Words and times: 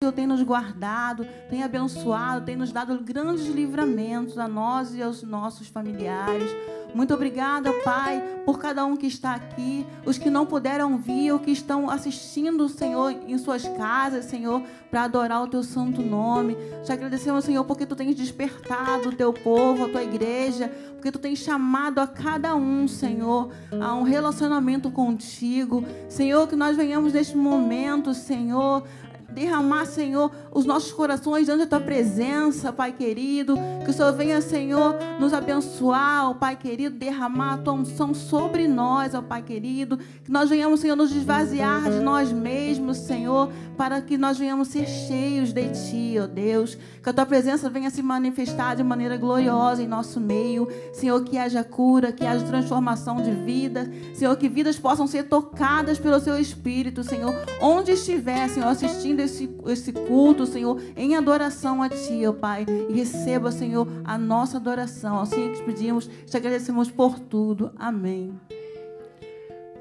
Senhor 0.00 0.12
tem 0.12 0.28
nos 0.28 0.44
guardado, 0.44 1.26
tem 1.50 1.64
abençoado, 1.64 2.44
tem 2.44 2.54
nos 2.54 2.70
dado 2.70 2.96
grandes 3.00 3.48
livramentos 3.48 4.38
a 4.38 4.46
nós 4.46 4.94
e 4.94 5.02
aos 5.02 5.24
nossos 5.24 5.66
familiares. 5.66 6.48
Muito 6.94 7.12
obrigada, 7.12 7.72
Pai, 7.84 8.22
por 8.46 8.60
cada 8.60 8.84
um 8.84 8.96
que 8.96 9.08
está 9.08 9.34
aqui, 9.34 9.84
os 10.06 10.16
que 10.16 10.30
não 10.30 10.46
puderam 10.46 10.98
vir 10.98 11.32
ou 11.32 11.40
que 11.40 11.50
estão 11.50 11.90
assistindo, 11.90 12.68
Senhor, 12.68 13.10
em 13.26 13.36
suas 13.38 13.66
casas, 13.66 14.26
Senhor, 14.26 14.62
para 14.88 15.02
adorar 15.02 15.42
o 15.42 15.48
teu 15.48 15.64
santo 15.64 16.00
nome. 16.00 16.56
Te 16.84 16.92
agradecemos, 16.92 17.44
Senhor, 17.44 17.64
porque 17.64 17.84
tu 17.84 17.96
tens 17.96 18.14
despertado 18.14 19.08
o 19.08 19.16
teu 19.16 19.32
povo, 19.32 19.86
a 19.86 19.88
tua 19.88 20.04
igreja, 20.04 20.72
porque 20.92 21.10
tu 21.10 21.18
tens 21.18 21.40
chamado 21.40 21.98
a 21.98 22.06
cada 22.06 22.54
um, 22.54 22.86
Senhor, 22.86 23.50
a 23.80 23.94
um 23.94 24.04
relacionamento 24.04 24.92
contigo. 24.92 25.84
Senhor, 26.08 26.46
que 26.46 26.54
nós 26.54 26.76
venhamos 26.76 27.12
neste 27.12 27.36
momento, 27.36 28.14
Senhor, 28.14 28.84
derramar, 29.28 29.84
Senhor, 29.86 30.30
os 30.50 30.64
nossos 30.64 30.90
corações 30.90 31.44
diante 31.44 31.60
da 31.60 31.66
tua 31.66 31.80
presença, 31.80 32.72
Pai 32.72 32.92
querido. 32.92 33.56
Que 33.84 33.90
o 33.90 33.92
Senhor 33.92 34.12
venha, 34.12 34.40
Senhor, 34.40 34.96
nos 35.20 35.34
abençoar, 35.34 36.30
ó 36.30 36.34
Pai 36.34 36.56
querido, 36.56 36.96
derramar 36.96 37.54
a 37.54 37.58
tua 37.58 37.74
unção 37.74 38.14
sobre 38.14 38.66
nós, 38.66 39.14
ó 39.14 39.20
Pai 39.20 39.42
querido. 39.42 39.98
Que 40.24 40.30
nós 40.30 40.48
venhamos, 40.48 40.80
Senhor, 40.80 40.96
nos 40.96 41.12
esvaziar 41.12 41.90
de 41.90 42.00
nós 42.00 42.32
mesmos, 42.32 42.96
Senhor, 42.96 43.50
para 43.76 44.00
que 44.00 44.16
nós 44.16 44.38
venhamos 44.38 44.68
ser 44.68 44.86
cheios 44.86 45.52
de 45.52 45.68
Ti, 45.68 46.18
ó 46.20 46.26
Deus. 46.26 46.76
Que 47.02 47.10
a 47.10 47.12
tua 47.12 47.26
presença 47.26 47.68
venha 47.68 47.90
se 47.90 48.02
manifestar 48.02 48.76
de 48.76 48.82
maneira 48.82 49.16
gloriosa 49.16 49.82
em 49.82 49.86
nosso 49.86 50.20
meio. 50.20 50.68
Senhor, 50.92 51.22
que 51.22 51.36
haja 51.36 51.62
cura, 51.62 52.12
que 52.12 52.24
haja 52.24 52.44
transformação 52.46 53.22
de 53.22 53.30
vida. 53.30 53.90
Senhor, 54.14 54.34
que 54.36 54.48
vidas 54.48 54.78
possam 54.78 55.06
ser 55.06 55.24
tocadas 55.24 55.98
pelo 55.98 56.18
Seu 56.18 56.38
Espírito, 56.38 57.04
Senhor. 57.04 57.34
Onde 57.60 57.92
estiver, 57.92 58.48
Senhor, 58.48 58.68
assistindo 58.68 59.17
esse, 59.20 59.48
esse 59.66 59.92
culto, 59.92 60.46
Senhor, 60.46 60.80
em 60.96 61.16
adoração 61.16 61.82
a 61.82 61.88
Ti, 61.88 62.26
ó 62.26 62.32
Pai. 62.32 62.66
E 62.88 62.92
receba, 62.92 63.50
Senhor, 63.50 63.86
a 64.04 64.16
nossa 64.16 64.56
adoração. 64.56 65.20
Assim 65.20 65.52
que 65.52 65.62
pedimos, 65.62 66.08
te 66.26 66.36
agradecemos 66.36 66.90
por 66.90 67.18
tudo. 67.18 67.72
Amém. 67.76 68.38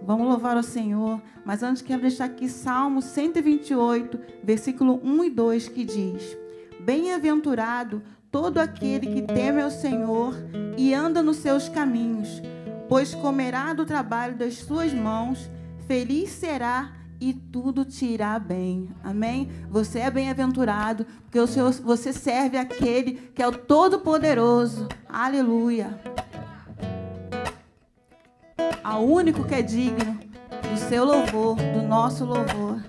Vamos 0.01 0.27
louvar 0.27 0.55
o 0.55 0.63
Senhor. 0.63 1.21
Mas 1.45 1.63
antes 1.63 1.81
quero 1.81 2.01
deixar 2.01 2.25
aqui 2.25 2.49
Salmo 2.49 3.01
128, 3.01 4.19
versículo 4.43 4.99
1 5.03 5.23
e 5.23 5.29
2, 5.29 5.69
que 5.69 5.85
diz: 5.85 6.37
Bem-aventurado 6.79 8.01
todo 8.31 8.57
aquele 8.57 9.07
que 9.07 9.21
teme 9.21 9.61
ao 9.61 9.71
Senhor 9.71 10.33
e 10.77 10.93
anda 10.93 11.23
nos 11.23 11.37
seus 11.37 11.69
caminhos, 11.69 12.41
pois 12.87 13.13
comerá 13.15 13.73
do 13.73 13.85
trabalho 13.85 14.35
das 14.35 14.55
suas 14.55 14.93
mãos, 14.93 15.49
feliz 15.87 16.29
será 16.29 16.96
e 17.19 17.33
tudo 17.33 17.83
te 17.83 18.05
irá 18.05 18.37
bem. 18.37 18.89
Amém? 19.03 19.49
Você 19.69 19.99
é 19.99 20.11
bem-aventurado, 20.11 21.05
porque 21.23 21.39
o 21.39 21.47
Senhor, 21.47 21.71
você 21.71 22.13
serve 22.13 22.57
aquele 22.57 23.13
que 23.33 23.41
é 23.41 23.47
o 23.47 23.51
Todo-Poderoso. 23.51 24.87
Aleluia. 25.07 25.99
Ao 28.83 29.03
único 29.03 29.43
que 29.43 29.55
é 29.55 29.61
digno 29.61 30.17
do 30.71 30.77
seu 30.77 31.03
louvor, 31.03 31.55
do 31.55 31.81
nosso 31.81 32.23
louvor. 32.23 32.81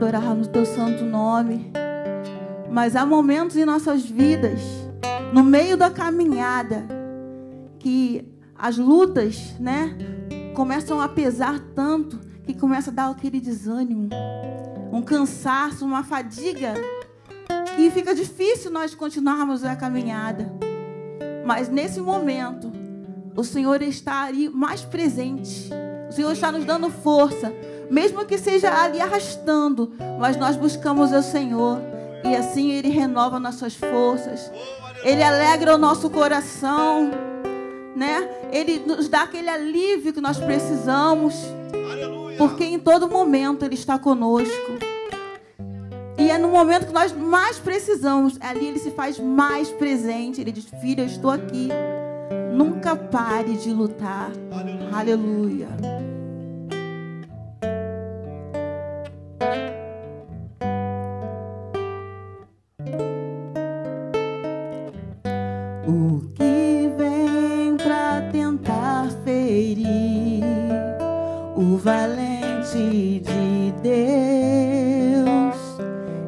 Adorarmos 0.00 0.46
o 0.46 0.50
Teu 0.50 0.64
santo 0.64 1.04
nome. 1.04 1.70
Mas 2.70 2.96
há 2.96 3.04
momentos 3.04 3.56
em 3.56 3.66
nossas 3.66 4.02
vidas, 4.02 4.60
no 5.34 5.44
meio 5.44 5.76
da 5.76 5.90
caminhada, 5.90 6.86
que 7.78 8.26
as 8.56 8.78
lutas, 8.78 9.54
né, 9.60 9.94
começam 10.54 11.00
a 11.00 11.08
pesar 11.08 11.60
tanto 11.74 12.18
que 12.46 12.54
começa 12.54 12.90
a 12.90 12.94
dar 12.94 13.10
aquele 13.10 13.40
desânimo, 13.40 14.08
um 14.90 15.02
cansaço, 15.02 15.84
uma 15.84 16.02
fadiga, 16.02 16.72
que 17.76 17.90
fica 17.90 18.14
difícil 18.14 18.70
nós 18.70 18.94
continuarmos 18.94 19.64
a 19.64 19.76
caminhada. 19.76 20.50
Mas 21.44 21.68
nesse 21.68 22.00
momento, 22.00 22.72
o 23.36 23.44
Senhor 23.44 23.82
está 23.82 24.22
ali 24.24 24.48
mais 24.48 24.80
presente. 24.82 25.70
O 26.08 26.12
Senhor 26.12 26.32
está 26.32 26.50
nos 26.50 26.64
dando 26.64 26.88
força, 26.90 27.52
mesmo 27.90 28.24
que 28.24 28.38
seja 28.38 28.72
ali 28.72 29.00
arrastando, 29.00 29.92
mas 30.18 30.36
nós 30.36 30.56
buscamos 30.56 31.12
o 31.12 31.22
Senhor 31.22 31.78
e 32.24 32.36
assim 32.36 32.70
Ele 32.70 32.88
renova 32.88 33.40
nossas 33.40 33.74
forças. 33.74 34.50
Ele 35.02 35.22
alegra 35.22 35.74
o 35.74 35.78
nosso 35.78 36.08
coração, 36.08 37.10
né? 37.96 38.28
Ele 38.52 38.78
nos 38.86 39.08
dá 39.08 39.22
aquele 39.22 39.48
alívio 39.48 40.12
que 40.12 40.20
nós 40.20 40.38
precisamos, 40.38 41.34
porque 42.38 42.64
em 42.64 42.78
todo 42.78 43.08
momento 43.08 43.64
Ele 43.64 43.74
está 43.74 43.98
conosco. 43.98 44.78
E 46.16 46.30
é 46.30 46.36
no 46.38 46.48
momento 46.48 46.86
que 46.86 46.92
nós 46.92 47.12
mais 47.12 47.58
precisamos, 47.58 48.36
ali 48.40 48.66
Ele 48.66 48.78
se 48.78 48.90
faz 48.90 49.18
mais 49.18 49.70
presente. 49.70 50.40
Ele 50.40 50.52
diz: 50.52 50.66
Filha, 50.80 51.02
eu 51.02 51.06
estou 51.06 51.30
aqui. 51.30 51.70
Nunca 52.52 52.94
pare 52.94 53.54
de 53.54 53.72
lutar. 53.72 54.30
Aleluia. 54.92 55.68
O 65.86 66.20
que 66.34 66.92
vem 66.98 67.76
pra 67.78 68.20
tentar 68.30 69.08
ferir 69.24 70.44
o 71.56 71.78
valente 71.78 73.20
de 73.20 73.72
Deus 73.82 75.56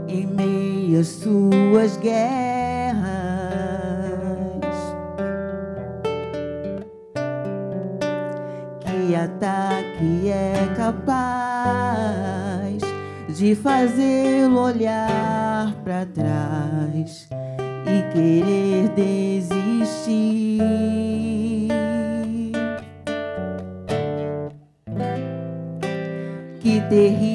em 0.09 0.27
meio 0.27 1.01
às 1.01 1.09
suas 1.09 1.99
guerras? 1.99 2.52
Fazê-lo 13.55 14.61
olhar 14.61 15.73
para 15.85 16.07
trás? 16.07 17.29
e 17.87 18.03
querer 18.13 18.89
desistir. 18.91 20.59
Que 26.61 26.81
terrível 26.89 27.32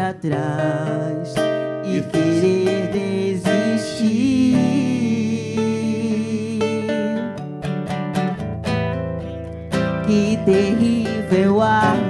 para 0.00 0.14
trás 0.14 1.34
e 1.84 2.00
querer 2.00 2.88
desistir? 2.90 4.56
Que 10.06 10.38
terrível 10.46 11.60
arma 11.60 12.09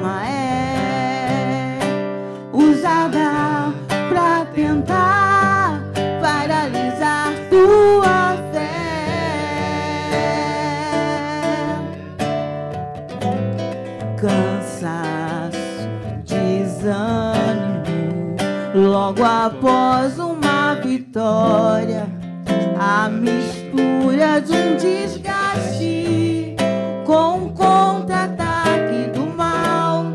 após 19.44 20.18
uma 20.18 20.74
vitória, 20.74 22.06
a 22.78 23.08
mistura 23.08 24.38
de 24.38 24.52
um 24.52 24.76
desgaste 24.76 26.54
com 27.06 27.38
um 27.38 27.48
contra-ataque 27.48 29.10
do 29.14 29.26
mal, 29.34 30.12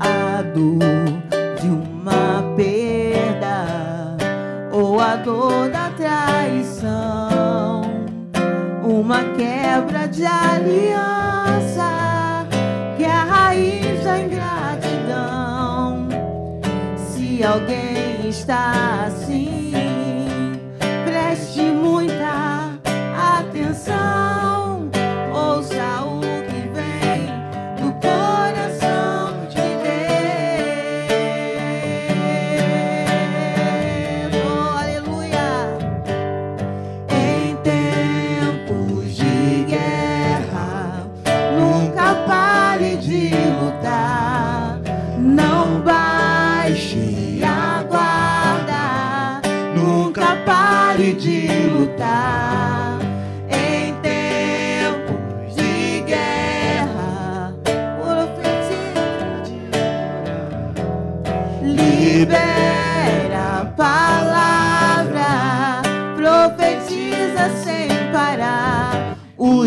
a 0.00 0.42
dor 0.42 1.22
de 1.60 1.68
uma 1.68 2.42
perda 2.56 4.16
ou 4.72 4.98
a 4.98 5.14
dor 5.16 5.70
da 5.70 5.90
traição, 5.90 7.82
uma 8.82 9.22
quebra 9.36 10.08
de 10.08 10.26
aliança 10.26 11.92
que 12.96 13.04
é 13.04 13.10
a 13.10 13.22
raiz 13.22 14.02
da 14.02 14.18
ingratidão. 14.18 16.08
Se 16.96 17.44
alguém 17.44 17.93
está 18.28 19.10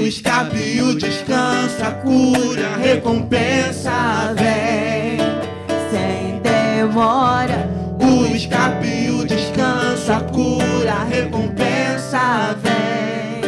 O 0.07 0.09
escape 0.09 0.57
e 0.57 0.81
o 0.81 0.95
descanso, 0.95 1.83
a 1.83 1.91
cura, 1.91 2.77
recompensa 2.77 4.33
vem. 4.37 5.17
Sem 5.91 6.39
demora, 6.39 7.69
O 7.99 8.33
escape 8.33 8.87
e 8.87 9.11
o 9.11 9.25
descanso, 9.25 10.13
a 10.13 10.21
cura, 10.21 11.03
recompensa 11.09 12.55
vem. 12.63 13.41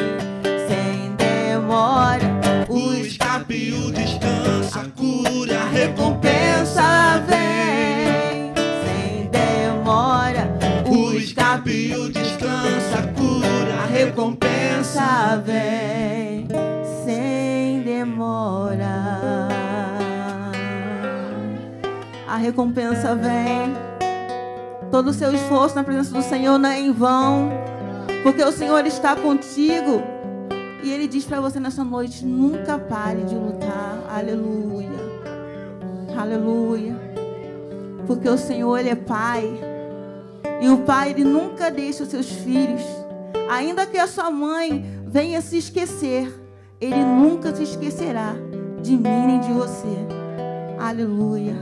Sem 0.68 1.16
demora, 1.16 2.68
O 2.68 2.94
escape 2.94 3.54
e 3.54 3.72
o 3.72 3.90
descanso, 3.94 4.80
a 4.80 4.84
cura, 5.00 5.64
recompensa 5.72 7.24
vem. 7.26 8.54
Sem 8.84 9.30
demora, 9.32 10.60
O 10.86 11.14
escape 11.14 11.72
e 11.72 11.96
o 11.96 12.12
descanso, 12.12 12.96
a 12.98 13.04
cura, 13.18 13.86
recompensa 13.90 15.42
vem. 15.46 16.19
Demora. 18.40 19.50
A 22.26 22.38
recompensa 22.38 23.14
vem. 23.14 23.76
Todo 24.90 25.10
o 25.10 25.14
seu 25.14 25.34
esforço 25.34 25.76
na 25.76 25.84
presença 25.84 26.14
do 26.14 26.22
Senhor 26.22 26.58
não 26.58 26.70
é 26.70 26.80
em 26.80 26.92
vão, 26.92 27.52
porque 28.24 28.42
o 28.44 28.52
Senhor 28.52 28.86
está 28.86 29.16
contigo. 29.16 30.02
E 30.82 30.90
Ele 30.90 31.08
diz 31.08 31.26
para 31.26 31.42
você 31.42 31.60
nessa 31.60 31.84
noite: 31.84 32.26
nunca 32.26 32.80
pare 32.80 33.24
de 33.24 33.36
lutar. 33.36 34.00
Aleluia. 34.10 34.90
Aleluia. 36.18 36.96
Porque 38.08 38.30
o 38.30 38.38
Senhor, 38.38 38.78
Ele 38.78 38.90
é 38.90 38.96
Pai. 38.96 39.60
E 40.62 40.70
o 40.70 40.78
Pai, 40.80 41.12
Ele 41.12 41.26
nunca 41.26 41.70
deixa 41.70 42.04
os 42.04 42.10
seus 42.10 42.30
filhos. 42.30 42.82
Ainda 43.50 43.86
que 43.86 43.98
a 43.98 44.08
sua 44.08 44.32
mãe 44.32 44.86
venha 45.06 45.42
se 45.42 45.58
esquecer, 45.58 46.39
Ele 46.82 47.04
nunca 47.04 47.54
se 47.54 47.64
esquecerá 47.64 48.36
de 48.82 48.92
mim 48.94 49.02
nem 49.02 49.42
de 49.42 49.52
você. 49.52 49.98
Aleluia. 50.80 51.54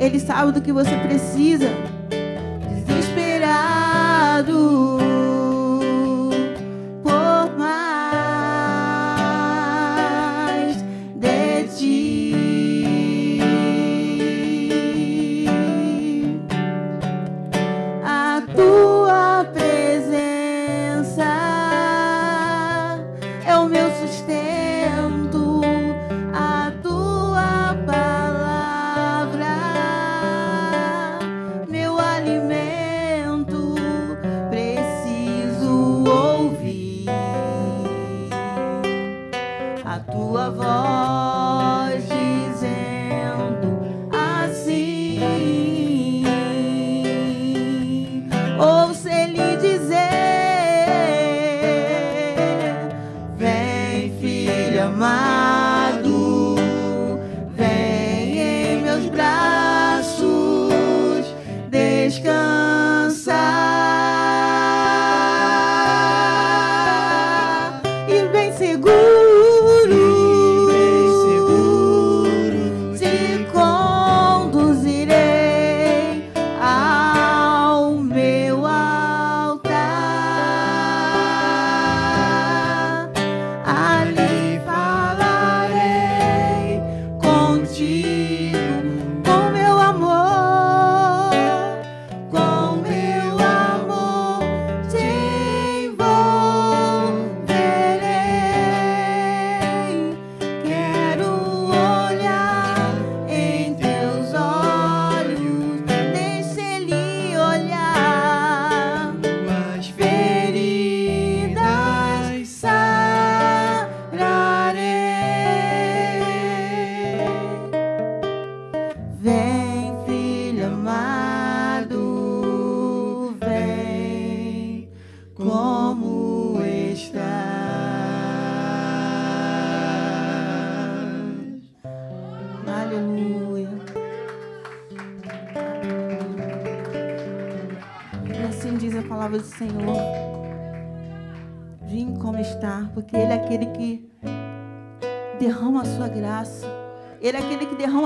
Ele 0.00 0.18
sabe 0.18 0.52
do 0.52 0.62
que 0.62 0.72
você 0.72 0.96
precisa. 0.96 1.68
Desesperado. 2.86 4.89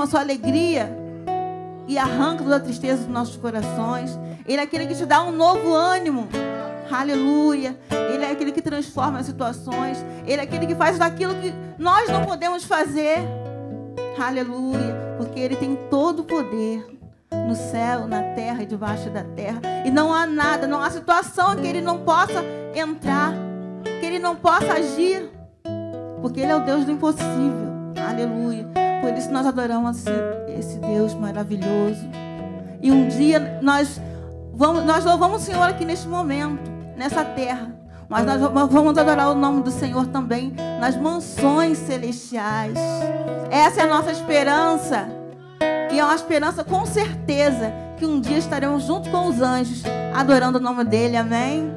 A 0.05 0.07
sua 0.07 0.19
alegria 0.21 0.89
e 1.87 1.97
arranca 1.97 2.43
toda 2.43 2.55
a 2.55 2.59
tristeza 2.59 3.03
dos 3.03 3.11
nossos 3.11 3.37
corações. 3.37 4.17
Ele 4.47 4.59
é 4.59 4.63
aquele 4.63 4.87
que 4.87 4.95
te 4.95 5.05
dá 5.05 5.21
um 5.23 5.31
novo 5.31 5.73
ânimo. 5.73 6.27
Aleluia. 6.89 7.77
Ele 8.13 8.23
é 8.23 8.31
aquele 8.31 8.51
que 8.51 8.61
transforma 8.61 9.19
as 9.19 9.25
situações. 9.25 10.03
Ele 10.25 10.39
é 10.39 10.43
aquele 10.43 10.67
que 10.67 10.75
faz 10.75 10.97
daquilo 10.97 11.35
que 11.35 11.53
nós 11.77 12.09
não 12.09 12.25
podemos 12.25 12.63
fazer. 12.63 13.19
Aleluia. 14.19 15.15
Porque 15.17 15.39
Ele 15.39 15.55
tem 15.55 15.75
todo 15.89 16.19
o 16.19 16.23
poder 16.23 16.85
no 17.47 17.55
céu, 17.55 18.07
na 18.07 18.21
terra 18.33 18.63
e 18.63 18.65
debaixo 18.65 19.09
da 19.09 19.23
terra. 19.23 19.59
E 19.85 19.91
não 19.91 20.13
há 20.13 20.25
nada, 20.25 20.67
não 20.67 20.81
há 20.81 20.89
situação 20.89 21.55
que 21.55 21.67
Ele 21.67 21.81
não 21.81 21.99
possa 21.99 22.43
entrar, 22.73 23.33
que 23.99 24.05
Ele 24.05 24.19
não 24.19 24.35
possa 24.35 24.73
agir. 24.73 25.29
Porque 26.21 26.39
Ele 26.39 26.51
é 26.51 26.55
o 26.55 26.63
Deus 26.63 26.85
do 26.85 26.91
impossível. 26.91 27.73
Aleluia. 28.07 28.84
Por 29.05 29.13
isso 29.17 29.31
nós 29.31 29.45
adoramos 29.45 30.03
esse- 30.57 30.79
Deus 30.79 31.13
maravilhoso. 31.13 32.07
E 32.81 32.91
um 32.91 33.07
dia 33.07 33.59
nós 33.61 34.01
vamos, 34.53 34.83
nós 34.83 35.05
louvamos 35.05 35.41
o 35.43 35.45
Senhor 35.45 35.63
aqui 35.63 35.85
neste 35.85 36.07
momento, 36.07 36.71
nessa 36.97 37.23
terra. 37.23 37.73
Mas 38.09 38.25
nós 38.25 38.39
va- 38.41 38.65
vamos 38.65 38.97
adorar 38.97 39.29
o 39.31 39.35
nome 39.35 39.61
do 39.63 39.71
Senhor 39.71 40.07
também 40.07 40.53
nas 40.79 40.95
mansões 40.95 41.77
celestiais. 41.77 42.77
Essa 43.51 43.81
é 43.81 43.83
a 43.83 43.87
nossa 43.87 44.11
esperança. 44.11 45.07
E 45.91 45.99
é 45.99 46.03
uma 46.03 46.15
esperança 46.15 46.63
com 46.63 46.85
certeza 46.85 47.71
que 47.97 48.05
um 48.05 48.19
dia 48.19 48.37
estaremos 48.37 48.83
junto 48.83 49.09
com 49.09 49.27
os 49.27 49.41
anjos, 49.41 49.83
adorando 50.15 50.57
o 50.57 50.61
nome 50.61 50.83
dele. 50.83 51.15
Amém? 51.15 51.71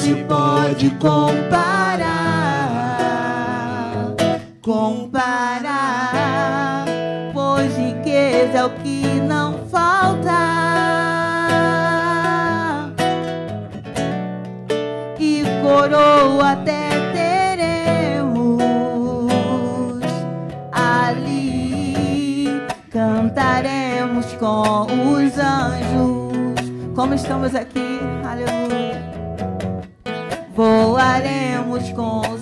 se 0.00 0.14
pode 0.24 0.88
comparar, 0.92 2.06
comparar, 4.62 6.06
pois 7.34 7.76
riqueza 7.76 8.58
é 8.58 8.64
o 8.64 8.70
que 8.70 9.02
não 9.20 9.58
falta. 9.68 10.30
E 15.18 15.44
coroa 15.62 16.52
até 16.52 16.88
teremos 17.12 18.62
ali, 20.72 22.48
cantaremos 22.90 24.32
com 24.38 24.86
os 25.12 25.38
anjos. 25.38 26.70
Como 26.94 27.12
estamos 27.12 27.54
aqui, 27.54 28.00
aleluia 28.24 28.89
voaremos 30.60 31.90
com 31.92 32.20
os 32.20 32.39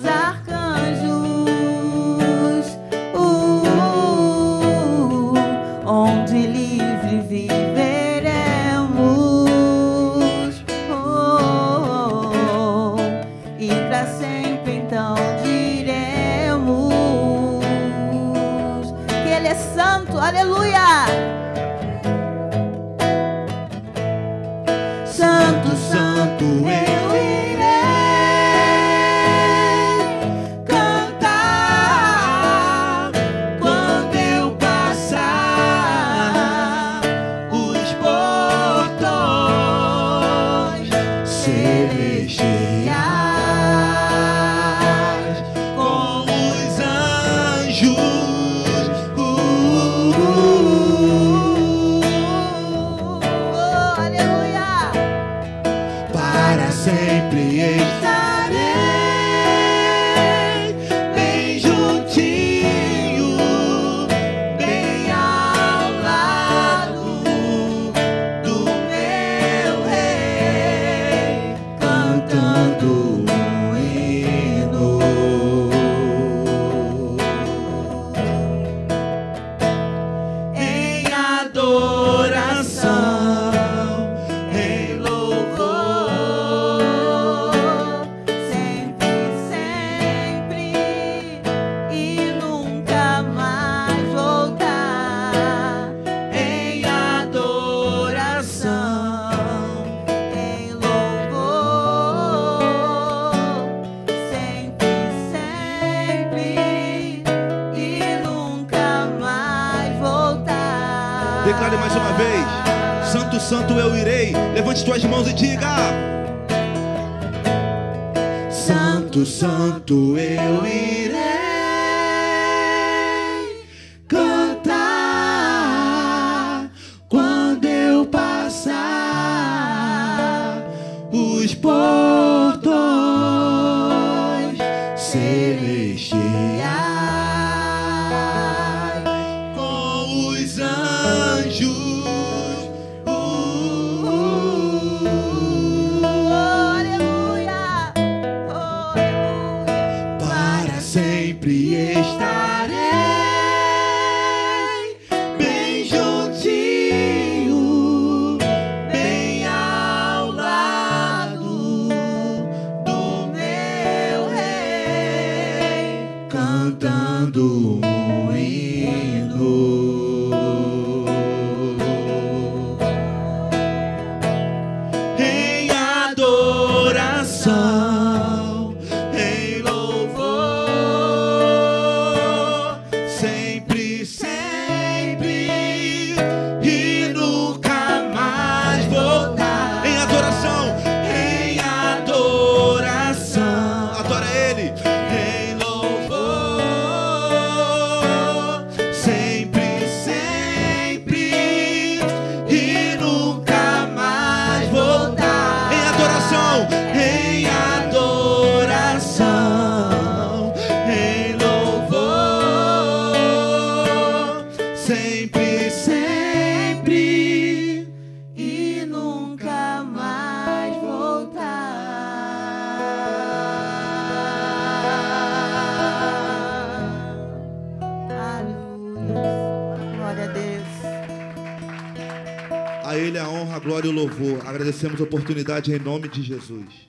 oportunidade 235.29 235.71
em 235.71 235.77
nome 235.77 236.07
de 236.07 236.23
Jesus. 236.23 236.87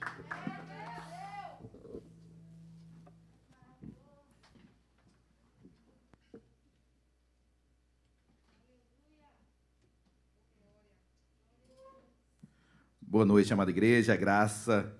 Boa 12.99 13.25
noite, 13.25 13.53
amada 13.53 13.69
igreja, 13.69 14.15
graça 14.15 14.91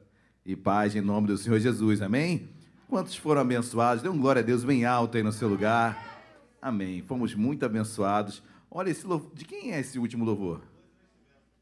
e 0.45 0.55
paz 0.55 0.95
em 0.95 1.01
nome 1.01 1.25
do 1.25 1.35
Senhor 1.35 1.57
Jesus, 1.57 1.99
amém? 1.99 2.47
Quantos 2.87 3.15
foram 3.15 3.41
abençoados? 3.41 4.03
Dê 4.03 4.09
um 4.09 4.19
glória 4.19 4.41
a 4.41 4.45
Deus 4.45 4.63
bem 4.63 4.85
alto 4.85 5.17
aí 5.17 5.23
no 5.23 5.31
seu 5.31 5.47
lugar, 5.47 6.21
amém? 6.61 7.01
Fomos 7.01 7.33
muito 7.33 7.65
abençoados. 7.65 8.43
Olha 8.69 8.91
esse 8.91 9.07
louvor, 9.07 9.33
de 9.33 9.45
quem 9.45 9.73
é 9.73 9.79
esse 9.79 9.97
último 9.97 10.23
louvor? 10.23 10.61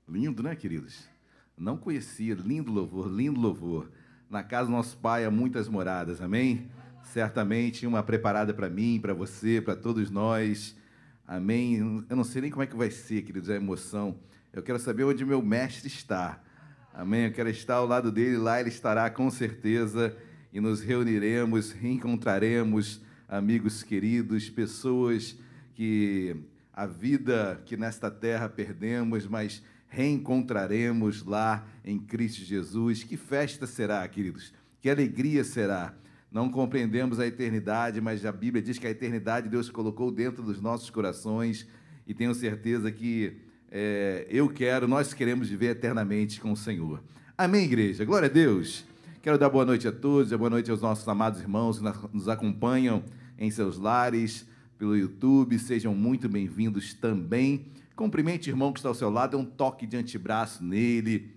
Lindo, 0.05 0.43
né, 0.43 0.57
queridos? 0.57 1.08
Não 1.59 1.75
conhecia. 1.75 2.33
Lindo 2.35 2.71
louvor, 2.71 3.11
lindo 3.11 3.37
louvor. 3.37 3.91
Na 4.29 4.41
casa 4.41 4.67
do 4.67 4.71
nosso 4.71 4.97
Pai 4.97 5.25
há 5.25 5.31
muitas 5.31 5.67
moradas, 5.67 6.21
amém? 6.21 6.71
Certamente 7.03 7.85
uma 7.85 8.01
preparada 8.01 8.53
para 8.53 8.69
mim, 8.69 8.97
para 9.01 9.13
você, 9.13 9.59
para 9.59 9.75
todos 9.75 10.09
nós. 10.09 10.77
Amém. 11.27 12.05
Eu 12.09 12.15
não 12.15 12.23
sei 12.23 12.43
nem 12.43 12.49
como 12.49 12.63
é 12.63 12.67
que 12.67 12.77
vai 12.77 12.89
ser, 12.89 13.23
queridos, 13.23 13.49
a 13.49 13.55
emoção. 13.55 14.17
Eu 14.53 14.63
quero 14.63 14.79
saber 14.79 15.03
onde 15.03 15.25
meu 15.25 15.41
mestre 15.41 15.87
está. 15.87 16.41
Amém. 16.93 17.25
Eu 17.25 17.33
quero 17.33 17.49
estar 17.49 17.75
ao 17.75 17.85
lado 17.85 18.09
dele, 18.09 18.37
lá 18.37 18.61
ele 18.61 18.69
estará 18.69 19.09
com 19.09 19.29
certeza 19.29 20.15
e 20.53 20.61
nos 20.61 20.79
reuniremos, 20.79 21.71
reencontraremos 21.71 23.01
amigos 23.27 23.83
queridos, 23.83 24.49
pessoas 24.49 25.37
que 25.75 26.35
a 26.71 26.85
vida 26.85 27.61
que 27.65 27.75
nesta 27.75 28.09
terra 28.09 28.47
perdemos, 28.47 29.27
mas 29.27 29.61
reencontraremos 29.89 31.25
lá 31.25 31.67
em 31.83 31.99
Cristo 31.99 32.43
Jesus. 32.43 33.03
Que 33.03 33.17
festa 33.17 33.67
será, 33.67 34.07
queridos? 34.07 34.53
Que 34.79 34.89
alegria 34.89 35.43
será? 35.43 35.93
Não 36.31 36.49
compreendemos 36.49 37.19
a 37.19 37.25
eternidade, 37.25 37.99
mas 37.99 38.23
a 38.25 38.31
Bíblia 38.31 38.61
diz 38.61 38.77
que 38.77 38.85
a 38.85 38.91
eternidade 38.91 39.49
Deus 39.49 39.69
colocou 39.69 40.11
dentro 40.11 40.43
dos 40.43 40.61
nossos 40.61 40.89
corações 40.89 41.67
e 42.07 42.13
tenho 42.13 42.33
certeza 42.35 42.91
que 42.91 43.37
é, 43.71 44.27
eu 44.29 44.47
quero, 44.47 44.87
nós 44.87 45.13
queremos 45.13 45.49
viver 45.49 45.71
eternamente 45.71 46.39
com 46.39 46.51
o 46.51 46.57
Senhor. 46.57 47.03
Amém, 47.37 47.65
igreja? 47.65 48.05
Glória 48.05 48.27
a 48.27 48.31
Deus. 48.31 48.85
Quero 49.21 49.37
dar 49.37 49.49
boa 49.49 49.65
noite 49.65 49.87
a 49.87 49.91
todos, 49.91 50.31
boa 50.31 50.49
noite 50.49 50.69
aos 50.71 50.81
nossos 50.81 51.07
amados 51.07 51.41
irmãos 51.41 51.79
que 51.79 51.85
nos 52.13 52.29
acompanham 52.29 53.03
em 53.37 53.49
seus 53.49 53.77
lares, 53.77 54.47
pelo 54.77 54.95
YouTube. 54.95 55.57
Sejam 55.59 55.93
muito 55.93 56.29
bem-vindos 56.29 56.93
também. 56.93 57.65
Cumprimente 57.99 58.49
o 58.49 58.51
irmão 58.53 58.71
que 58.71 58.79
está 58.79 58.87
ao 58.87 58.95
seu 58.95 59.09
lado, 59.09 59.31
dê 59.31 59.35
um 59.35 59.43
toque 59.43 59.85
de 59.85 59.97
antebraço 59.97 60.63
nele, 60.63 61.35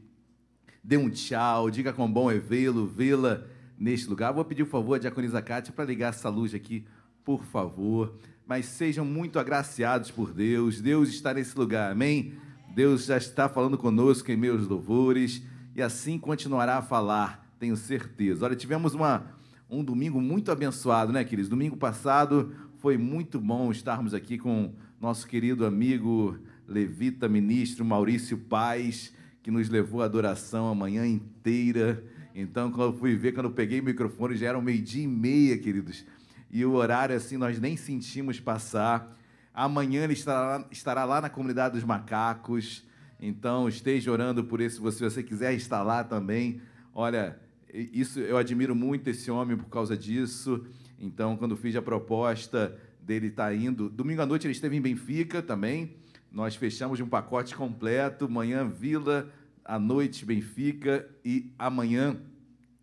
dê 0.80 0.96
um 0.96 1.10
tchau, 1.10 1.68
diga 1.68 1.92
com 1.92 2.08
bom 2.08 2.30
é 2.30 2.38
vê-lo, 2.38 2.86
vê-la 2.86 3.42
neste 3.76 4.08
lugar. 4.08 4.32
Vou 4.32 4.44
pedir, 4.44 4.62
por 4.62 4.70
favor, 4.70 4.94
a 4.94 4.98
diaconisa 5.00 5.42
Cátia 5.42 5.72
para 5.72 5.84
ligar 5.84 6.10
essa 6.10 6.28
luz 6.28 6.54
aqui, 6.54 6.86
por 7.24 7.42
favor. 7.42 8.14
Mas 8.46 8.66
sejam 8.66 9.04
muito 9.04 9.40
agraciados 9.40 10.12
por 10.12 10.32
Deus. 10.32 10.80
Deus 10.80 11.08
está 11.08 11.34
nesse 11.34 11.58
lugar, 11.58 11.90
amém? 11.90 12.34
Deus 12.72 13.06
já 13.06 13.16
está 13.16 13.48
falando 13.48 13.76
conosco 13.76 14.30
em 14.30 14.36
meus 14.36 14.68
louvores 14.68 15.42
e 15.74 15.82
assim 15.82 16.16
continuará 16.16 16.76
a 16.76 16.82
falar 16.82 17.44
tenho 17.58 17.76
certeza. 17.76 18.44
Olha, 18.44 18.54
tivemos 18.54 18.94
uma, 18.94 19.26
um 19.68 19.82
domingo 19.82 20.20
muito 20.20 20.52
abençoado, 20.52 21.12
né, 21.12 21.24
queridos? 21.24 21.48
Domingo 21.48 21.76
passado 21.76 22.54
foi 22.82 22.98
muito 22.98 23.40
bom 23.40 23.70
estarmos 23.70 24.12
aqui 24.12 24.36
com 24.36 24.74
nosso 25.00 25.28
querido 25.28 25.64
amigo 25.64 26.36
levita 26.66 27.28
ministro 27.28 27.84
Maurício 27.84 28.36
Paz, 28.36 29.14
que 29.40 29.52
nos 29.52 29.68
levou 29.68 30.02
à 30.02 30.06
adoração 30.06 30.66
a 30.66 30.74
manhã 30.74 31.06
inteira. 31.06 32.02
Então, 32.34 32.72
quando 32.72 32.92
eu 32.92 32.98
fui 32.98 33.14
ver, 33.14 33.34
quando 33.34 33.46
eu 33.46 33.52
peguei 33.52 33.78
o 33.78 33.84
microfone, 33.84 34.36
já 34.36 34.48
era 34.48 34.60
meio-dia 34.60 35.04
e 35.04 35.06
meia, 35.06 35.56
queridos. 35.58 36.04
E 36.50 36.64
o 36.64 36.72
horário, 36.72 37.14
assim, 37.14 37.36
nós 37.36 37.60
nem 37.60 37.76
sentimos 37.76 38.40
passar. 38.40 39.16
Amanhã 39.54 40.02
ele 40.02 40.14
estará, 40.14 40.66
estará 40.72 41.04
lá 41.04 41.20
na 41.20 41.30
comunidade 41.30 41.74
dos 41.76 41.84
macacos. 41.84 42.84
Então, 43.20 43.68
esteja 43.68 44.10
orando 44.10 44.42
por 44.42 44.60
isso, 44.60 44.90
se 44.90 45.00
você 45.00 45.22
quiser 45.22 45.54
estar 45.54 45.84
lá 45.84 46.02
também. 46.02 46.60
Olha, 46.92 47.38
isso 47.72 48.18
eu 48.18 48.36
admiro 48.36 48.74
muito 48.74 49.06
esse 49.08 49.30
homem 49.30 49.56
por 49.56 49.68
causa 49.68 49.96
disso. 49.96 50.66
Então, 51.02 51.36
quando 51.36 51.56
fiz 51.56 51.74
a 51.74 51.82
proposta 51.82 52.78
dele 53.00 53.26
estar 53.26 53.46
tá 53.46 53.54
indo, 53.54 53.90
domingo 53.90 54.22
à 54.22 54.26
noite 54.26 54.46
ele 54.46 54.52
esteve 54.52 54.76
em 54.76 54.80
Benfica 54.80 55.42
também. 55.42 55.96
Nós 56.30 56.54
fechamos 56.54 57.00
um 57.00 57.08
pacote 57.08 57.54
completo, 57.56 58.30
manhã 58.30 58.66
Vila, 58.66 59.30
à 59.64 59.78
noite 59.78 60.24
Benfica 60.24 61.08
e 61.24 61.52
amanhã 61.58 62.16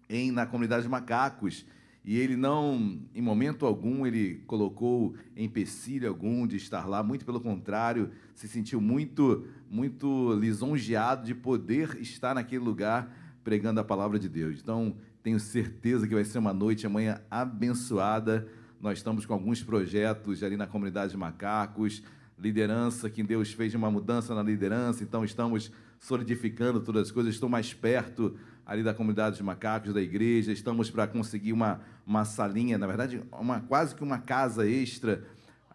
em 0.09 0.31
na 0.31 0.45
comunidade 0.45 0.83
de 0.83 0.89
macacos. 0.89 1.65
E 2.03 2.17
ele 2.17 2.35
não, 2.35 2.99
em 3.13 3.21
momento 3.21 3.65
algum, 3.65 4.05
ele 4.05 4.43
colocou 4.47 5.15
empecilho 5.35 6.09
algum 6.09 6.45
de 6.45 6.57
estar 6.57 6.87
lá, 6.87 7.01
muito 7.01 7.25
pelo 7.25 7.39
contrário, 7.39 8.11
se 8.33 8.47
sentiu 8.47 8.81
muito, 8.81 9.45
muito 9.69 10.33
lisonjeado 10.33 11.25
de 11.25 11.35
poder 11.35 11.97
estar 12.01 12.33
naquele 12.35 12.63
lugar 12.63 13.15
pregando 13.43 13.79
a 13.79 13.83
palavra 13.83 14.19
de 14.19 14.27
Deus. 14.27 14.59
Então, 14.61 14.95
tenho 15.21 15.39
certeza 15.39 16.07
que 16.07 16.13
vai 16.13 16.23
ser 16.23 16.39
uma 16.39 16.53
noite 16.53 16.85
amanhã 16.85 17.21
abençoada. 17.29 18.47
Nós 18.79 18.99
estamos 18.99 19.25
com 19.25 19.33
alguns 19.33 19.61
projetos 19.61 20.41
ali 20.43 20.55
na 20.55 20.65
comunidade 20.65 21.11
de 21.11 21.17
macacos, 21.17 22.01
liderança, 22.37 23.09
que 23.09 23.21
Deus 23.21 23.51
fez 23.51 23.75
uma 23.75 23.91
mudança 23.91 24.33
na 24.33 24.41
liderança, 24.41 25.03
então 25.03 25.25
estamos 25.25 25.71
solidificando 25.99 26.79
todas 26.79 27.07
as 27.07 27.11
coisas. 27.11 27.33
Estou 27.33 27.49
mais 27.49 27.73
perto 27.73 28.37
ali 28.65 28.83
da 28.83 28.93
comunidade 28.93 29.35
de 29.35 29.43
macacos, 29.43 29.93
da 29.93 30.01
igreja, 30.01 30.51
estamos 30.51 30.89
para 30.89 31.07
conseguir 31.07 31.51
uma, 31.51 31.81
uma 32.05 32.23
salinha, 32.23 32.77
na 32.77 32.87
verdade, 32.87 33.21
uma, 33.31 33.61
quase 33.61 33.95
que 33.95 34.03
uma 34.03 34.19
casa 34.19 34.69
extra 34.69 35.25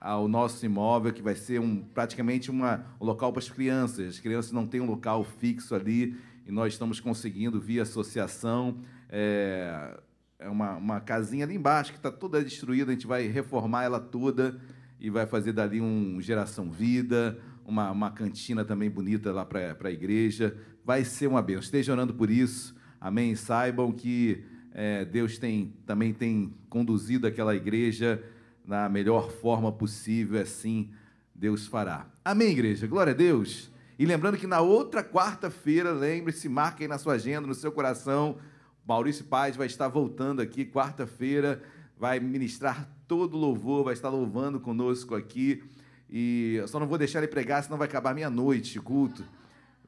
ao 0.01 0.29
nosso 0.29 0.65
imóvel, 0.65 1.13
que 1.13 1.21
vai 1.21 1.35
ser 1.35 1.61
um, 1.61 1.83
praticamente 1.83 2.51
uma, 2.51 2.87
um 3.01 3.05
local 3.05 3.33
para 3.33 3.41
as 3.41 3.51
crianças. 3.51 4.09
As 4.15 4.21
crianças 4.21 4.53
não 4.53 4.67
têm 4.67 4.81
um 4.81 4.87
local 4.87 5.25
fixo 5.25 5.75
ali, 5.75 6.17
e 6.47 6.53
nós 6.53 6.75
estamos 6.75 7.01
conseguindo, 7.01 7.61
via 7.61 7.83
associação, 7.83 8.79
é, 9.09 9.99
é 10.39 10.49
uma, 10.49 10.77
uma 10.77 11.01
casinha 11.01 11.45
ali 11.45 11.55
embaixo 11.55 11.93
que 11.93 11.99
está 11.99 12.11
toda 12.11 12.43
destruída, 12.43 12.91
a 12.91 12.95
gente 12.95 13.07
vai 13.07 13.27
reformar 13.27 13.85
ela 13.85 14.01
toda 14.01 14.61
e 15.01 15.11
vai 15.11 15.27
fazer 15.27 15.53
dali 15.53 15.81
um 15.81 16.21
Geração 16.21 16.71
Vida, 16.71 17.39
uma, 17.65 17.91
uma 17.91 18.11
cantina 18.11 18.65
também 18.65 18.91
bonita 18.91 19.33
lá 19.33 19.45
para 19.45 19.77
a 19.83 19.91
igreja. 19.91 20.57
Vai 20.85 21.05
ser 21.05 21.27
uma 21.27 21.43
bênção. 21.43 21.63
Esteja 21.63 21.93
orando 21.93 22.15
por 22.15 22.31
isso. 22.31 22.75
Amém. 23.01 23.35
Saibam 23.35 23.93
que 23.93 24.45
é, 24.73 25.05
Deus 25.05 25.39
tem, 25.39 25.75
também 25.87 26.13
tem 26.13 26.53
conduzido 26.69 27.27
aquela 27.27 27.55
igreja 27.55 28.23
na 28.67 28.89
melhor 28.89 29.31
forma 29.31 29.71
possível, 29.71 30.41
assim 30.41 30.91
Deus 31.35 31.67
fará. 31.67 32.07
Amém, 32.25 32.53
igreja. 32.53 32.87
Glória 32.87 33.13
a 33.13 33.17
Deus. 33.17 33.71
E 33.99 34.07
lembrando 34.07 34.39
que 34.39 34.47
na 34.47 34.61
outra 34.61 35.05
quarta-feira, 35.05 35.93
lembre-se, 35.93 36.49
marquem 36.49 36.89
na 36.89 36.99
sua 36.99 37.15
agenda, 37.15 37.47
no 37.47 37.55
seu 37.55 37.71
coração, 37.71 38.39
Maurício 38.87 39.25
Paz 39.25 39.57
vai 39.57 39.67
estar 39.67 39.89
voltando 39.89 40.43
aqui 40.43 40.65
quarta-feira, 40.65 41.63
vai 41.99 42.21
ministrar 42.21 42.89
todo 43.09 43.35
o 43.35 43.41
louvor, 43.41 43.85
vai 43.85 43.95
estar 43.95 44.11
louvando 44.11 44.61
conosco 44.61 45.15
aqui. 45.15 45.63
E 46.09 46.57
eu 46.57 46.69
só 46.69 46.79
não 46.79 46.87
vou 46.87 46.99
deixar 46.99 47.19
ele 47.19 47.29
pregar, 47.29 47.63
senão 47.63 47.79
vai 47.79 47.89
acabar 47.89 48.15
meia-noite, 48.15 48.79
culto. 48.81 49.25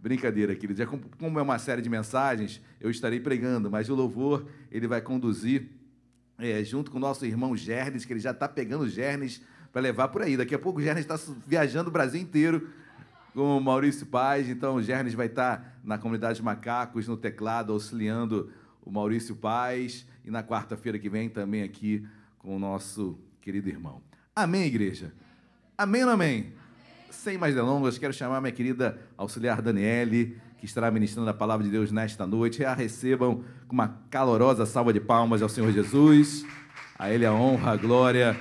Brincadeira, 0.01 0.55
queridos. 0.55 0.81
É 0.81 0.87
como 0.87 1.39
é 1.39 1.43
uma 1.43 1.59
série 1.59 1.83
de 1.83 1.91
mensagens, 1.91 2.61
eu 2.81 2.91
estarei 2.91 3.21
pregando, 3.21 3.71
mas 3.71 3.89
o 3.91 3.95
louvor 3.95 4.47
ele 4.71 4.87
vai 4.87 5.01
conduzir 5.01 5.69
é, 6.39 6.63
junto 6.65 6.91
com 6.91 6.97
o 6.97 7.01
nosso 7.01 7.27
irmão 7.27 7.57
Gernes, 7.57 8.05
que 8.05 8.13
ele 8.13 8.21
já 8.21 8.31
está 8.31 8.49
pegando 8.49 8.89
Gernes 8.89 9.43
para 9.73 9.83
levar 9.83 10.09
por 10.09 10.23
aí. 10.23 10.37
Daqui 10.37 10.55
a 10.55 10.59
pouco 10.59 10.79
o 10.79 10.83
Gernes 10.83 11.05
está 11.05 11.19
viajando 11.47 11.91
o 11.91 11.93
Brasil 11.93 12.21
inteiro 12.21 12.69
com 13.35 13.59
o 13.59 13.61
Maurício 13.61 14.07
Paz. 14.07 14.49
Então, 14.49 14.77
o 14.77 14.83
Gernes 14.83 15.13
vai 15.13 15.27
estar 15.27 15.79
na 15.85 15.99
comunidade 15.99 16.39
de 16.39 16.43
macacos, 16.43 17.07
no 17.07 17.17
teclado, 17.17 17.73
auxiliando 17.73 18.51
o 18.87 18.91
Maurício 18.93 19.35
Paz. 19.37 20.07
E 20.25 20.31
na 20.31 20.43
quarta-feira 20.43 20.99
que 20.99 21.11
vem 21.11 21.29
também 21.29 21.63
aqui 21.63 22.07
com 22.39 22.57
o 22.57 22.59
nosso 22.59 23.19
querido 23.43 23.69
irmão. 23.69 24.01
Amém, 24.35 24.65
igreja? 24.65 25.13
Amém 25.77 26.03
ou 26.03 26.07
não 26.07 26.15
amém? 26.15 26.53
Sem 27.11 27.37
mais 27.37 27.55
delongas, 27.55 27.99
quero 27.99 28.13
chamar 28.13 28.41
minha 28.41 28.53
querida 28.53 28.99
auxiliar 29.17 29.61
Daniele, 29.61 30.39
que 30.59 30.65
estará 30.65 30.91
ministrando 30.91 31.29
a 31.29 31.35
palavra 31.35 31.65
de 31.65 31.71
Deus 31.71 31.91
nesta 31.91 32.27
noite. 32.27 32.65
A 32.65 32.73
recebam 32.73 33.45
com 33.67 33.75
uma 33.75 33.89
calorosa 34.11 34.65
salva 34.65 34.93
de 34.93 35.01
palmas 35.01 35.43
ao 35.43 35.49
Senhor 35.49 35.73
Jesus. 35.73 36.45
A 36.99 37.11
Ele 37.11 37.27
a 37.27 37.33
honra, 37.33 37.73
a 37.73 37.77
glória, 37.77 38.39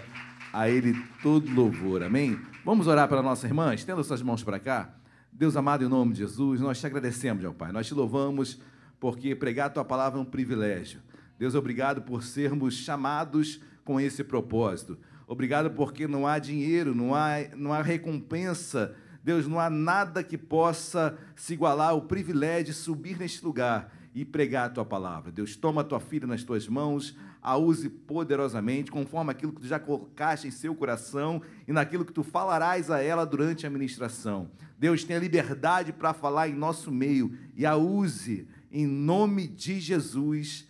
a 0.53 0.69
Ele 0.69 0.93
todo 1.21 1.51
louvor. 1.51 2.03
Amém? 2.03 2.39
Vamos 2.63 2.87
orar 2.87 3.07
pela 3.07 3.21
nossa 3.21 3.47
irmã? 3.47 3.73
Estenda 3.73 4.03
suas 4.03 4.21
mãos 4.21 4.43
para 4.43 4.59
cá. 4.59 4.93
Deus 5.31 5.55
amado, 5.55 5.83
em 5.83 5.87
nome 5.87 6.13
de 6.13 6.19
Jesus, 6.19 6.61
nós 6.61 6.79
te 6.79 6.85
agradecemos, 6.85 7.41
meu 7.41 7.53
Pai. 7.53 7.71
Nós 7.71 7.87
te 7.87 7.93
louvamos 7.93 8.59
porque 8.99 9.35
pregar 9.35 9.67
a 9.67 9.69
tua 9.69 9.85
palavra 9.85 10.19
é 10.19 10.21
um 10.21 10.25
privilégio. 10.25 11.01
Deus, 11.37 11.55
obrigado 11.55 12.01
por 12.01 12.23
sermos 12.23 12.75
chamados 12.75 13.59
com 13.83 13.99
esse 13.99 14.23
propósito. 14.23 14.97
Obrigado 15.27 15.71
porque 15.71 16.07
não 16.07 16.27
há 16.27 16.39
dinheiro, 16.39 16.93
não 16.93 17.13
há, 17.13 17.37
não 17.55 17.73
há 17.73 17.81
recompensa. 17.81 18.95
Deus, 19.23 19.47
não 19.47 19.59
há 19.59 19.69
nada 19.69 20.23
que 20.23 20.37
possa 20.37 21.17
se 21.35 21.53
igualar 21.53 21.89
ao 21.89 22.03
privilégio 22.03 22.65
de 22.65 22.73
subir 22.73 23.17
neste 23.17 23.43
lugar 23.43 23.91
e 24.13 24.23
pregar 24.23 24.67
a 24.67 24.69
tua 24.69 24.85
palavra. 24.85 25.31
Deus, 25.31 25.55
toma 25.55 25.81
a 25.81 25.83
tua 25.83 25.99
filha 25.99 26.25
nas 26.25 26.43
tuas 26.43 26.67
mãos, 26.67 27.17
a 27.41 27.57
use 27.57 27.89
poderosamente, 27.89 28.89
conforme 28.89 29.31
aquilo 29.31 29.51
que 29.51 29.61
tu 29.61 29.67
já 29.67 29.77
colocaste 29.77 30.47
em 30.47 30.51
seu 30.51 30.73
coração 30.73 31.41
e 31.67 31.73
naquilo 31.73 32.05
que 32.05 32.13
tu 32.13 32.23
falarás 32.23 32.89
a 32.89 33.01
ela 33.01 33.25
durante 33.25 33.67
a 33.67 33.69
ministração. 33.69 34.49
Deus 34.77 35.03
tenha 35.03 35.19
liberdade 35.19 35.91
para 35.91 36.13
falar 36.13 36.47
em 36.47 36.53
nosso 36.53 36.91
meio 36.91 37.37
e 37.55 37.65
a 37.65 37.75
use 37.75 38.47
em 38.76 38.86
nome 38.86 39.47
de 39.47 39.80
Jesus. 39.80 40.67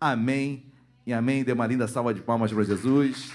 Amém 0.00 0.72
e 1.04 1.12
amém. 1.12 1.42
Dê 1.42 1.52
uma 1.52 1.66
linda 1.66 1.88
salva 1.88 2.14
de 2.14 2.22
palmas 2.22 2.52
para 2.52 2.62
Jesus. 2.62 3.32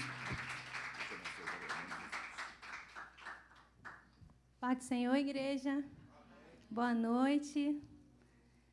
Pai 4.58 4.74
do 4.76 4.82
Senhor, 4.82 5.14
igreja. 5.14 5.84
Boa 6.70 6.94
noite. 6.94 7.60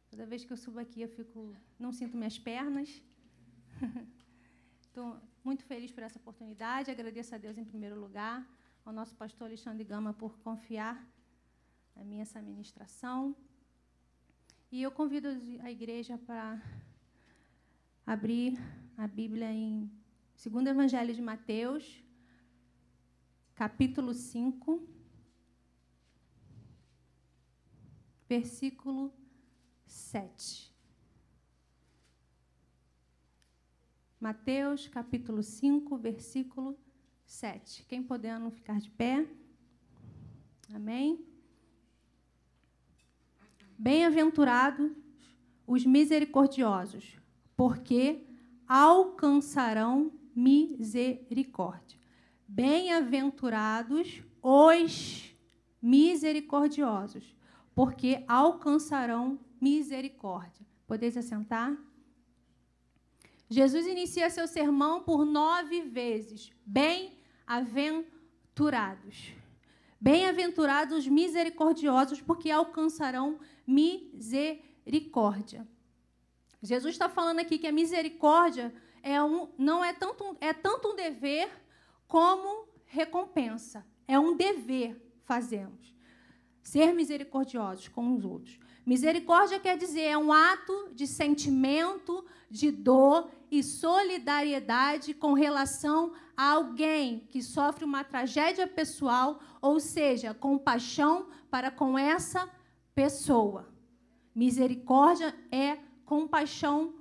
Toda 0.10 0.26
vez 0.26 0.46
que 0.46 0.54
eu 0.54 0.56
subo 0.64 0.80
aqui, 0.80 1.02
eu 1.02 1.10
fico, 1.10 1.54
não 1.78 1.92
sinto 1.92 2.16
minhas 2.16 2.40
pernas. 2.40 2.90
Estou 4.80 5.20
muito 5.44 5.66
feliz 5.66 5.92
por 5.92 6.02
essa 6.02 6.18
oportunidade. 6.18 6.90
Agradeço 6.90 7.36
a 7.36 7.38
Deus 7.38 7.58
em 7.58 7.66
primeiro 7.66 8.00
lugar, 8.00 8.38
ao 8.86 8.94
nosso 8.94 9.14
pastor 9.18 9.48
Alexandre 9.48 9.84
Gama 9.84 10.14
por 10.14 10.40
confiar 10.40 10.96
na 11.94 12.06
minha 12.06 12.22
essa 12.22 12.42
ministração. 12.42 13.36
E 14.72 14.82
eu 14.84 14.90
convido 14.90 15.28
a 15.64 15.70
igreja 15.70 16.18
para 16.18 16.62
abrir 18.06 18.58
a 18.98 19.06
Bíblia 19.06 19.52
em 19.52 19.92
Segundo 20.34 20.68
Evangelho 20.68 21.14
de 21.14 21.22
Mateus, 21.22 22.02
capítulo 23.54 24.14
5. 24.14 24.88
versículo 28.30 29.14
7. 29.86 30.74
Mateus, 34.18 34.88
capítulo 34.88 35.44
5, 35.44 35.98
versículo 35.98 36.80
7. 37.26 37.86
Quem 37.88 38.02
podendo 38.02 38.50
ficar 38.50 38.80
de 38.80 38.90
pé? 38.90 39.28
Amém? 40.74 41.31
Bem-aventurados 43.82 44.92
os 45.66 45.84
misericordiosos, 45.84 47.18
porque 47.58 48.24
alcançarão 48.68 50.14
misericórdia. 50.36 51.98
Bem-aventurados 52.48 54.22
os 54.40 55.36
misericordiosos, 55.82 57.36
porque 57.74 58.24
alcançarão 58.28 59.40
misericórdia. 59.60 60.64
Podeis 60.86 61.18
assentar? 61.18 61.76
Jesus 63.50 63.88
inicia 63.88 64.30
seu 64.30 64.48
sermão 64.48 65.02
por 65.02 65.26
nove 65.26 65.82
vezes. 65.82 66.52
Bem-aventurados. 66.64 69.41
Bem-aventurados 70.02 71.08
misericordiosos, 71.08 72.20
porque 72.20 72.50
alcançarão 72.50 73.40
misericórdia. 73.68 75.68
Jesus 76.60 76.96
está 76.96 77.08
falando 77.08 77.40
aqui 77.40 77.60
que 77.60 77.68
a 77.68 77.72
misericórdia 77.72 78.74
é 79.04 79.22
um, 79.22 79.50
não 79.60 79.86
é 79.86 79.94
tanto, 79.94 80.36
é 80.42 80.54
tanto 80.54 80.90
um 80.90 80.96
dever 80.96 81.52
como 82.08 82.68
recompensa. 82.86 83.86
É 84.08 84.20
um 84.20 84.36
dever 84.36 85.00
fazemos. 85.24 85.96
Ser 86.64 86.94
misericordiosos 86.94 87.88
com 87.88 88.16
os 88.16 88.26
outros. 88.26 88.60
Misericórdia 88.86 89.60
quer 89.60 89.78
dizer 89.78 90.02
é 90.02 90.18
um 90.18 90.34
ato 90.34 90.90
de 90.94 91.06
sentimento, 91.06 92.26
de 92.50 92.72
dor 92.72 93.30
e 93.50 93.62
solidariedade 93.64 95.14
com 95.14 95.34
relação 95.34 96.14
a 96.36 96.52
alguém 96.52 97.28
que 97.30 97.44
sofre 97.44 97.86
uma 97.86 98.04
tragédia 98.04 98.66
pessoal, 98.68 99.40
ou 99.62 99.80
seja, 99.80 100.34
compaixão 100.34 101.28
para 101.50 101.70
com 101.70 101.98
essa 101.98 102.50
pessoa. 102.96 103.70
Misericórdia 104.34 105.36
é 105.52 105.78
compaixão 106.06 106.94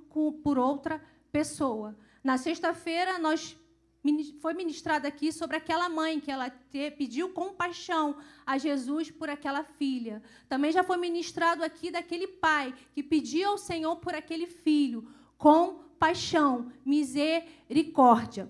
por 0.43 0.59
outra 0.59 1.01
pessoa. 1.31 1.97
Na 2.23 2.37
sexta-feira 2.37 3.17
nós 3.17 3.57
foi 4.39 4.53
ministrado 4.53 5.05
aqui 5.07 5.31
sobre 5.31 5.57
aquela 5.57 5.87
mãe 5.87 6.19
que 6.19 6.31
ela 6.31 6.49
te, 6.49 6.89
pediu 6.91 7.29
compaixão 7.29 8.15
a 8.45 8.57
Jesus 8.57 9.11
por 9.11 9.29
aquela 9.29 9.63
filha. 9.63 10.23
Também 10.49 10.71
já 10.71 10.83
foi 10.83 10.97
ministrado 10.97 11.63
aqui 11.63 11.91
daquele 11.91 12.27
pai 12.27 12.73
que 12.93 13.03
pediu 13.03 13.51
ao 13.51 13.57
Senhor 13.57 13.95
por 13.97 14.15
aquele 14.15 14.47
filho 14.47 15.07
compaixão, 15.37 16.71
misericórdia. 16.85 18.49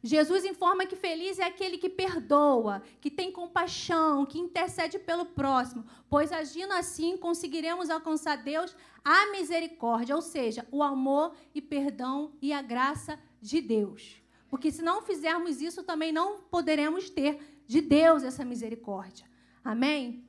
Jesus 0.00 0.44
informa 0.44 0.86
que 0.86 0.94
feliz 0.94 1.40
é 1.40 1.44
aquele 1.44 1.76
que 1.76 1.88
perdoa, 1.88 2.82
que 3.00 3.10
tem 3.10 3.32
compaixão, 3.32 4.24
que 4.24 4.38
intercede 4.38 4.98
pelo 5.00 5.26
próximo, 5.26 5.84
pois 6.08 6.30
agindo 6.30 6.72
assim 6.72 7.16
conseguiremos 7.16 7.90
alcançar 7.90 8.36
Deus 8.36 8.76
a 9.04 9.32
misericórdia, 9.32 10.14
ou 10.14 10.22
seja, 10.22 10.64
o 10.70 10.82
amor 10.82 11.34
e 11.52 11.60
perdão 11.60 12.30
e 12.40 12.52
a 12.52 12.62
graça 12.62 13.16
de 13.16 13.27
Deus. 13.60 14.22
Porque 14.48 14.70
se 14.70 14.82
não 14.82 15.02
fizermos 15.02 15.60
isso, 15.60 15.82
também 15.82 16.12
não 16.12 16.40
poderemos 16.42 17.10
ter 17.10 17.62
de 17.66 17.80
Deus 17.80 18.22
essa 18.22 18.44
misericórdia. 18.44 19.26
Amém? 19.62 20.24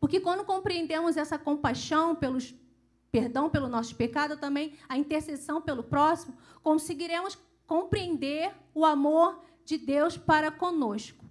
Porque 0.00 0.18
quando 0.18 0.44
compreendemos 0.44 1.16
essa 1.16 1.38
compaixão 1.38 2.14
pelos 2.14 2.54
perdão 3.12 3.50
pelo 3.50 3.68
nosso 3.68 3.94
pecado, 3.94 4.38
também 4.38 4.72
a 4.88 4.96
intercessão 4.96 5.60
pelo 5.60 5.82
próximo, 5.84 6.34
conseguiremos 6.62 7.38
compreender 7.66 8.52
o 8.74 8.86
amor 8.86 9.44
de 9.66 9.76
Deus 9.76 10.16
para 10.16 10.50
conosco. 10.50 11.22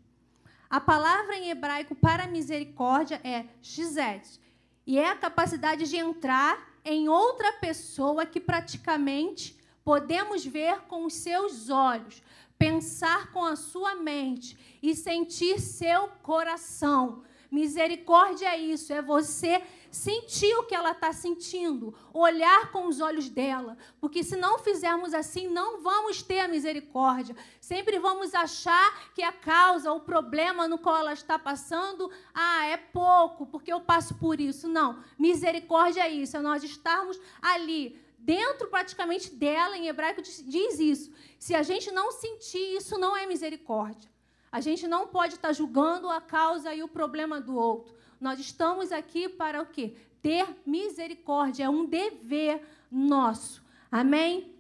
A 0.70 0.80
palavra 0.80 1.36
em 1.36 1.50
hebraico 1.50 1.96
para 1.96 2.28
misericórdia 2.28 3.20
é 3.24 3.46
shizet, 3.62 4.40
e 4.86 4.98
é 4.98 5.10
a 5.10 5.16
capacidade 5.16 5.90
de 5.90 5.98
entrar 5.98 6.72
em 6.86 7.10
outra 7.10 7.52
pessoa 7.54 8.26
que 8.26 8.40
praticamente 8.40 9.60
podemos 9.84 10.46
ver 10.46 10.82
com 10.82 11.06
os 11.06 11.14
seus 11.14 11.70
olhos, 11.70 12.22
pensar 12.58 13.32
com 13.32 13.44
a 13.44 13.56
sua 13.56 13.96
mente 13.96 14.58
e 14.82 14.96
sentir 14.96 15.60
seu 15.60 16.08
coração. 16.22 17.24
Misericórdia 17.52 18.48
é 18.48 18.58
isso, 18.58 18.94
é 18.94 19.02
você 19.02 19.62
sentir 19.92 20.56
o 20.56 20.64
que 20.64 20.74
ela 20.74 20.92
está 20.92 21.12
sentindo, 21.12 21.94
olhar 22.14 22.72
com 22.72 22.88
os 22.88 23.02
olhos 23.02 23.28
dela, 23.28 23.78
porque 24.00 24.24
se 24.24 24.38
não 24.38 24.58
fizermos 24.58 25.14
assim, 25.14 25.50
não 25.50 25.82
vamos 25.82 26.24
ter 26.24 26.40
a 26.40 26.48
misericórdia. 26.48 27.36
Sempre 27.60 28.00
vamos 28.00 28.34
achar 28.34 29.12
que 29.14 29.22
a 29.22 29.34
causa, 29.34 29.92
o 29.92 30.00
problema 30.00 30.66
no 30.66 30.78
qual 30.78 30.98
ela 30.98 31.12
está 31.12 31.38
passando, 31.38 32.10
ah, 32.34 32.68
é 32.68 32.78
pouco, 32.78 33.46
porque 33.46 33.74
eu 33.74 33.82
passo 33.82 34.16
por 34.16 34.40
isso. 34.40 34.70
Não, 34.70 35.04
misericórdia 35.20 36.04
é 36.04 36.10
isso, 36.10 36.38
é 36.38 36.40
nós 36.40 36.64
estarmos 36.64 37.20
ali 37.42 38.00
dentro 38.22 38.68
praticamente 38.68 39.34
dela, 39.34 39.78
em 39.78 39.88
hebraico 39.88 40.22
diz 40.22 40.80
isso. 40.80 41.12
Se 41.40 41.56
a 41.56 41.64
gente 41.64 41.92
não 41.92 42.12
sentir, 42.12 42.78
isso 42.78 42.98
não 42.98 43.16
é 43.18 43.26
misericórdia. 43.26 44.10
A 44.52 44.60
gente 44.60 44.88
não 44.88 45.08
pode 45.08 45.36
estar 45.36 45.54
julgando 45.54 46.10
a 46.10 46.22
causa 46.22 46.74
e 46.74 46.84
o 46.84 46.88
problema 46.88 47.40
do 47.40 47.56
outro. 47.56 47.96
Nós 48.20 48.40
estamos 48.40 48.92
aqui 48.92 49.28
para 49.28 49.62
o 49.62 49.66
quê? 49.66 49.96
Ter 50.22 50.48
misericórdia, 50.66 51.64
é 51.64 51.70
um 51.70 51.86
dever 51.86 52.62
nosso. 52.92 53.64
Amém? 53.92 54.54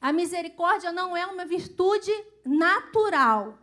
A 0.00 0.12
misericórdia 0.12 0.92
não 0.92 1.16
é 1.16 1.26
uma 1.26 1.44
virtude 1.44 2.12
natural. 2.44 3.58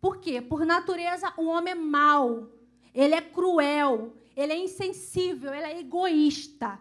Por 0.00 0.18
quê? 0.18 0.40
Por 0.40 0.64
natureza, 0.64 1.32
o 1.36 1.46
homem 1.46 1.72
é 1.72 1.74
mau, 1.74 2.48
ele 2.94 3.14
é 3.14 3.20
cruel, 3.20 4.14
ele 4.34 4.52
é 4.52 4.56
insensível, 4.56 5.52
ele 5.52 5.66
é 5.66 5.78
egoísta. 5.80 6.80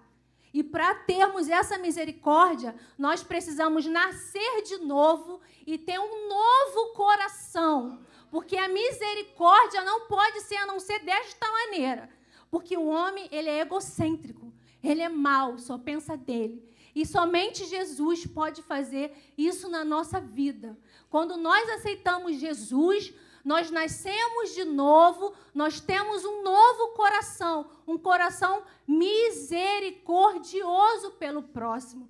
E 0.54 0.64
para 0.64 0.96
termos 0.96 1.50
essa 1.50 1.78
misericórdia, 1.78 2.76
nós 2.98 3.24
precisamos 3.24 3.86
nascer 3.86 4.64
de 4.64 4.78
novo 4.78 5.42
e 5.66 5.78
ter 5.78 6.00
um 6.00 6.28
novo 6.28 6.94
coração. 6.94 8.00
Porque 8.32 8.58
a 8.58 8.68
misericórdia 8.68 9.84
não 9.84 10.08
pode 10.08 10.42
ser 10.42 10.56
a 10.58 10.66
não 10.66 10.80
ser 10.80 11.00
desta 11.00 11.46
maneira. 11.52 12.10
Porque 12.50 12.78
o 12.78 12.88
homem, 12.88 13.28
ele 13.32 13.50
é 13.50 13.60
egocêntrico, 13.60 14.54
ele 14.84 15.02
é 15.02 15.10
mau, 15.10 15.58
só 15.58 15.78
pensa 15.78 16.16
dele. 16.16 16.64
E 16.96 17.06
somente 17.06 17.66
Jesus 17.66 18.26
pode 18.26 18.64
fazer 18.64 19.16
isso 19.38 19.70
na 19.70 19.86
nossa 19.86 20.20
vida. 20.20 20.78
Quando 21.10 21.38
nós 21.38 21.70
aceitamos 21.70 22.38
Jesus, 22.38 23.14
nós 23.48 23.72
nascemos 23.72 24.54
de 24.54 24.64
novo, 24.66 25.34
nós 25.56 25.80
temos 25.80 26.26
um 26.26 26.44
novo 26.44 26.90
coração, 26.90 27.70
um 27.88 27.98
coração 27.98 28.64
misericordioso 28.86 31.12
pelo 31.12 31.42
próximo. 31.42 32.10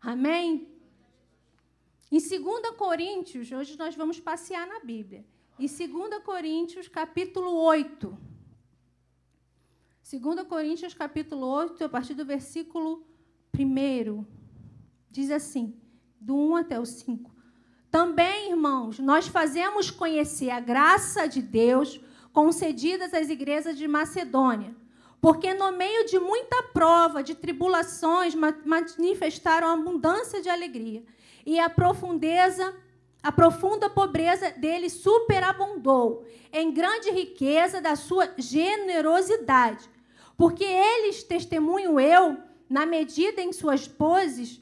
Amém? 0.00 0.66
Em 2.10 2.18
2 2.18 2.40
Coríntios, 2.78 3.52
hoje 3.52 3.78
nós 3.78 3.94
vamos 3.94 4.18
passear 4.18 4.66
na 4.66 4.80
Bíblia. 4.80 5.26
Em 5.58 5.66
2 5.66 6.24
Coríntios, 6.24 6.88
capítulo 6.88 7.52
8. 7.52 8.18
2 10.10 10.48
Coríntios, 10.48 10.94
capítulo 10.94 11.48
8, 11.48 11.84
a 11.84 11.88
partir 11.90 12.14
do 12.14 12.24
versículo 12.24 13.06
1. 13.54 14.24
Diz 15.10 15.30
assim, 15.30 15.78
do 16.18 16.34
1 16.34 16.56
até 16.56 16.80
o 16.80 16.86
5. 16.86 17.30
Também, 17.92 18.52
irmãos, 18.52 18.98
nós 18.98 19.28
fazemos 19.28 19.90
conhecer 19.90 20.48
a 20.48 20.58
graça 20.58 21.28
de 21.28 21.42
Deus 21.42 22.00
concedidas 22.32 23.12
às 23.12 23.28
igrejas 23.28 23.76
de 23.76 23.86
Macedônia, 23.86 24.74
porque 25.20 25.52
no 25.52 25.70
meio 25.72 26.06
de 26.06 26.18
muita 26.18 26.62
prova, 26.72 27.22
de 27.22 27.34
tribulações, 27.34 28.34
manifestaram 28.34 29.68
abundância 29.68 30.40
de 30.40 30.48
alegria, 30.48 31.04
e 31.44 31.60
a 31.60 31.68
profundeza, 31.68 32.74
a 33.22 33.30
profunda 33.30 33.90
pobreza 33.90 34.50
deles 34.52 34.94
superabundou 34.94 36.24
em 36.50 36.72
grande 36.72 37.10
riqueza 37.10 37.78
da 37.78 37.94
sua 37.94 38.32
generosidade, 38.38 39.86
porque 40.34 40.64
eles 40.64 41.22
testemunho 41.22 42.00
eu, 42.00 42.38
na 42.70 42.86
medida 42.86 43.42
em 43.42 43.52
suas 43.52 43.86
poses, 43.86 44.61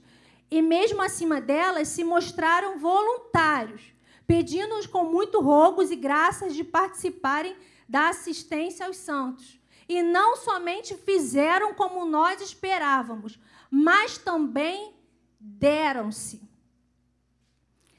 e 0.51 0.61
mesmo 0.61 1.01
acima 1.01 1.41
delas 1.41 1.89
se 1.89 2.03
mostraram 2.03 2.79
voluntários, 2.79 3.95
pedindo-nos 4.27 4.87
com 4.87 5.05
muito 5.05 5.41
rogos 5.41 5.91
e 5.91 5.97
graças 5.97 6.55
de 6.55 6.65
participarem 6.65 7.57
da 7.89 8.09
assistência 8.09 8.87
aos 8.87 8.97
santos. 8.97 9.61
E 9.89 10.03
não 10.03 10.37
somente 10.37 10.95
fizeram 10.95 11.75
como 11.75 12.05
nós 12.05 12.41
esperávamos, 12.41 13.39
mas 13.71 14.19
também 14.19 14.95
deram-se. 15.39 16.49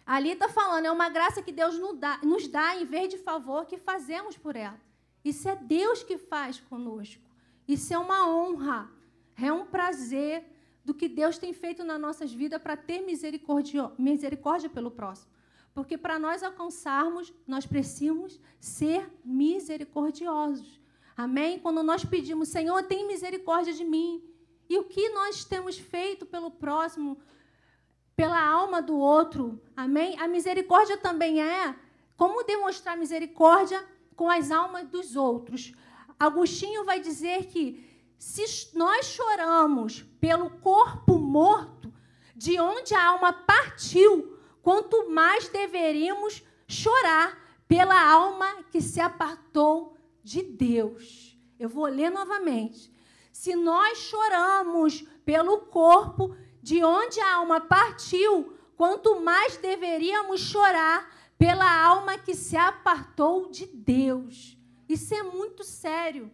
Ali 0.05 0.31
está 0.31 0.49
falando, 0.49 0.85
é 0.85 0.91
uma 0.91 1.09
graça 1.09 1.41
que 1.41 1.51
Deus 1.51 1.79
nos 2.23 2.47
dá 2.47 2.75
em 2.75 2.85
vez 2.85 3.09
de 3.09 3.17
favor 3.17 3.65
que 3.65 3.77
fazemos 3.77 4.37
por 4.37 4.55
ela. 4.55 4.79
Isso 5.23 5.47
é 5.47 5.55
Deus 5.55 6.03
que 6.03 6.17
faz 6.17 6.59
conosco. 6.59 7.21
Isso 7.67 7.93
é 7.93 7.97
uma 7.97 8.27
honra, 8.27 8.91
é 9.37 9.51
um 9.53 9.65
prazer 9.65 10.43
do 10.83 10.93
que 10.93 11.07
Deus 11.07 11.37
tem 11.37 11.53
feito 11.53 11.83
nas 11.83 11.99
nossas 11.99 12.33
vidas 12.33 12.61
para 12.61 12.75
ter 12.75 13.01
misericórdia, 13.01 14.69
pelo 14.69 14.91
próximo. 14.91 15.31
Porque 15.73 15.97
para 15.97 16.19
nós 16.19 16.43
alcançarmos, 16.43 17.33
nós 17.47 17.65
precisamos 17.65 18.39
ser 18.59 19.09
misericordiosos. 19.23 20.79
Amém? 21.15 21.59
Quando 21.59 21.83
nós 21.83 22.03
pedimos, 22.03 22.49
Senhor, 22.49 22.83
tem 22.83 23.07
misericórdia 23.07 23.73
de 23.73 23.85
mim. 23.85 24.23
E 24.69 24.77
o 24.77 24.83
que 24.83 25.09
nós 25.09 25.45
temos 25.45 25.77
feito 25.77 26.25
pelo 26.25 26.49
próximo, 26.49 27.17
pela 28.15 28.41
alma 28.41 28.81
do 28.81 28.97
outro? 28.97 29.61
Amém? 29.75 30.17
A 30.19 30.27
misericórdia 30.27 30.97
também 30.97 31.41
é 31.41 31.75
como 32.17 32.43
demonstrar 32.43 32.97
misericórdia 32.97 33.83
com 34.15 34.29
as 34.29 34.51
almas 34.51 34.87
dos 34.87 35.15
outros. 35.15 35.73
Agostinho 36.19 36.85
vai 36.85 36.99
dizer 36.99 37.45
que 37.47 37.90
se 38.21 38.77
nós 38.77 39.07
choramos 39.07 40.03
pelo 40.19 40.47
corpo 40.47 41.17
morto, 41.17 41.91
de 42.35 42.59
onde 42.59 42.93
a 42.93 43.03
alma 43.03 43.33
partiu, 43.33 44.37
quanto 44.61 45.09
mais 45.09 45.47
deveríamos 45.47 46.43
chorar 46.67 47.35
pela 47.67 47.99
alma 47.99 48.61
que 48.71 48.79
se 48.79 49.01
apartou 49.01 49.97
de 50.23 50.43
Deus. 50.43 51.35
Eu 51.59 51.67
vou 51.67 51.87
ler 51.87 52.11
novamente. 52.11 52.93
Se 53.33 53.55
nós 53.55 53.97
choramos 53.97 55.01
pelo 55.25 55.61
corpo 55.61 56.35
de 56.61 56.83
onde 56.83 57.19
a 57.19 57.37
alma 57.37 57.59
partiu, 57.59 58.55
quanto 58.77 59.19
mais 59.19 59.57
deveríamos 59.57 60.41
chorar 60.41 61.09
pela 61.39 61.83
alma 61.83 62.19
que 62.19 62.35
se 62.35 62.55
apartou 62.55 63.49
de 63.49 63.65
Deus. 63.65 64.55
Isso 64.87 65.11
é 65.15 65.23
muito 65.23 65.63
sério. 65.63 66.31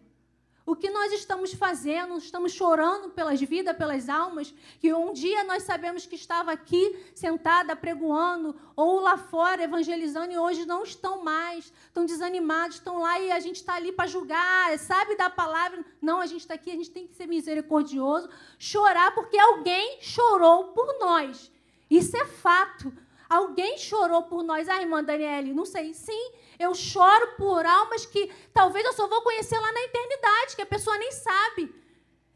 O 0.68 0.76
que 0.76 0.90
nós 0.90 1.10
estamos 1.14 1.54
fazendo? 1.54 2.18
Estamos 2.18 2.52
chorando 2.52 3.08
pelas 3.08 3.40
vidas, 3.40 3.74
pelas 3.74 4.06
almas, 4.06 4.52
que 4.78 4.92
um 4.92 5.14
dia 5.14 5.42
nós 5.44 5.62
sabemos 5.62 6.04
que 6.04 6.14
estava 6.14 6.52
aqui 6.52 6.94
sentada 7.14 7.74
pregoando 7.74 8.54
ou 8.76 9.00
lá 9.00 9.16
fora 9.16 9.62
evangelizando 9.62 10.30
e 10.30 10.36
hoje 10.36 10.66
não 10.66 10.82
estão 10.82 11.24
mais, 11.24 11.72
estão 11.86 12.04
desanimados, 12.04 12.76
estão 12.76 13.00
lá 13.00 13.18
e 13.18 13.32
a 13.32 13.40
gente 13.40 13.56
está 13.56 13.76
ali 13.76 13.92
para 13.92 14.06
julgar, 14.06 14.78
sabe 14.78 15.16
da 15.16 15.30
palavra? 15.30 15.82
Não, 16.02 16.20
a 16.20 16.26
gente 16.26 16.42
está 16.42 16.52
aqui, 16.52 16.70
a 16.70 16.76
gente 16.76 16.90
tem 16.90 17.06
que 17.06 17.14
ser 17.14 17.26
misericordioso, 17.26 18.28
chorar 18.58 19.14
porque 19.14 19.38
alguém 19.38 19.96
chorou 20.02 20.64
por 20.74 20.98
nós. 21.00 21.50
Isso 21.90 22.14
é 22.14 22.26
fato. 22.26 22.92
Alguém 23.26 23.76
chorou 23.76 24.22
por 24.24 24.42
nós. 24.42 24.68
Ah, 24.68 24.82
irmã 24.82 25.02
Daniele, 25.02 25.52
não 25.52 25.66
sei. 25.66 25.92
Sim, 25.92 26.32
eu 26.58 26.74
choro 26.74 27.36
por 27.36 27.64
almas 27.64 28.04
que 28.04 28.32
talvez 28.52 28.84
eu 28.84 28.92
só 28.92 29.06
vou 29.06 29.22
conhecer 29.22 29.58
lá 29.58 29.72
na 29.72 29.82
eternidade, 29.82 30.56
que 30.56 30.62
a 30.62 30.66
pessoa 30.66 30.98
nem 30.98 31.12
sabe. 31.12 31.74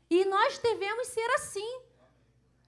E 0.09 0.25
nós 0.25 0.59
devemos 0.59 1.09
ser 1.09 1.29
assim. 1.33 1.81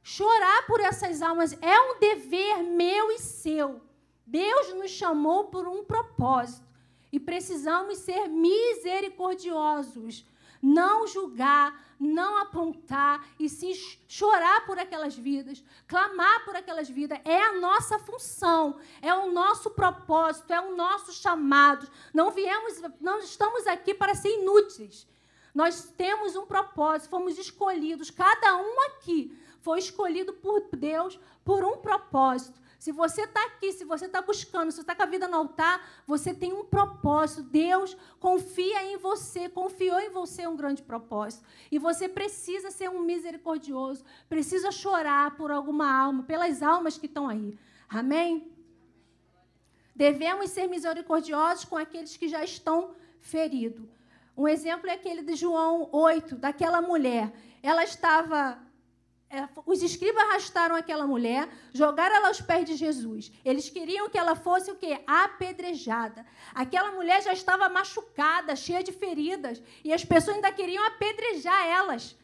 Chorar 0.02 0.66
por 0.66 0.80
essas 0.80 1.22
almas 1.22 1.56
é 1.62 1.80
um 1.80 1.98
dever 1.98 2.62
meu 2.62 3.10
e 3.12 3.18
seu. 3.18 3.80
Deus 4.26 4.74
nos 4.74 4.90
chamou 4.90 5.44
por 5.44 5.68
um 5.68 5.84
propósito 5.84 6.66
e 7.12 7.20
precisamos 7.20 7.98
ser 7.98 8.26
misericordiosos, 8.28 10.26
não 10.64 11.06
julgar, 11.06 11.78
não 12.00 12.38
apontar 12.38 13.22
e 13.38 13.50
sim 13.50 13.74
chorar 14.08 14.64
por 14.64 14.78
aquelas 14.78 15.14
vidas, 15.14 15.62
clamar 15.86 16.42
por 16.46 16.56
aquelas 16.56 16.88
vidas. 16.88 17.20
É 17.22 17.42
a 17.42 17.60
nossa 17.60 17.98
função, 17.98 18.78
é 19.02 19.12
o 19.12 19.30
nosso 19.30 19.68
propósito, 19.70 20.50
é 20.50 20.58
o 20.58 20.74
nosso 20.74 21.12
chamado. 21.12 21.86
Não 22.14 22.30
viemos, 22.30 22.80
não 22.98 23.18
estamos 23.18 23.66
aqui 23.66 23.92
para 23.92 24.14
ser 24.14 24.30
inúteis. 24.40 25.06
Nós 25.54 25.84
temos 25.98 26.34
um 26.34 26.46
propósito, 26.46 27.10
fomos 27.10 27.38
escolhidos, 27.38 28.10
cada 28.10 28.56
um 28.56 28.80
aqui 28.86 29.38
foi 29.60 29.78
escolhido 29.80 30.32
por 30.32 30.62
Deus 30.72 31.20
por 31.44 31.62
um 31.62 31.76
propósito. 31.76 32.58
Se 32.84 32.92
você 32.92 33.22
está 33.22 33.42
aqui, 33.46 33.72
se 33.72 33.82
você 33.82 34.04
está 34.04 34.20
buscando, 34.20 34.70
se 34.70 34.76
você 34.76 34.82
está 34.82 34.94
com 34.94 35.04
a 35.04 35.06
vida 35.06 35.26
no 35.26 35.38
altar, 35.38 35.82
você 36.06 36.34
tem 36.34 36.52
um 36.52 36.66
propósito. 36.66 37.42
Deus 37.42 37.96
confia 38.20 38.84
em 38.84 38.98
você, 38.98 39.48
confiou 39.48 39.98
em 39.98 40.10
você 40.10 40.46
um 40.46 40.54
grande 40.54 40.82
propósito. 40.82 41.46
E 41.72 41.78
você 41.78 42.10
precisa 42.10 42.70
ser 42.70 42.90
um 42.90 43.00
misericordioso, 43.00 44.04
precisa 44.28 44.70
chorar 44.70 45.34
por 45.34 45.50
alguma 45.50 45.90
alma, 45.90 46.24
pelas 46.24 46.62
almas 46.62 46.98
que 46.98 47.06
estão 47.06 47.26
aí. 47.26 47.58
Amém? 47.88 48.52
Devemos 49.96 50.50
ser 50.50 50.68
misericordiosos 50.68 51.64
com 51.64 51.78
aqueles 51.78 52.18
que 52.18 52.28
já 52.28 52.44
estão 52.44 52.94
feridos. 53.18 53.88
Um 54.36 54.46
exemplo 54.46 54.90
é 54.90 54.92
aquele 54.92 55.22
de 55.22 55.36
João 55.36 55.88
8, 55.90 56.36
daquela 56.36 56.82
mulher. 56.82 57.32
Ela 57.62 57.82
estava 57.82 58.58
os 59.66 59.82
escribas 59.82 60.22
arrastaram 60.24 60.74
aquela 60.76 61.06
mulher, 61.06 61.48
jogaram 61.72 62.16
ela 62.16 62.28
aos 62.28 62.40
pés 62.40 62.64
de 62.64 62.74
Jesus. 62.74 63.32
Eles 63.44 63.68
queriam 63.68 64.08
que 64.08 64.18
ela 64.18 64.34
fosse 64.34 64.70
o 64.70 64.76
quê? 64.76 65.00
Apedrejada. 65.06 66.26
Aquela 66.54 66.92
mulher 66.92 67.22
já 67.22 67.32
estava 67.32 67.68
machucada, 67.68 68.56
cheia 68.56 68.82
de 68.82 68.92
feridas, 68.92 69.62
e 69.82 69.92
as 69.92 70.04
pessoas 70.04 70.36
ainda 70.36 70.52
queriam 70.52 70.84
apedrejar 70.84 71.66
elas. 71.66 72.16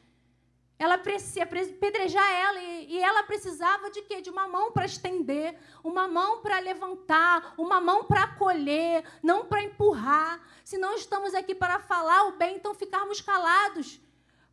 Ela 0.78 0.96
precisava 0.96 1.50
apedrejar 1.60 2.32
ela 2.32 2.58
e, 2.58 2.94
e 2.94 2.98
ela 2.98 3.22
precisava 3.24 3.90
de 3.90 4.00
quê? 4.00 4.22
De 4.22 4.30
uma 4.30 4.48
mão 4.48 4.72
para 4.72 4.86
estender, 4.86 5.54
uma 5.84 6.08
mão 6.08 6.40
para 6.40 6.58
levantar, 6.58 7.54
uma 7.58 7.78
mão 7.82 8.04
para 8.04 8.22
acolher, 8.22 9.04
não 9.22 9.44
para 9.44 9.62
empurrar. 9.62 10.40
Se 10.64 10.78
não 10.78 10.94
estamos 10.94 11.34
aqui 11.34 11.54
para 11.54 11.80
falar 11.80 12.28
o 12.28 12.32
bem, 12.38 12.56
então 12.56 12.74
ficarmos 12.74 13.20
calados 13.20 14.00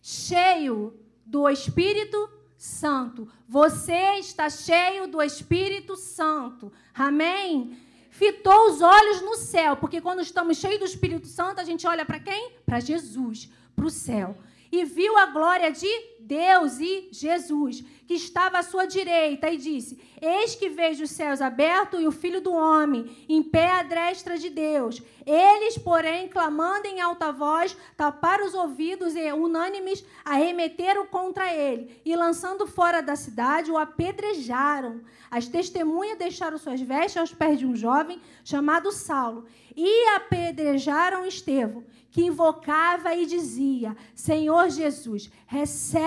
Cheio 0.00 0.94
do 1.24 1.48
Espírito 1.48 2.30
Santo. 2.56 3.28
Você 3.48 4.14
está 4.20 4.48
cheio 4.48 5.08
do 5.08 5.20
Espírito 5.20 5.96
Santo. 5.96 6.72
Amém? 6.94 7.76
Fitou 8.08 8.70
os 8.70 8.80
olhos 8.80 9.20
no 9.20 9.34
céu, 9.34 9.76
porque 9.76 10.00
quando 10.00 10.22
estamos 10.22 10.58
cheios 10.58 10.78
do 10.78 10.84
Espírito 10.84 11.26
Santo, 11.26 11.60
a 11.60 11.64
gente 11.64 11.84
olha 11.88 12.06
para 12.06 12.20
quem? 12.20 12.52
Para 12.64 12.78
Jesus, 12.78 13.50
para 13.74 13.86
o 13.86 13.90
céu. 13.90 14.38
E 14.70 14.84
viu 14.84 15.18
a 15.18 15.26
glória 15.26 15.72
de 15.72 15.88
Deus 16.20 16.80
e 16.80 17.08
Jesus, 17.12 17.84
que 18.06 18.14
estava 18.14 18.58
à 18.58 18.62
sua 18.62 18.86
direita, 18.86 19.48
e 19.50 19.56
disse: 19.56 20.00
Eis 20.20 20.54
que 20.54 20.68
vejo 20.68 21.04
os 21.04 21.10
céus 21.10 21.40
abertos 21.40 22.00
e 22.00 22.06
o 22.06 22.12
filho 22.12 22.40
do 22.40 22.52
homem 22.52 23.16
em 23.28 23.42
pé 23.42 23.70
à 23.70 23.82
destra 23.82 24.38
de 24.38 24.50
Deus. 24.50 25.02
Eles, 25.26 25.76
porém, 25.78 26.28
clamando 26.28 26.86
em 26.86 27.00
alta 27.00 27.30
voz, 27.32 27.76
taparam 27.96 28.46
os 28.46 28.54
ouvidos 28.54 29.14
e, 29.14 29.32
unânimes, 29.32 30.04
arremeteram 30.24 31.06
contra 31.06 31.52
ele 31.52 32.00
e, 32.04 32.14
lançando 32.16 32.66
fora 32.66 33.00
da 33.00 33.16
cidade, 33.16 33.70
o 33.70 33.76
apedrejaram. 33.76 35.00
As 35.30 35.48
testemunhas 35.48 36.18
deixaram 36.18 36.58
suas 36.58 36.80
vestes 36.80 37.16
aos 37.16 37.32
pés 37.32 37.58
de 37.58 37.66
um 37.66 37.76
jovem 37.76 38.20
chamado 38.44 38.92
Saulo 38.92 39.46
e 39.76 40.08
apedrejaram 40.08 41.26
Estevão 41.26 41.84
que 42.16 42.24
invocava 42.24 43.14
e 43.14 43.26
dizia: 43.26 43.94
Senhor 44.14 44.70
Jesus, 44.70 45.30
recebe 45.46 46.05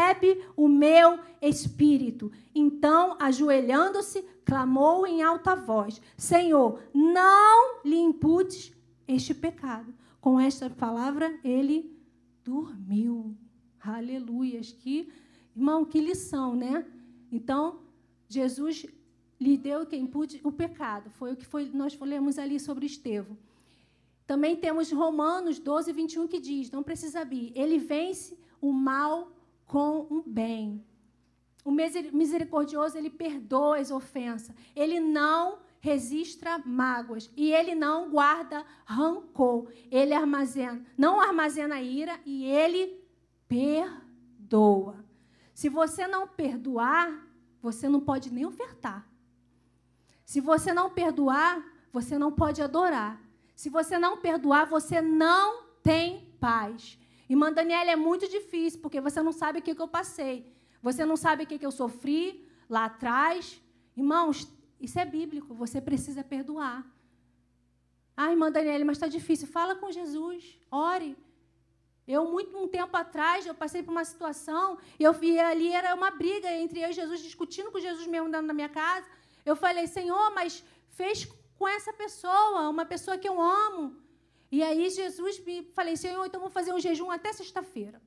o 0.55 0.67
meu 0.67 1.19
espírito. 1.41 2.31
Então, 2.53 3.15
ajoelhando-se, 3.19 4.23
clamou 4.45 5.05
em 5.05 5.21
alta 5.21 5.55
voz: 5.55 6.01
Senhor, 6.17 6.79
não 6.93 7.81
lhe 7.83 7.97
imputes 7.97 8.73
este 9.07 9.33
pecado. 9.33 9.93
Com 10.19 10.39
esta 10.39 10.69
palavra, 10.69 11.39
ele 11.43 11.97
dormiu. 12.43 13.35
Aleluias. 13.79 14.71
Que, 14.71 15.09
irmão, 15.55 15.85
que 15.85 16.01
lição, 16.01 16.55
né? 16.55 16.85
Então, 17.31 17.79
Jesus 18.27 18.85
lhe 19.39 19.57
deu 19.57 19.85
que 19.85 19.95
impute 19.95 20.41
o 20.43 20.51
pecado. 20.51 21.09
Foi 21.11 21.33
o 21.33 21.35
que 21.35 21.45
foi, 21.45 21.69
nós 21.73 21.97
lemos 21.99 22.37
ali 22.37 22.59
sobre 22.59 22.85
Estevão. 22.85 23.37
Também 24.27 24.55
temos 24.55 24.91
Romanos 24.91 25.57
12, 25.57 25.91
21, 25.91 26.27
que 26.27 26.39
diz: 26.39 26.69
não 26.69 26.83
precisa 26.83 27.21
abrir, 27.21 27.51
ele 27.55 27.79
vence 27.79 28.37
o 28.61 28.71
mal 28.71 29.31
com 29.69 30.07
o 30.09 30.23
bem. 30.25 30.83
O 31.63 31.71
misericordioso, 31.71 32.97
ele 32.97 33.09
perdoa 33.09 33.77
as 33.77 33.91
ofensas, 33.91 34.55
ele 34.75 34.99
não 34.99 35.59
registra 35.79 36.57
mágoas 36.65 37.29
e 37.37 37.53
ele 37.53 37.75
não 37.75 38.09
guarda 38.09 38.65
rancor. 38.83 39.71
Ele 39.91 40.13
armazena, 40.13 40.83
não 40.97 41.21
armazena 41.21 41.79
ira 41.79 42.19
e 42.25 42.45
ele 42.45 42.99
perdoa. 43.47 45.05
Se 45.53 45.69
você 45.69 46.07
não 46.07 46.27
perdoar, 46.27 47.27
você 47.61 47.87
não 47.87 48.01
pode 48.01 48.33
nem 48.33 48.45
ofertar. 48.45 49.07
Se 50.25 50.41
você 50.41 50.73
não 50.73 50.89
perdoar, 50.89 51.63
você 51.93 52.17
não 52.17 52.31
pode 52.31 52.61
adorar. 52.61 53.21
Se 53.55 53.69
você 53.69 53.99
não 53.99 54.17
perdoar, 54.17 54.65
você 54.65 54.99
não 54.99 55.63
tem 55.83 56.33
paz. 56.39 56.98
Irmã 57.29 57.53
Daniela, 57.53 57.91
é 57.91 57.95
muito 57.95 58.27
difícil, 58.27 58.79
porque 58.81 58.99
você 58.99 59.21
não 59.21 59.31
sabe 59.31 59.59
o 59.59 59.61
que, 59.61 59.79
eu 59.79 59.87
passei. 59.87 60.51
Você 60.81 61.05
não 61.05 61.15
sabe 61.15 61.43
o 61.43 61.47
que, 61.47 61.59
que 61.59 61.65
eu 61.65 61.71
sofri 61.71 62.43
lá 62.67 62.85
atrás. 62.85 63.61
Irmãos, 63.95 64.51
isso 64.81 64.97
é 64.99 65.05
bíblico. 65.05 65.53
Você 65.53 65.79
precisa 65.79 66.23
perdoar. 66.23 66.83
Ah, 68.17 68.31
irmã 68.31 68.51
Daniela, 68.51 68.83
mas 68.83 68.97
está 68.97 69.07
difícil. 69.07 69.47
Fala 69.47 69.75
com 69.75 69.91
Jesus. 69.91 70.59
Ore. 70.71 71.15
Eu, 72.07 72.25
muito 72.25 72.57
um 72.57 72.67
tempo 72.67 72.97
atrás, 72.97 73.45
eu 73.45 73.53
passei 73.53 73.83
por 73.83 73.91
uma 73.91 74.03
situação, 74.03 74.79
e 74.99 75.03
eu 75.03 75.13
vi 75.13 75.39
ali, 75.39 75.71
era 75.71 75.93
uma 75.93 76.09
briga 76.09 76.51
entre 76.51 76.79
eu 76.79 76.89
e 76.89 76.93
Jesus, 76.93 77.21
discutindo 77.21 77.71
com 77.71 77.79
Jesus 77.79 78.07
mesmo 78.07 78.31
dentro 78.31 78.47
da 78.47 78.53
minha 78.53 78.67
casa. 78.67 79.05
Eu 79.45 79.55
falei, 79.55 79.85
Senhor, 79.85 80.33
mas 80.33 80.63
fez 80.89 81.27
com 81.55 81.67
essa 81.67 81.93
pessoa, 81.93 82.67
uma 82.67 82.83
pessoa 82.83 83.15
que 83.15 83.29
eu 83.29 83.39
amo. 83.39 83.95
E 84.51 84.63
aí 84.63 84.89
Jesus 84.89 85.39
me 85.45 85.63
falei, 85.73 85.95
Senhor, 85.95 86.25
então 86.25 86.41
vou 86.41 86.49
fazer 86.49 86.73
um 86.73 86.79
jejum 86.79 87.11
até 87.11 87.31
sexta-feira. 87.31 88.01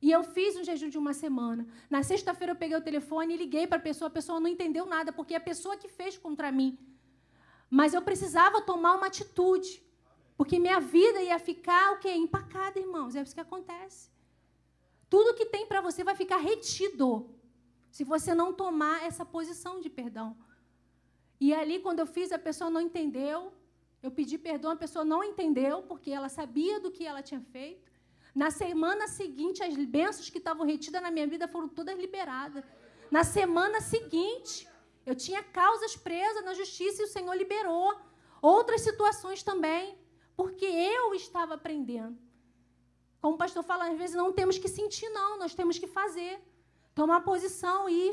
E 0.00 0.10
eu 0.10 0.22
fiz 0.22 0.56
um 0.56 0.64
jejum 0.64 0.88
de 0.88 0.98
uma 0.98 1.12
semana. 1.12 1.66
Na 1.88 2.02
sexta-feira 2.02 2.52
eu 2.52 2.56
peguei 2.56 2.76
o 2.76 2.80
telefone 2.80 3.34
e 3.34 3.36
liguei 3.36 3.66
para 3.66 3.78
a 3.78 3.86
pessoa, 3.88 4.08
a 4.08 4.16
pessoa 4.18 4.40
não 4.40 4.48
entendeu 4.48 4.86
nada, 4.86 5.12
porque 5.12 5.34
é 5.34 5.36
a 5.36 5.40
pessoa 5.40 5.76
que 5.76 5.88
fez 5.88 6.16
contra 6.18 6.50
mim. 6.52 6.78
Mas 7.70 7.94
eu 7.94 8.02
precisava 8.02 8.60
tomar 8.60 8.96
uma 8.96 9.06
atitude. 9.06 9.82
Porque 10.36 10.58
minha 10.58 10.80
vida 10.80 11.22
ia 11.22 11.38
ficar 11.38 11.92
o 11.92 11.98
quê? 11.98 12.12
Empacada, 12.12 12.78
irmãos. 12.78 13.14
É 13.14 13.22
isso 13.22 13.34
que 13.34 13.40
acontece. 13.40 14.10
Tudo 15.08 15.34
que 15.34 15.46
tem 15.46 15.66
para 15.66 15.80
você 15.80 16.02
vai 16.02 16.14
ficar 16.14 16.38
retido 16.38 17.30
se 17.90 18.02
você 18.02 18.34
não 18.34 18.52
tomar 18.52 19.04
essa 19.04 19.24
posição 19.24 19.80
de 19.80 19.88
perdão. 19.88 20.36
E 21.40 21.54
ali, 21.54 21.78
quando 21.78 22.00
eu 22.00 22.06
fiz, 22.06 22.32
a 22.32 22.38
pessoa 22.38 22.68
não 22.68 22.80
entendeu. 22.80 23.52
Eu 24.04 24.10
pedi 24.10 24.36
perdão, 24.36 24.70
a 24.70 24.76
pessoa 24.76 25.02
não 25.02 25.20
entendeu, 25.24 25.76
porque 25.90 26.10
ela 26.10 26.28
sabia 26.28 26.78
do 26.78 26.90
que 26.94 27.06
ela 27.10 27.22
tinha 27.28 27.40
feito. 27.54 27.90
Na 28.42 28.50
semana 28.50 29.04
seguinte, 29.08 29.62
as 29.62 29.74
bênçãos 29.96 30.28
que 30.28 30.40
estavam 30.42 30.66
retidas 30.66 31.00
na 31.00 31.10
minha 31.10 31.26
vida 31.26 31.46
foram 31.48 31.68
todas 31.78 31.96
liberadas. 31.98 32.62
Na 33.10 33.24
semana 33.24 33.80
seguinte, 33.80 34.68
eu 35.06 35.14
tinha 35.14 35.42
causas 35.42 35.96
presas 35.96 36.44
na 36.44 36.52
justiça 36.52 37.00
e 37.00 37.06
o 37.06 37.12
Senhor 37.16 37.34
liberou. 37.34 37.94
Outras 38.42 38.82
situações 38.82 39.42
também, 39.42 39.96
porque 40.36 40.66
eu 40.66 41.14
estava 41.14 41.54
aprendendo. 41.54 42.18
Como 43.22 43.36
o 43.36 43.38
pastor 43.38 43.64
fala, 43.64 43.88
às 43.88 43.96
vezes 43.96 44.14
não 44.14 44.34
temos 44.34 44.58
que 44.58 44.68
sentir, 44.68 45.08
não, 45.08 45.38
nós 45.38 45.54
temos 45.54 45.78
que 45.78 45.86
fazer. 45.86 46.34
Tomar 46.94 47.22
posição 47.22 47.88
e 47.88 48.08
ir. 48.08 48.12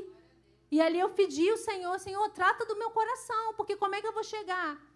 E 0.72 0.80
ali 0.80 1.00
eu 1.02 1.10
pedi 1.10 1.50
ao 1.50 1.58
Senhor, 1.58 2.00
Senhor, 2.00 2.30
trata 2.30 2.66
do 2.66 2.78
meu 2.78 2.92
coração, 2.92 3.54
porque 3.58 3.76
como 3.76 3.94
é 3.94 4.00
que 4.00 4.08
eu 4.08 4.14
vou 4.14 4.24
chegar? 4.24 4.91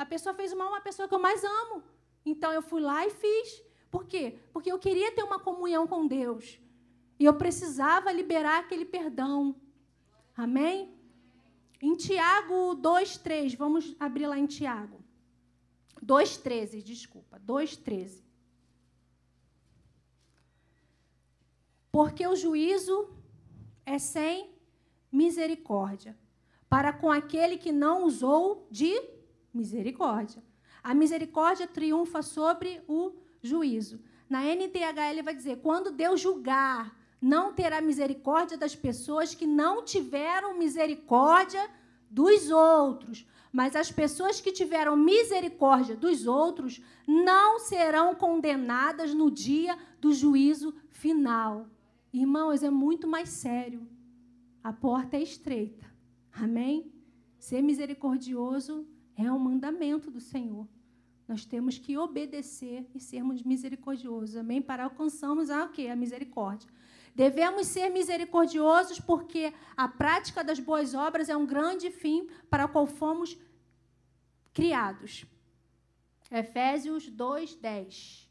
A 0.00 0.06
pessoa 0.06 0.34
fez 0.34 0.54
mal 0.54 0.68
a 0.68 0.70
uma 0.70 0.80
pessoa 0.80 1.06
que 1.06 1.14
eu 1.14 1.18
mais 1.18 1.44
amo. 1.44 1.82
Então 2.24 2.50
eu 2.50 2.62
fui 2.62 2.80
lá 2.80 3.06
e 3.06 3.10
fiz. 3.10 3.62
Por 3.90 4.06
quê? 4.06 4.38
Porque 4.50 4.72
eu 4.72 4.78
queria 4.78 5.12
ter 5.12 5.22
uma 5.22 5.38
comunhão 5.38 5.86
com 5.86 6.06
Deus. 6.06 6.58
E 7.18 7.26
eu 7.26 7.34
precisava 7.34 8.10
liberar 8.10 8.60
aquele 8.60 8.86
perdão. 8.86 9.54
Amém? 10.34 10.94
Em 11.82 11.94
Tiago 11.94 12.76
2,3, 12.76 13.54
vamos 13.58 13.94
abrir 14.00 14.26
lá 14.26 14.38
em 14.38 14.46
Tiago. 14.46 15.04
2,13, 16.02 16.82
desculpa, 16.82 17.38
2,13. 17.38 18.22
Porque 21.92 22.26
o 22.26 22.34
juízo 22.34 22.96
é 23.84 23.98
sem 23.98 24.50
misericórdia, 25.12 26.18
para 26.70 26.90
com 26.90 27.10
aquele 27.10 27.58
que 27.58 27.70
não 27.70 28.04
usou 28.06 28.66
de 28.70 29.19
misericórdia. 29.52 30.42
A 30.82 30.94
misericórdia 30.94 31.66
triunfa 31.66 32.22
sobre 32.22 32.82
o 32.88 33.12
juízo. 33.42 34.00
Na 34.28 34.44
NTH 34.44 35.10
ele 35.10 35.22
vai 35.22 35.34
dizer: 35.34 35.56
quando 35.60 35.90
Deus 35.90 36.20
julgar, 36.20 36.96
não 37.20 37.52
terá 37.52 37.80
misericórdia 37.80 38.56
das 38.56 38.74
pessoas 38.74 39.34
que 39.34 39.46
não 39.46 39.84
tiveram 39.84 40.56
misericórdia 40.56 41.68
dos 42.10 42.50
outros. 42.50 43.26
Mas 43.52 43.74
as 43.74 43.90
pessoas 43.90 44.40
que 44.40 44.52
tiveram 44.52 44.96
misericórdia 44.96 45.96
dos 45.96 46.26
outros 46.26 46.80
não 47.06 47.58
serão 47.58 48.14
condenadas 48.14 49.12
no 49.12 49.30
dia 49.30 49.76
do 50.00 50.12
juízo 50.12 50.72
final. 50.88 51.66
Irmãos, 52.12 52.62
é 52.62 52.70
muito 52.70 53.08
mais 53.08 53.28
sério. 53.28 53.86
A 54.62 54.72
porta 54.72 55.16
é 55.16 55.22
estreita. 55.22 55.86
Amém? 56.32 56.92
Ser 57.38 57.62
misericordioso 57.62 58.86
é 59.26 59.32
um 59.32 59.38
mandamento 59.38 60.10
do 60.10 60.20
Senhor. 60.20 60.68
Nós 61.26 61.44
temos 61.44 61.78
que 61.78 61.96
obedecer 61.96 62.88
e 62.94 63.00
sermos 63.00 63.42
misericordiosos. 63.42 64.36
Amém? 64.36 64.60
Para 64.60 64.84
alcançarmos 64.84 65.48
a 65.48 65.68
quê? 65.68 65.86
A 65.88 65.96
misericórdia. 65.96 66.68
Devemos 67.14 67.66
ser 67.66 67.88
misericordiosos 67.88 69.00
porque 69.00 69.52
a 69.76 69.86
prática 69.88 70.42
das 70.42 70.58
boas 70.58 70.94
obras 70.94 71.28
é 71.28 71.36
um 71.36 71.46
grande 71.46 71.90
fim 71.90 72.28
para 72.48 72.64
o 72.64 72.68
qual 72.68 72.86
fomos 72.86 73.38
criados. 74.52 75.24
Efésios 76.30 77.08
2, 77.08 77.56
10. 77.56 78.28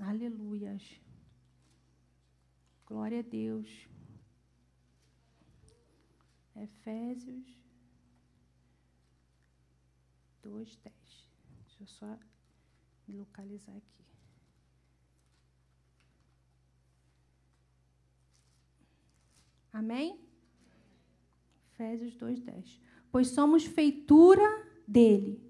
Aleluias. 0.00 1.00
Glória 2.86 3.20
a 3.20 3.22
Deus. 3.22 3.93
Efésios 6.56 7.58
2, 10.42 10.76
10. 10.76 10.94
Deixa 11.66 11.82
eu 11.82 11.86
só 11.86 12.18
me 13.08 13.16
localizar 13.16 13.76
aqui. 13.76 14.04
Amém? 19.72 20.20
Efésios 21.72 22.14
2:10. 22.14 22.80
Pois 23.10 23.28
somos 23.28 23.64
feitura 23.64 24.64
dele, 24.86 25.42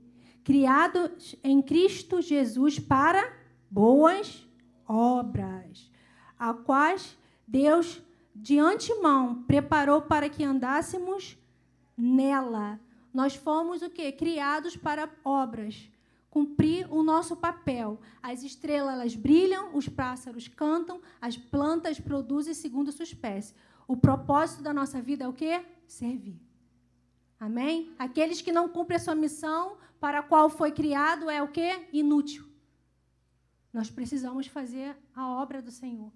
criados 0.42 1.36
em 1.44 1.60
Cristo 1.60 2.22
Jesus 2.22 2.78
para 2.78 3.36
boas 3.70 4.48
obras, 4.86 5.90
a 6.38 6.54
quais 6.54 7.18
Deus 7.46 8.02
de 8.34 8.58
antemão 8.58 9.44
preparou 9.44 10.02
para 10.02 10.28
que 10.28 10.42
andássemos 10.42 11.38
nela. 11.96 12.80
Nós 13.12 13.36
fomos 13.36 13.80
o 13.80 13.88
quê? 13.88 14.10
Criados 14.10 14.76
para 14.76 15.08
obras, 15.24 15.88
cumprir 16.28 16.92
o 16.92 17.02
nosso 17.02 17.36
papel. 17.36 18.00
As 18.20 18.42
estrelas 18.42 18.94
elas 18.94 19.14
brilham, 19.14 19.76
os 19.76 19.88
pássaros 19.88 20.48
cantam, 20.48 21.00
as 21.20 21.36
plantas 21.36 22.00
produzem 22.00 22.54
segundo 22.54 22.88
a 22.88 22.92
sua 22.92 23.04
espécie. 23.04 23.54
O 23.86 23.96
propósito 23.96 24.62
da 24.62 24.72
nossa 24.72 25.00
vida 25.00 25.24
é 25.24 25.28
o 25.28 25.32
quê? 25.32 25.64
Servir. 25.86 26.40
Amém? 27.38 27.94
Aqueles 27.98 28.40
que 28.40 28.50
não 28.50 28.68
cumprem 28.68 28.96
a 28.96 29.00
sua 29.00 29.14
missão 29.14 29.76
para 30.00 30.20
a 30.20 30.22
qual 30.22 30.50
foi 30.50 30.72
criado 30.72 31.30
é 31.30 31.42
o 31.42 31.48
quê? 31.48 31.86
Inútil. 31.92 32.44
Nós 33.72 33.90
precisamos 33.90 34.46
fazer 34.46 34.96
a 35.14 35.28
obra 35.28 35.60
do 35.60 35.70
Senhor. 35.70 36.12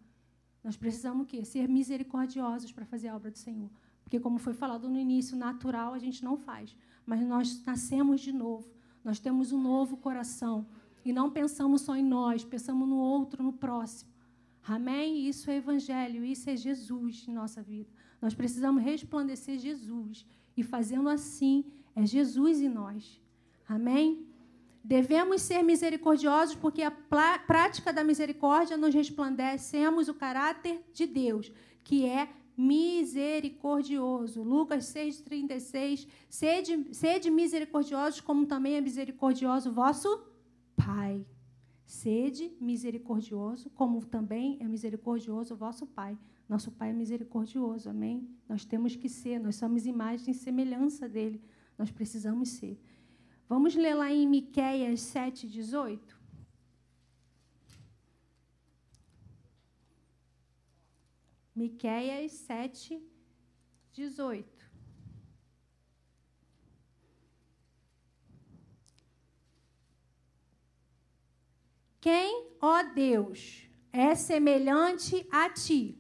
Nós 0.63 0.77
precisamos 0.77 1.23
o 1.23 1.27
quê? 1.27 1.45
Ser 1.45 1.69
misericordiosos 1.69 2.73
para 2.73 2.85
fazer 2.85 3.09
a 3.09 3.17
obra 3.17 3.31
do 3.31 3.39
Senhor. 3.39 3.71
Porque, 4.03 4.19
como 4.19 4.39
foi 4.39 4.55
falado 4.55 4.89
no 4.89 4.99
início, 4.99 5.37
natural 5.37 5.95
a 5.95 5.99
gente 5.99 6.25
não 6.25 6.37
faz. 6.37 6.77
Mas 7.05 7.21
nós 7.21 7.63
nascemos 7.65 8.21
de 8.21 8.33
novo. 8.33 8.69
Nós 9.05 9.19
temos 9.19 9.53
um 9.53 9.61
novo 9.61 9.97
coração. 9.97 10.67
E 11.05 11.13
não 11.13 11.31
pensamos 11.31 11.83
só 11.83 11.97
em 11.97 12.05
nós, 12.05 12.45
pensamos 12.45 12.89
no 12.89 12.97
outro, 12.97 13.43
no 13.43 13.53
próximo. 13.53 14.11
Amém? 14.63 15.27
Isso 15.27 15.51
é 15.51 15.57
evangelho, 15.57 16.25
isso 16.25 16.51
é 16.51 16.57
Jesus 16.57 17.25
em 17.27 17.33
nossa 17.33 17.63
vida. 17.63 17.89
Nós 18.21 18.35
precisamos 18.35 18.83
resplandecer 18.83 19.59
Jesus. 19.59 20.27
E 20.57 20.63
fazendo 20.63 21.09
assim, 21.09 21.65
é 21.95 22.05
Jesus 22.05 22.61
em 22.61 22.69
nós. 22.69 23.21
Amém? 23.67 24.28
Devemos 24.89 25.43
ser 25.43 25.63
misericordiosos 25.63 26.55
porque 26.55 26.81
a 26.81 26.91
prática 26.91 27.93
da 27.93 28.03
misericórdia 28.03 28.75
nos 28.75 28.95
resplandecemos 28.95 30.09
o 30.09 30.15
caráter 30.15 30.81
de 30.95 31.07
Deus, 31.07 31.53
que 31.85 32.07
é 32.07 32.27
misericordioso. 32.57 34.43
Lucas 34.43 34.87
6,36. 34.87 36.09
Sede, 36.31 36.89
sede 36.95 37.31
misericordiosos, 37.31 38.23
como 38.23 38.47
também 38.47 38.77
é 38.77 38.81
misericordioso 38.81 39.71
vosso 39.71 40.27
Pai. 40.75 41.23
Sede 41.85 42.51
misericordioso, 42.59 43.69
como 43.69 44.03
também 44.07 44.57
é 44.59 44.67
misericordioso 44.67 45.55
vosso 45.55 45.87
Pai. 45.87 46.17
Nosso 46.49 46.73
Pai 46.73 46.89
é 46.89 46.95
misericordioso, 46.95 47.91
amém? 47.91 48.27
Nós 48.49 48.65
temos 48.65 48.97
que 48.97 49.11
ser, 49.11 49.39
nós 49.39 49.57
somos 49.57 49.85
imagem 49.85 50.31
e 50.31 50.35
semelhança 50.35 51.07
dele. 51.07 51.43
Nós 51.77 51.91
precisamos 51.91 52.49
ser. 52.49 52.81
Vamos 53.49 53.75
ler 53.75 53.95
lá 53.95 54.13
em 54.13 54.29
Miquéias 54.29 55.01
7, 55.01 55.49
18? 55.49 56.19
Miquéias 61.57 62.33
7, 62.33 63.03
18. 63.95 64.71
Quem, 72.03 72.53
ó 72.61 72.83
Deus, 72.83 73.67
é 73.91 74.15
semelhante 74.15 75.27
a 75.31 75.49
ti, 75.49 75.99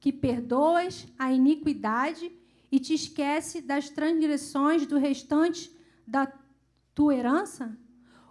que 0.00 0.10
perdoas 0.10 1.06
a 1.18 1.30
iniquidade 1.30 2.32
e 2.72 2.80
te 2.80 2.94
esquece 2.94 3.60
das 3.60 3.90
transgressões 3.90 4.86
do 4.86 4.96
restante 4.96 5.70
da 6.06 6.26
tua 6.94 7.14
herança? 7.14 7.76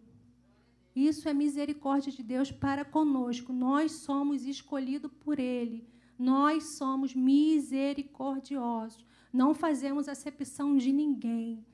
Isso 0.96 1.28
é 1.28 1.34
misericórdia 1.34 2.10
de 2.10 2.22
Deus 2.24 2.50
para 2.50 2.84
conosco. 2.84 3.52
Nós 3.52 3.92
somos 3.92 4.44
escolhidos 4.44 5.12
por 5.20 5.38
Ele. 5.38 5.86
Nós 6.18 6.70
somos 6.70 7.14
misericordiosos. 7.14 9.04
Não 9.32 9.54
fazemos 9.54 10.08
acepção 10.08 10.76
de 10.76 10.90
ninguém. 10.90 11.64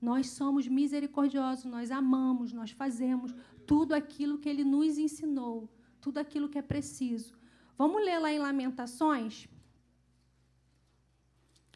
Nós 0.00 0.30
somos 0.30 0.66
misericordiosos, 0.66 1.64
nós 1.64 1.90
amamos, 1.90 2.52
nós 2.52 2.72
fazemos 2.72 3.32
tudo 3.66 3.94
aquilo 3.94 4.38
que 4.38 4.48
Ele 4.48 4.64
nos 4.64 4.98
ensinou, 4.98 5.68
tudo 6.00 6.18
aquilo 6.18 6.48
que 6.48 6.58
é 6.58 6.62
preciso. 6.62 7.34
Vamos 7.76 8.04
ler 8.04 8.18
lá 8.18 8.32
em 8.32 8.38
Lamentações? 8.38 9.48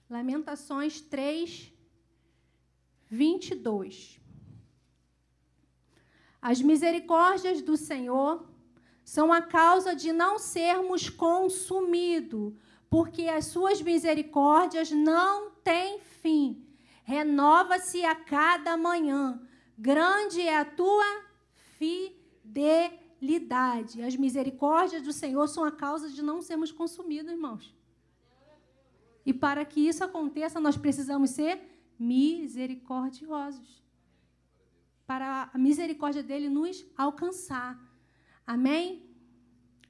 Lamentações 0.08 1.00
3, 1.00 1.72
22. 3.08 4.20
As 6.40 6.62
misericórdias 6.62 7.60
do 7.60 7.76
Senhor 7.76 8.46
são 9.04 9.32
a 9.32 9.42
causa 9.42 9.94
de 9.94 10.12
não 10.12 10.38
sermos 10.38 11.08
consumidos, 11.10 12.54
porque 12.88 13.28
as 13.28 13.46
suas 13.46 13.82
misericórdias 13.82 14.90
não 14.90 15.50
têm 15.50 15.98
fim. 16.00 16.64
Renova-se 17.04 18.04
a 18.04 18.14
cada 18.14 18.76
manhã. 18.76 19.40
Grande 19.76 20.40
é 20.40 20.58
a 20.58 20.64
tua 20.64 21.27
fidelidade. 21.78 24.02
As 24.02 24.16
misericórdias 24.16 25.02
do 25.02 25.12
Senhor 25.12 25.46
são 25.48 25.64
a 25.64 25.72
causa 25.72 26.10
de 26.10 26.22
não 26.22 26.42
sermos 26.42 26.72
consumidos, 26.72 27.32
irmãos. 27.32 27.74
E 29.24 29.32
para 29.32 29.64
que 29.64 29.80
isso 29.80 30.02
aconteça, 30.02 30.58
nós 30.60 30.76
precisamos 30.76 31.30
ser 31.30 31.60
misericordiosos 31.98 33.82
para 35.06 35.48
a 35.54 35.58
misericórdia 35.58 36.22
dele 36.22 36.50
nos 36.50 36.84
alcançar. 36.94 37.80
Amém? 38.46 39.08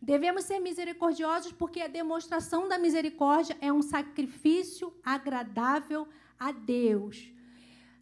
Devemos 0.00 0.44
ser 0.44 0.60
misericordiosos 0.60 1.50
porque 1.50 1.80
a 1.80 1.88
demonstração 1.88 2.68
da 2.68 2.78
misericórdia 2.78 3.58
é 3.60 3.72
um 3.72 3.82
sacrifício 3.82 4.94
agradável 5.02 6.06
a 6.38 6.52
Deus. 6.52 7.32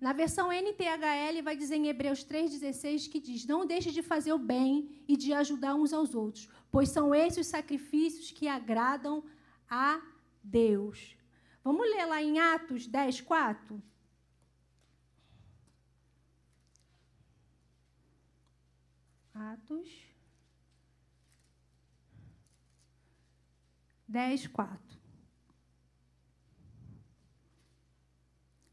Na 0.01 0.13
versão 0.13 0.53
NTHL 0.53 1.43
vai 1.43 1.57
dizer 1.57 1.77
em 1.77 1.89
Hebreus 1.89 2.25
3,16 2.25 3.11
que 3.11 3.19
diz: 3.19 3.47
Não 3.47 3.67
deixe 3.67 3.91
de 3.91 4.03
fazer 4.03 4.33
o 4.33 4.39
bem 4.39 5.03
e 5.09 5.17
de 5.17 5.33
ajudar 5.33 5.75
uns 5.75 5.93
aos 5.93 6.15
outros, 6.15 6.49
pois 6.71 6.91
são 6.91 7.15
esses 7.15 7.39
os 7.39 7.47
sacrifícios 7.47 8.31
que 8.31 8.47
agradam 8.47 9.25
a 9.69 10.01
Deus. 10.43 11.17
Vamos 11.65 11.89
ler 11.89 12.05
lá 12.05 12.23
em 12.23 12.39
Atos 12.39 12.87
10, 12.87 13.23
4? 13.23 13.83
Atos 19.35 20.07
10, 24.09 24.47
4. 24.47 24.99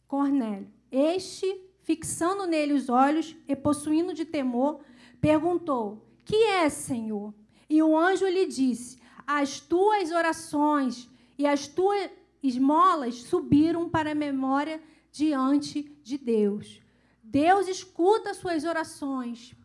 Cornélio. 0.08 0.83
Este, 0.96 1.60
fixando 1.82 2.46
nele 2.46 2.74
os 2.74 2.88
olhos 2.88 3.36
e 3.48 3.56
possuindo 3.56 4.14
de 4.14 4.26
temor, 4.26 4.82
perguntou: 5.20 6.06
Que 6.24 6.36
é, 6.36 6.70
Senhor? 6.70 7.34
E 7.68 7.82
o 7.82 7.98
anjo 7.98 8.28
lhe 8.28 8.46
disse: 8.46 9.00
As 9.26 9.60
tuas 9.60 10.12
orações 10.12 11.10
e 11.36 11.48
as 11.48 11.68
tuas 11.68 12.12
esmolas 12.44 13.16
subiram 13.16 13.90
para 13.90 14.12
a 14.12 14.16
memória 14.16 14.80
diante 15.12 15.82
de 16.04 16.16
Deus. 16.16 16.80
Deus 17.24 17.68
escuta 17.68 18.36
suas 18.36 18.64
orações, 18.64 19.56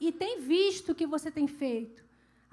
e 0.00 0.10
tem 0.10 0.40
visto 0.40 0.92
o 0.92 0.94
que 0.94 1.06
você 1.06 1.30
tem 1.30 1.46
feito. 1.46 2.05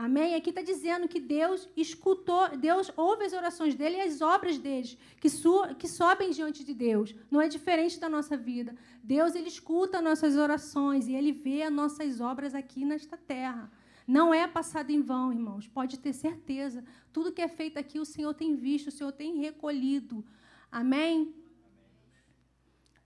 Amém? 0.06 0.36
Aqui 0.36 0.50
está 0.50 0.62
dizendo 0.62 1.08
que 1.08 1.18
Deus 1.18 1.70
escutou, 1.78 2.58
Deus 2.58 2.92
ouve 2.98 3.24
as 3.24 3.32
orações 3.32 3.74
dele 3.74 3.96
e 3.96 4.02
as 4.02 4.20
obras 4.20 4.58
deles, 4.58 4.98
que, 5.22 5.30
su, 5.30 5.66
que 5.80 5.88
sobem 5.88 6.32
diante 6.32 6.62
de 6.62 6.74
Deus. 6.74 7.16
Não 7.32 7.40
é 7.40 7.48
diferente 7.48 7.98
da 8.02 8.10
nossa 8.10 8.36
vida. 8.36 8.76
Deus 9.02 9.34
ele 9.34 9.48
escuta 9.48 10.02
nossas 10.02 10.36
orações 10.36 11.08
e 11.08 11.16
ele 11.16 11.32
vê 11.32 11.64
as 11.64 11.72
nossas 11.72 12.20
obras 12.20 12.54
aqui 12.54 12.84
nesta 12.84 13.16
terra. 13.16 13.72
Não 14.06 14.34
é 14.34 14.46
passado 14.46 14.90
em 14.90 15.02
vão, 15.02 15.32
irmãos. 15.32 15.70
Pode 15.70 15.98
ter 15.98 16.12
certeza. 16.12 16.84
Tudo 17.14 17.32
que 17.32 17.42
é 17.42 17.48
feito 17.48 17.80
aqui, 17.80 17.98
o 17.98 18.06
Senhor 18.06 18.34
tem 18.34 18.58
visto, 18.58 18.88
o 18.88 18.92
Senhor 18.92 19.14
tem 19.14 19.38
recolhido. 19.38 20.22
Amém? 20.70 21.34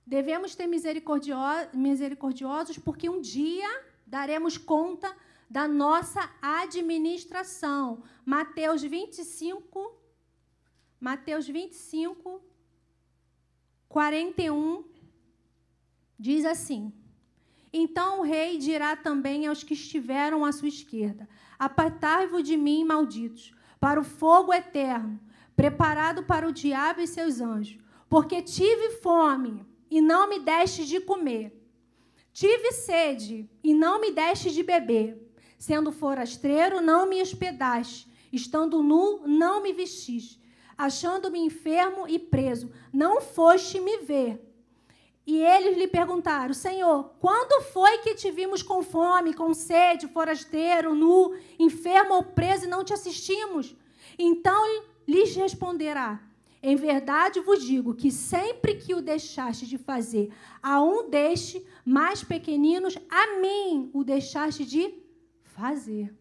Devemos 0.04 0.56
ter 0.56 0.66
misericordiosos, 0.66 2.80
porque 2.80 3.08
um 3.08 3.22
dia 3.22 3.86
daremos 4.08 4.58
conta 4.58 5.16
da 5.50 5.68
nossa 5.68 6.30
administração. 6.42 8.04
Mateus 8.26 8.82
25, 8.82 9.96
Mateus 11.00 11.48
25, 11.48 12.42
41, 13.88 14.84
diz 16.20 16.46
assim: 16.46 16.92
Então 17.72 18.20
o 18.20 18.24
rei 18.24 18.58
dirá 18.58 18.96
também 18.96 19.48
aos 19.48 19.64
que 19.64 19.74
estiveram 19.74 20.44
à 20.44 20.52
sua 20.52 20.68
esquerda: 20.68 21.28
Apartai-vos 21.58 22.44
de 22.44 22.58
mim, 22.58 22.84
malditos, 22.84 23.54
para 23.80 24.00
o 24.00 24.04
fogo 24.04 24.54
eterno, 24.54 25.20
preparado 25.56 26.24
para 26.24 26.48
o 26.48 26.52
diabo 26.52 27.02
e 27.02 27.08
seus 27.08 27.40
anjos, 27.40 27.80
porque 28.10 28.42
tive 28.42 28.92
fome 28.98 29.66
e 29.90 30.02
não 30.02 30.30
me 30.30 30.40
deste 30.40 30.86
de 30.86 31.00
comer. 31.00 31.54
Tive 32.34 32.72
sede 32.72 33.50
e 33.64 33.74
não 33.74 34.00
me 34.00 34.12
deste 34.12 34.52
de 34.52 34.62
beber. 34.62 35.27
Sendo 35.58 35.92
forasteiro, 35.92 36.82
não 36.82 37.10
me 37.10 37.22
hospedaste. 37.22 38.08
Estando 38.32 38.84
nu, 38.84 39.22
não 39.26 39.62
me 39.62 39.74
vestiste. 39.74 40.40
Achando-me 40.78 41.40
enfermo 41.40 42.08
e 42.08 42.20
preso, 42.20 42.72
não 42.94 43.20
foste 43.20 43.80
me 43.80 43.98
ver. 43.98 44.48
E 45.26 45.42
eles 45.44 45.76
lhe 45.76 45.88
perguntaram: 45.88 46.54
Senhor, 46.54 47.16
quando 47.20 47.64
foi 47.64 47.98
que 47.98 48.14
te 48.14 48.30
vimos 48.30 48.62
com 48.62 48.84
fome, 48.84 49.34
com 49.34 49.54
sede, 49.54 50.08
forasteiro, 50.08 50.94
nu, 50.94 51.36
enfermo 51.58 52.14
ou 52.14 52.24
preso 52.24 52.66
e 52.66 52.70
não 52.70 52.84
te 52.84 52.94
assistimos? 52.94 53.76
Então 54.20 54.84
lhes 55.08 55.36
responderá: 55.36 56.22
Em 56.62 56.76
verdade 56.76 57.40
vos 57.40 57.64
digo 57.64 57.96
que 57.96 58.12
sempre 58.12 58.76
que 58.76 58.94
o 58.94 59.02
deixaste 59.02 59.66
de 59.66 59.78
fazer 59.80 60.32
a 60.62 60.82
um 60.82 61.10
deste 61.10 61.66
mais 61.84 62.24
pequeninos, 62.24 62.98
a 63.10 63.40
mim 63.42 63.90
o 63.94 64.04
deixaste 64.04 64.64
de 64.64 65.07
fazer. 65.58 66.16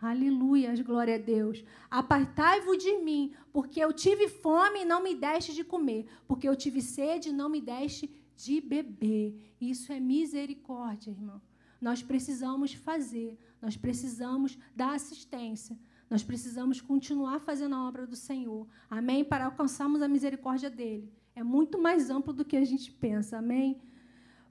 Aleluia, 0.00 0.72
glória 0.82 1.16
a 1.16 1.18
Deus. 1.18 1.62
Apartai-vos 1.90 2.78
de 2.78 2.98
mim, 2.98 3.34
porque 3.52 3.80
eu 3.80 3.92
tive 3.92 4.28
fome 4.28 4.80
e 4.80 4.84
não 4.84 5.02
me 5.02 5.14
deste 5.14 5.52
de 5.52 5.64
comer, 5.64 6.06
porque 6.26 6.48
eu 6.48 6.56
tive 6.56 6.80
sede 6.80 7.28
e 7.28 7.32
não 7.32 7.48
me 7.50 7.60
deste 7.60 8.08
de 8.36 8.60
beber. 8.60 9.54
Isso 9.60 9.92
é 9.92 9.98
misericórdia, 10.00 11.10
irmão. 11.10 11.42
Nós 11.80 12.02
precisamos 12.02 12.72
fazer, 12.72 13.36
nós 13.60 13.76
precisamos 13.76 14.56
dar 14.74 14.94
assistência, 14.94 15.78
nós 16.08 16.22
precisamos 16.22 16.80
continuar 16.80 17.40
fazendo 17.40 17.74
a 17.74 17.86
obra 17.86 18.06
do 18.06 18.16
Senhor. 18.16 18.66
Amém? 18.88 19.24
Para 19.24 19.46
alcançarmos 19.46 20.00
a 20.00 20.08
misericórdia 20.08 20.70
dele. 20.70 21.12
É 21.34 21.42
muito 21.42 21.76
mais 21.78 22.08
amplo 22.08 22.32
do 22.32 22.44
que 22.44 22.56
a 22.56 22.64
gente 22.64 22.90
pensa. 22.90 23.38
Amém? 23.38 23.80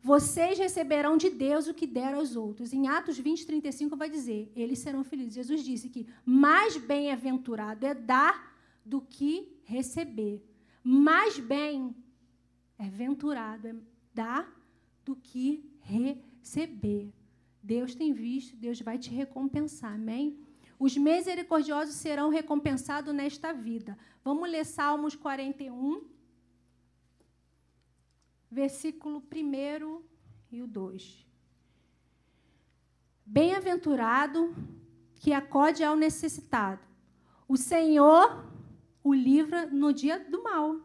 Vocês 0.01 0.57
receberão 0.57 1.17
de 1.17 1.29
Deus 1.29 1.67
o 1.67 1.73
que 1.73 1.85
deram 1.85 2.19
aos 2.19 2.33
outros. 2.35 2.73
Em 2.73 2.87
Atos 2.87 3.17
20, 3.17 3.45
35 3.45 3.97
vai 3.97 4.09
dizer: 4.09 4.51
Eles 4.55 4.79
serão 4.79 5.03
felizes. 5.03 5.33
Jesus 5.33 5.61
disse 5.63 5.89
que 5.89 6.07
mais 6.25 6.77
bem-aventurado 6.77 7.85
é 7.85 7.93
dar 7.93 8.57
do 8.85 9.01
que 9.01 9.59
receber. 9.65 10.41
Mais 10.83 11.37
bem-aventurado 11.37 13.67
é 13.67 13.75
dar 14.13 14.49
do 15.03 15.15
que 15.15 15.69
receber. 15.81 17.11
Deus 17.61 17.93
tem 17.93 18.13
visto, 18.13 18.55
Deus 18.55 18.81
vai 18.81 18.97
te 18.97 19.09
recompensar. 19.09 19.93
Amém? 19.93 20.39
Os 20.79 20.95
misericordiosos 20.95 21.95
serão 21.95 22.29
recompensados 22.29 23.13
nesta 23.13 23.51
vida. 23.51 23.97
Vamos 24.23 24.49
ler 24.49 24.65
Salmos 24.65 25.13
41 25.13 26.01
versículo 28.49 29.23
1 29.33 30.01
e 30.51 30.61
o 30.61 30.67
2. 30.67 31.25
Bem-aventurado 33.25 34.55
que 35.15 35.33
acode 35.33 35.83
ao 35.83 35.95
necessitado. 35.95 36.81
O 37.47 37.57
Senhor 37.57 38.49
o 39.03 39.13
livra 39.13 39.65
no 39.65 39.93
dia 39.93 40.19
do 40.19 40.43
mal. 40.43 40.75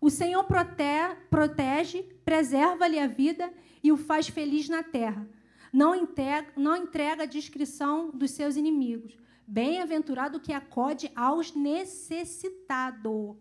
O 0.00 0.10
Senhor 0.10 0.44
prote 0.44 0.84
protege, 1.30 2.02
preserva-lhe 2.24 2.98
a 2.98 3.06
vida 3.06 3.52
e 3.82 3.90
o 3.90 3.96
faz 3.96 4.28
feliz 4.28 4.68
na 4.68 4.82
terra. 4.82 5.26
Não 5.72 5.94
entrega, 5.94 6.52
não 6.56 6.76
entrega 6.76 7.22
a 7.22 7.26
descrição 7.26 8.10
dos 8.10 8.30
seus 8.32 8.56
inimigos. 8.56 9.16
Bem-aventurado 9.46 10.40
que 10.40 10.52
acode 10.52 11.10
aos 11.14 11.54
necessitados 11.54 13.36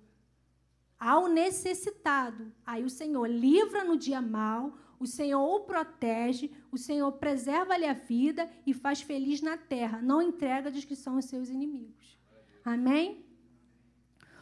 ao 1.03 1.27
necessitado. 1.27 2.49
Aí 2.65 2.83
o 2.83 2.89
Senhor 2.89 3.27
livra 3.29 3.83
no 3.83 3.97
dia 3.97 4.21
mal, 4.21 4.77
o 4.97 5.05
Senhor 5.05 5.43
o 5.43 5.59
protege, 5.65 6.49
o 6.71 6.77
Senhor 6.77 7.11
preserva-lhe 7.13 7.85
a 7.85 7.93
vida 7.93 8.49
e 8.65 8.73
faz 8.73 9.01
feliz 9.01 9.41
na 9.41 9.57
terra, 9.57 10.01
não 10.01 10.21
entrega 10.21 10.69
a 10.69 10.71
descrição 10.71 11.15
aos 11.15 11.25
seus 11.25 11.49
inimigos. 11.49 12.17
Amém? 12.63 13.25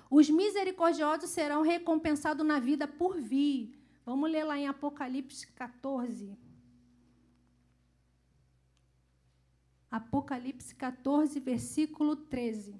Os 0.07 0.29
misericordiosos 0.29 1.31
serão 1.31 1.63
recompensados 1.63 2.45
na 2.45 2.59
vida 2.59 2.87
por 2.87 3.19
vir. 3.19 3.75
Vamos 4.05 4.29
ler 4.29 4.43
lá 4.43 4.55
em 4.55 4.67
Apocalipse 4.67 5.47
14. 5.47 6.37
Apocalipse 9.89 10.75
14, 10.75 11.39
versículo 11.39 12.15
13. 12.15 12.79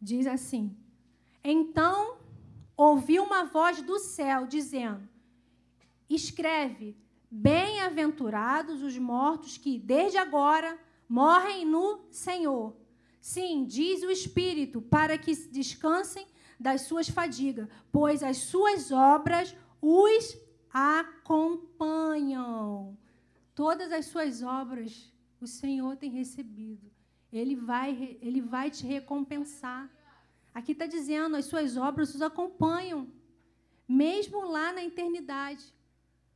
Diz 0.00 0.26
assim: 0.26 0.76
então 1.44 2.16
ouvi 2.76 3.20
uma 3.20 3.44
voz 3.44 3.80
do 3.82 3.98
céu 3.98 4.46
dizendo: 4.46 5.06
Escreve, 6.08 6.96
bem-aventurados 7.30 8.82
os 8.82 8.96
mortos 8.96 9.58
que 9.58 9.78
desde 9.78 10.16
agora 10.18 10.78
morrem 11.08 11.66
no 11.66 12.04
Senhor. 12.10 12.76
Sim, 13.20 13.64
diz 13.64 14.02
o 14.02 14.10
Espírito, 14.10 14.82
para 14.82 15.18
que 15.18 15.34
descansem 15.48 16.26
das 16.58 16.82
suas 16.82 17.08
fadigas, 17.08 17.68
pois 17.90 18.22
as 18.22 18.36
suas 18.38 18.92
obras 18.92 19.56
os 19.80 20.36
acompanham. 20.72 22.96
Todas 23.54 23.90
as 23.92 24.06
suas 24.06 24.42
obras 24.42 25.12
o 25.40 25.46
Senhor 25.46 25.96
tem 25.96 26.10
recebido. 26.10 26.90
Ele 27.32 27.56
vai, 27.56 28.18
ele 28.20 28.40
vai 28.40 28.70
te 28.70 28.86
recompensar. 28.86 29.90
Aqui 30.54 30.70
está 30.70 30.86
dizendo, 30.86 31.36
as 31.36 31.46
suas 31.46 31.76
obras 31.76 32.14
os 32.14 32.22
acompanham, 32.22 33.08
mesmo 33.88 34.44
lá 34.46 34.72
na 34.72 34.84
eternidade. 34.84 35.64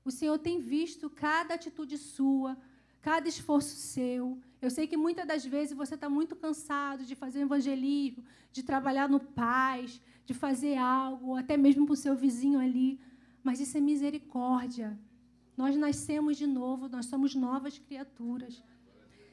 O 0.04 0.10
Senhor 0.10 0.36
tem 0.38 0.58
visto 0.58 1.08
cada 1.08 1.54
atitude 1.54 1.96
sua, 1.96 2.58
cada 3.00 3.28
esforço 3.28 3.76
seu. 3.76 4.38
Eu 4.60 4.70
sei 4.70 4.88
que 4.88 4.96
muitas 4.96 5.24
das 5.24 5.46
vezes 5.46 5.76
você 5.76 5.94
está 5.94 6.08
muito 6.08 6.34
cansado 6.34 7.04
de 7.04 7.14
fazer 7.14 7.40
evangelismo, 7.40 8.24
de 8.50 8.64
trabalhar 8.64 9.08
no 9.08 9.20
paz, 9.20 10.00
de 10.26 10.34
fazer 10.34 10.76
algo, 10.76 11.36
até 11.36 11.56
mesmo 11.56 11.86
para 11.86 11.92
o 11.92 11.96
seu 11.96 12.16
vizinho 12.16 12.58
ali. 12.58 13.00
Mas 13.42 13.60
isso 13.60 13.76
é 13.78 13.80
misericórdia. 13.80 14.98
Nós 15.56 15.76
nascemos 15.76 16.36
de 16.36 16.46
novo, 16.46 16.88
nós 16.88 17.06
somos 17.06 17.34
novas 17.34 17.78
criaturas. 17.78 18.62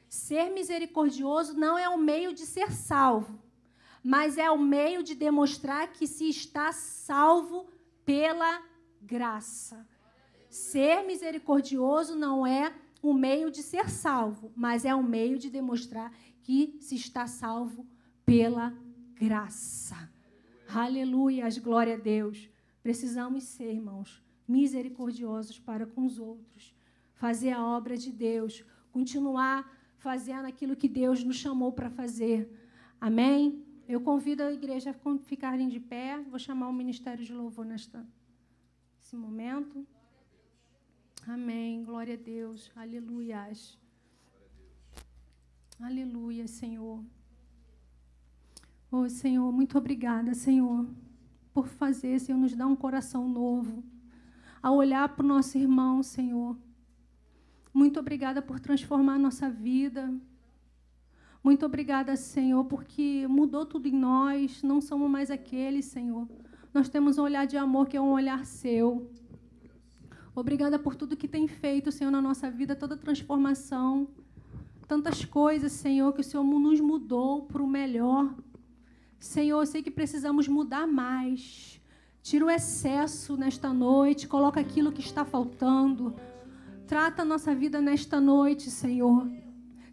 Ser 0.08 0.50
misericordioso 0.50 1.54
não 1.54 1.76
é 1.76 1.88
um 1.88 1.98
meio 1.98 2.32
de 2.32 2.46
ser 2.46 2.70
salvo, 2.70 3.38
mas 4.06 4.38
é 4.38 4.48
o 4.48 4.56
meio 4.56 5.02
de 5.02 5.16
demonstrar 5.16 5.92
que 5.92 6.06
se 6.06 6.28
está 6.28 6.70
salvo 6.70 7.66
pela 8.04 8.62
graça. 9.02 9.84
Ser 10.48 11.02
misericordioso 11.04 12.14
não 12.14 12.46
é 12.46 12.72
o 13.02 13.12
meio 13.12 13.50
de 13.50 13.64
ser 13.64 13.90
salvo, 13.90 14.52
mas 14.54 14.84
é 14.84 14.94
o 14.94 15.02
meio 15.02 15.40
de 15.40 15.50
demonstrar 15.50 16.12
que 16.44 16.78
se 16.80 16.94
está 16.94 17.26
salvo 17.26 17.84
pela 18.24 18.72
graça. 19.16 20.08
Aleluia, 20.72 21.48
glória 21.60 21.94
a 21.94 21.98
Deus. 21.98 22.48
Precisamos 22.84 23.42
ser, 23.42 23.72
irmãos, 23.72 24.22
misericordiosos 24.46 25.58
para 25.58 25.84
com 25.84 26.06
os 26.06 26.20
outros, 26.20 26.72
fazer 27.16 27.50
a 27.50 27.66
obra 27.66 27.96
de 27.96 28.12
Deus, 28.12 28.64
continuar 28.92 29.68
fazendo 29.98 30.46
aquilo 30.46 30.76
que 30.76 30.88
Deus 30.88 31.24
nos 31.24 31.38
chamou 31.38 31.72
para 31.72 31.90
fazer. 31.90 32.48
Amém? 33.00 33.65
Eu 33.88 34.00
convido 34.00 34.42
a 34.42 34.52
igreja 34.52 34.90
a 34.90 35.18
ficarem 35.18 35.68
de 35.68 35.78
pé. 35.78 36.20
Vou 36.28 36.38
chamar 36.38 36.68
o 36.68 36.72
ministério 36.72 37.24
de 37.24 37.32
louvor 37.32 37.64
nesta, 37.64 38.04
nesse 38.98 39.14
momento. 39.14 39.86
Amém. 41.26 41.84
Glória 41.84 42.14
a 42.14 42.16
Deus. 42.16 42.70
Aleluias. 42.74 43.78
Aleluia, 45.80 46.48
Senhor. 46.48 47.04
Oh, 48.90 49.08
Senhor, 49.08 49.52
muito 49.52 49.76
obrigada, 49.76 50.32
Senhor, 50.32 50.88
por 51.52 51.66
fazer, 51.66 52.18
Senhor, 52.18 52.38
nos 52.38 52.54
dar 52.54 52.66
um 52.66 52.76
coração 52.76 53.28
novo. 53.28 53.84
A 54.62 54.70
olhar 54.72 55.08
para 55.10 55.24
o 55.24 55.28
nosso 55.28 55.58
irmão, 55.58 56.02
Senhor. 56.02 56.56
Muito 57.74 58.00
obrigada 58.00 58.40
por 58.40 58.58
transformar 58.58 59.14
a 59.14 59.18
nossa 59.18 59.50
vida. 59.50 60.12
Muito 61.46 61.64
obrigada, 61.64 62.16
Senhor, 62.16 62.64
porque 62.64 63.24
mudou 63.28 63.64
tudo 63.64 63.86
em 63.86 63.92
nós. 63.92 64.64
Não 64.64 64.80
somos 64.80 65.08
mais 65.08 65.30
aqueles, 65.30 65.84
Senhor. 65.84 66.26
Nós 66.74 66.88
temos 66.88 67.18
um 67.18 67.22
olhar 67.22 67.46
de 67.46 67.56
amor 67.56 67.86
que 67.86 67.96
é 67.96 68.00
um 68.00 68.10
olhar 68.10 68.44
seu. 68.44 69.08
Obrigada 70.34 70.76
por 70.76 70.96
tudo 70.96 71.16
que 71.16 71.28
tem 71.28 71.46
feito, 71.46 71.92
Senhor, 71.92 72.10
na 72.10 72.20
nossa 72.20 72.50
vida, 72.50 72.74
toda 72.74 72.96
transformação. 72.96 74.08
Tantas 74.88 75.24
coisas, 75.24 75.70
Senhor, 75.70 76.12
que 76.12 76.20
o 76.20 76.24
Senhor 76.24 76.42
nos 76.42 76.80
mudou 76.80 77.42
para 77.42 77.62
o 77.62 77.68
melhor. 77.68 78.34
Senhor, 79.16 79.60
eu 79.60 79.66
sei 79.66 79.84
que 79.84 79.90
precisamos 79.92 80.48
mudar 80.48 80.84
mais. 80.84 81.80
Tira 82.24 82.44
o 82.44 82.50
excesso 82.50 83.36
nesta 83.36 83.72
noite, 83.72 84.26
coloca 84.26 84.58
aquilo 84.58 84.90
que 84.90 85.00
está 85.00 85.24
faltando. 85.24 86.12
Trata 86.88 87.22
a 87.22 87.24
nossa 87.24 87.54
vida 87.54 87.80
nesta 87.80 88.20
noite, 88.20 88.68
Senhor. 88.68 89.45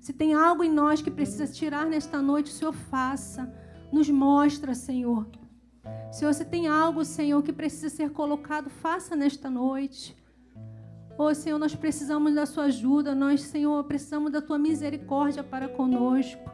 Se 0.04 0.12
tem 0.12 0.34
algo 0.34 0.66
em 0.66 0.70
nós 0.70 1.01
que 1.01 1.10
precisa 1.10 1.47
tirar 1.47 1.86
nesta 1.86 2.22
noite, 2.22 2.51
o 2.51 2.54
Senhor 2.54 2.74
faça. 2.74 3.49
Nos 3.89 4.10
mostra, 4.10 4.76
Senhor. 4.76 5.26
Senhor, 6.12 6.34
se 6.34 6.43
tem 6.43 6.68
algo, 6.68 7.06
Senhor, 7.06 7.41
que 7.41 7.54
precisa 7.54 7.88
ser 7.88 8.12
colocado, 8.12 8.70
faça 8.70 9.16
nesta 9.16 9.49
noite. 9.49 10.14
Oh, 11.18 11.34
Senhor, 11.34 11.58
nós 11.58 11.74
precisamos 11.74 12.36
da 12.36 12.45
Sua 12.45 12.66
ajuda. 12.66 13.16
Nós, 13.16 13.43
Senhor, 13.43 13.82
precisamos 13.86 14.30
da 14.30 14.41
Tua 14.41 14.58
misericórdia 14.58 15.41
para 15.41 15.70
conosco. 15.70 16.51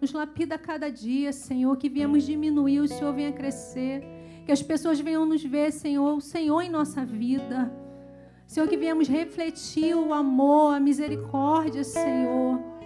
Nos 0.00 0.14
lapida 0.14 0.56
cada 0.56 0.90
dia, 0.90 1.30
Senhor, 1.30 1.76
que 1.76 1.90
viemos 1.90 2.24
diminuir, 2.24 2.80
o 2.80 2.88
Senhor 2.88 3.12
venha 3.12 3.32
crescer. 3.32 4.02
Que 4.46 4.52
as 4.52 4.62
pessoas 4.62 4.98
venham 4.98 5.26
nos 5.26 5.44
ver, 5.44 5.72
Senhor, 5.72 6.16
o 6.16 6.22
Senhor 6.22 6.62
em 6.62 6.70
nossa 6.70 7.04
vida. 7.04 7.70
Senhor, 8.46 8.66
que 8.66 8.78
viemos 8.78 9.06
refletir 9.08 9.94
o 9.94 10.14
amor, 10.14 10.76
a 10.76 10.80
misericórdia, 10.80 11.84
Senhor. 11.84 12.77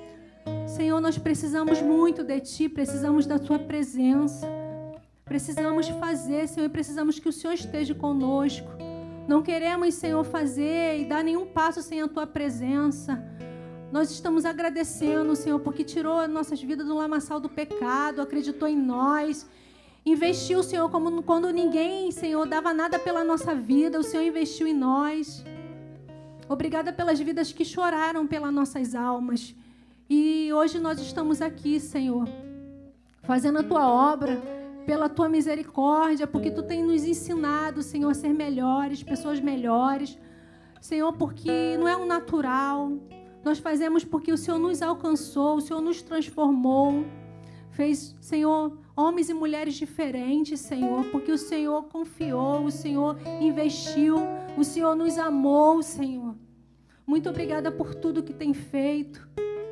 Senhor, 0.67 1.01
nós 1.01 1.19
precisamos 1.19 1.81
muito 1.81 2.23
de 2.25 2.41
Ti, 2.41 2.69
precisamos 2.69 3.27
da 3.27 3.39
Tua 3.39 3.59
presença. 3.59 4.47
Precisamos 5.25 5.89
fazer, 5.89 6.47
Senhor, 6.49 6.67
e 6.67 6.69
precisamos 6.69 7.19
que 7.19 7.29
o 7.29 7.33
Senhor 7.33 7.55
esteja 7.55 7.95
conosco. 7.95 8.69
Não 9.27 9.41
queremos, 9.41 9.95
Senhor, 9.95 10.25
fazer 10.25 11.01
e 11.01 11.05
dar 11.05 11.23
nenhum 11.23 11.47
passo 11.47 11.81
sem 11.81 12.03
a 12.03 12.09
tua 12.09 12.27
presença. 12.27 13.23
Nós 13.93 14.11
estamos 14.11 14.45
agradecendo, 14.45 15.37
Senhor, 15.37 15.61
porque 15.61 15.85
tirou 15.85 16.19
as 16.19 16.29
nossas 16.29 16.61
vidas 16.61 16.87
do 16.87 16.95
lamaçal 16.95 17.39
do 17.39 17.49
pecado, 17.49 18.21
acreditou 18.21 18.67
em 18.67 18.77
nós. 18.77 19.47
Investiu, 20.05 20.63
Senhor, 20.63 20.91
como 20.91 21.23
quando 21.23 21.49
ninguém, 21.51 22.11
Senhor, 22.11 22.45
dava 22.47 22.75
nada 22.75 22.99
pela 22.99 23.23
nossa 23.23 23.55
vida, 23.55 24.01
o 24.01 24.03
Senhor 24.03 24.25
investiu 24.25 24.67
em 24.67 24.75
nós. 24.75 25.45
Obrigada 26.49 26.93
pelas 26.93 27.21
vidas 27.21 27.53
que 27.53 27.65
choraram 27.65 28.27
pelas 28.27 28.53
nossas 28.53 28.95
almas. 28.95 29.55
E 30.09 30.53
hoje 30.53 30.79
nós 30.79 31.01
estamos 31.01 31.41
aqui, 31.41 31.81
Senhor, 31.81 32.29
fazendo 33.23 33.59
a 33.59 33.63
tua 33.63 33.89
obra 33.89 34.41
pela 34.85 35.09
tua 35.09 35.29
misericórdia, 35.29 36.27
porque 36.27 36.51
tu 36.51 36.63
tem 36.63 36.83
nos 36.83 37.05
ensinado, 37.05 37.83
Senhor, 37.83 38.11
a 38.11 38.15
ser 38.15 38.33
melhores, 38.33 39.03
pessoas 39.03 39.41
melhores. 39.41 40.19
Senhor, 40.81 41.13
porque 41.13 41.77
não 41.79 41.87
é 41.87 41.97
um 41.97 42.07
natural. 42.07 42.93
Nós 43.45 43.59
fazemos 43.59 44.05
porque 44.05 44.33
o 44.33 44.37
Senhor 44.37 44.59
nos 44.59 44.83
alcançou, 44.83 45.57
o 45.57 45.61
Senhor 45.61 45.81
nos 45.81 46.03
transformou. 46.03 47.05
Fez, 47.71 48.15
Senhor, 48.21 48.79
homens 48.95 49.31
e 49.31 49.35
mulheres 49.35 49.75
diferentes, 49.75 50.61
Senhor, 50.61 51.05
porque 51.07 51.33
o 51.33 51.39
Senhor 51.39 51.85
confiou, 51.85 52.65
o 52.65 52.71
Senhor 52.71 53.17
investiu, 53.41 54.17
o 54.59 54.65
Senhor 54.65 54.95
nos 54.95 55.17
amou, 55.17 55.83
Senhor. 55.83 56.35
Muito 57.07 57.29
obrigada 57.29 57.71
por 57.71 57.95
tudo 57.95 58.23
que 58.23 58.33
tem 58.33 58.53
feito. 58.53 59.27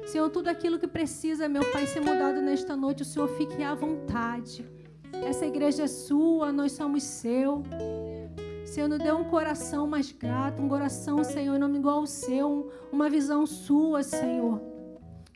Senhor, 0.06 0.28
tudo 0.30 0.48
aquilo 0.48 0.78
que 0.78 0.86
precisa, 0.86 1.48
meu 1.48 1.64
Pai, 1.70 1.86
ser 1.86 2.00
mudado 2.00 2.40
nesta 2.40 2.76
noite, 2.76 3.02
o 3.02 3.04
Senhor 3.04 3.28
fique 3.28 3.62
à 3.62 3.74
vontade. 3.74 4.68
Essa 5.12 5.46
igreja 5.46 5.84
é 5.84 5.86
sua, 5.86 6.52
nós 6.52 6.72
somos 6.72 7.02
seu. 7.02 7.62
Senhor, 8.64 8.88
nos 8.88 8.98
dê 8.98 9.12
um 9.12 9.24
coração 9.24 9.86
mais 9.86 10.12
grato, 10.12 10.62
um 10.62 10.68
coração, 10.68 11.22
Senhor, 11.24 11.58
não 11.58 11.74
igual 11.74 11.98
ao 11.98 12.06
seu, 12.06 12.70
uma 12.92 13.08
visão 13.10 13.46
sua, 13.46 14.02
Senhor. 14.02 14.60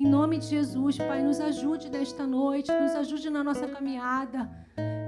Em 0.00 0.08
nome 0.08 0.38
de 0.38 0.46
Jesus, 0.46 0.98
Pai, 0.98 1.22
nos 1.22 1.40
ajude 1.40 1.88
nesta 1.90 2.26
noite, 2.26 2.72
nos 2.72 2.92
ajude 2.92 3.30
na 3.30 3.44
nossa 3.44 3.66
caminhada. 3.66 4.50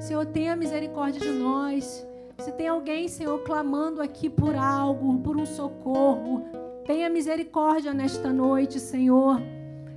Senhor, 0.00 0.24
tenha 0.26 0.54
misericórdia 0.54 1.20
de 1.20 1.30
nós. 1.30 2.06
Se 2.38 2.52
tem 2.52 2.68
alguém, 2.68 3.08
Senhor, 3.08 3.38
clamando 3.40 4.02
aqui 4.02 4.28
por 4.28 4.54
algo, 4.54 5.18
por 5.20 5.36
um 5.36 5.46
socorro, 5.46 6.44
tenha 6.86 7.10
misericórdia 7.10 7.92
nesta 7.92 8.32
noite, 8.32 8.78
Senhor. 8.78 9.42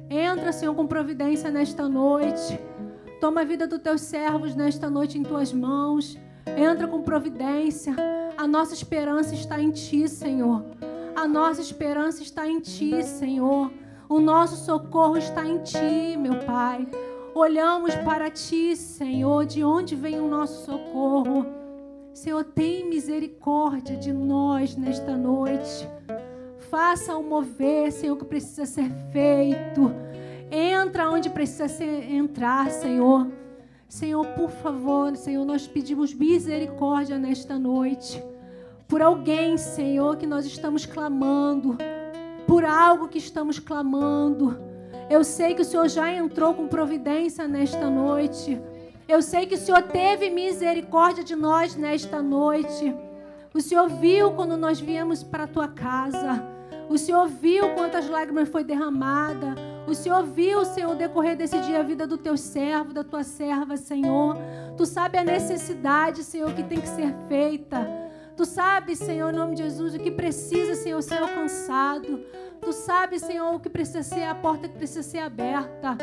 Entra, 0.09 0.51
Senhor, 0.51 0.73
com 0.73 0.87
providência 0.87 1.51
nesta 1.51 1.87
noite. 1.87 2.59
Toma 3.21 3.41
a 3.41 3.43
vida 3.43 3.67
dos 3.67 3.79
teus 3.79 4.01
servos 4.01 4.55
nesta 4.55 4.89
noite 4.89 5.17
em 5.17 5.23
tuas 5.23 5.53
mãos. 5.53 6.17
Entra 6.57 6.87
com 6.87 7.03
providência. 7.03 7.95
A 8.35 8.47
nossa 8.47 8.73
esperança 8.73 9.35
está 9.35 9.61
em 9.61 9.69
ti, 9.69 10.09
Senhor. 10.09 10.65
A 11.15 11.27
nossa 11.27 11.61
esperança 11.61 12.23
está 12.23 12.47
em 12.47 12.59
ti, 12.59 13.03
Senhor. 13.03 13.71
O 14.07 14.19
nosso 14.19 14.55
socorro 14.65 15.17
está 15.17 15.45
em 15.45 15.59
ti, 15.59 16.17
meu 16.17 16.39
Pai. 16.45 16.87
Olhamos 17.35 17.93
para 17.97 18.31
ti, 18.31 18.75
Senhor, 18.75 19.45
de 19.45 19.63
onde 19.63 19.95
vem 19.95 20.19
o 20.19 20.27
nosso 20.27 20.65
socorro. 20.65 21.45
Senhor, 22.13 22.43
tem 22.43 22.89
misericórdia 22.89 23.95
de 23.95 24.11
nós 24.11 24.75
nesta 24.75 25.15
noite. 25.15 25.87
Faça 26.69 27.17
o 27.17 27.23
mover, 27.23 27.91
Senhor, 27.91 28.15
que 28.15 28.25
precisa 28.25 28.63
ser 28.63 28.91
feito. 29.11 29.91
Entra 30.51 31.09
onde 31.09 31.27
precisa 31.27 31.67
ser, 31.67 32.11
entrar, 32.11 32.69
Senhor. 32.69 33.27
Senhor, 33.87 34.23
por 34.27 34.51
favor, 34.51 35.15
Senhor, 35.15 35.43
nós 35.45 35.67
pedimos 35.67 36.13
misericórdia 36.13 37.17
nesta 37.17 37.57
noite. 37.57 38.23
Por 38.87 39.01
alguém, 39.01 39.57
Senhor, 39.57 40.15
que 40.17 40.27
nós 40.27 40.45
estamos 40.45 40.85
clamando. 40.85 41.75
Por 42.45 42.63
algo 42.63 43.07
que 43.07 43.17
estamos 43.17 43.57
clamando. 43.57 44.55
Eu 45.09 45.23
sei 45.23 45.55
que 45.55 45.63
o 45.63 45.65
Senhor 45.65 45.87
já 45.89 46.11
entrou 46.11 46.53
com 46.53 46.67
providência 46.67 47.47
nesta 47.47 47.89
noite. 47.89 48.61
Eu 49.07 49.23
sei 49.23 49.47
que 49.47 49.55
o 49.55 49.57
Senhor 49.57 49.81
teve 49.81 50.29
misericórdia 50.29 51.23
de 51.23 51.35
nós 51.35 51.75
nesta 51.75 52.21
noite. 52.21 52.95
O 53.55 53.59
Senhor 53.59 53.89
viu 53.89 54.33
quando 54.33 54.55
nós 54.55 54.79
viemos 54.79 55.23
para 55.23 55.45
a 55.45 55.47
tua 55.47 55.67
casa. 55.67 56.58
O 56.89 56.97
Senhor 56.97 57.27
viu 57.27 57.75
quantas 57.75 58.09
lágrimas 58.09 58.49
foi 58.49 58.63
derramada. 58.63 59.55
O 59.87 59.93
Senhor 59.93 60.23
viu, 60.23 60.65
Senhor, 60.65 60.95
decorrer 60.95 61.37
desse 61.37 61.59
dia 61.61 61.79
a 61.79 61.83
vida 61.83 62.07
do 62.07 62.17
teu 62.17 62.35
servo, 62.35 62.91
da 62.91 63.03
tua 63.03 63.23
serva, 63.23 63.77
Senhor. 63.77 64.35
Tu 64.75 64.87
sabe 64.87 65.19
a 65.19 65.23
necessidade, 65.23 66.23
Senhor, 66.23 66.51
que 66.53 66.63
tem 66.63 66.81
que 66.81 66.87
ser 66.87 67.13
feita. 67.27 67.87
Tu 68.35 68.43
sabe, 68.43 68.95
Senhor, 68.95 69.31
em 69.31 69.37
nome 69.37 69.55
de 69.55 69.63
Jesus, 69.63 69.93
o 69.93 69.99
que 69.99 70.09
precisa, 70.09 70.73
Senhor, 70.73 71.01
ser 71.03 71.19
alcançado. 71.19 72.21
Tu 72.59 72.73
sabe, 72.73 73.19
Senhor, 73.19 73.53
o 73.53 73.59
que 73.59 73.69
precisa 73.69 74.01
ser, 74.01 74.23
a 74.23 74.33
porta 74.33 74.67
que 74.67 74.77
precisa 74.77 75.03
ser 75.03 75.19
aberta. 75.19 75.95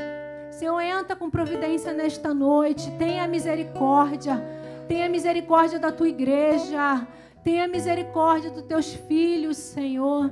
Senhor, 0.53 0.80
entra 0.80 1.16
com 1.16 1.28
providência 1.28 1.93
nesta 1.93 2.32
noite. 2.32 2.91
Tenha 2.99 3.26
misericórdia. 3.26 4.41
Tenha 4.87 5.09
misericórdia 5.09 5.80
da 5.80 5.91
tua 5.91 6.09
igreja. 6.09 7.07
Tenha 7.43 7.66
misericórdia 7.66 8.51
dos 8.51 8.62
teus 8.62 8.93
filhos, 8.93 9.57
Senhor. 9.57 10.30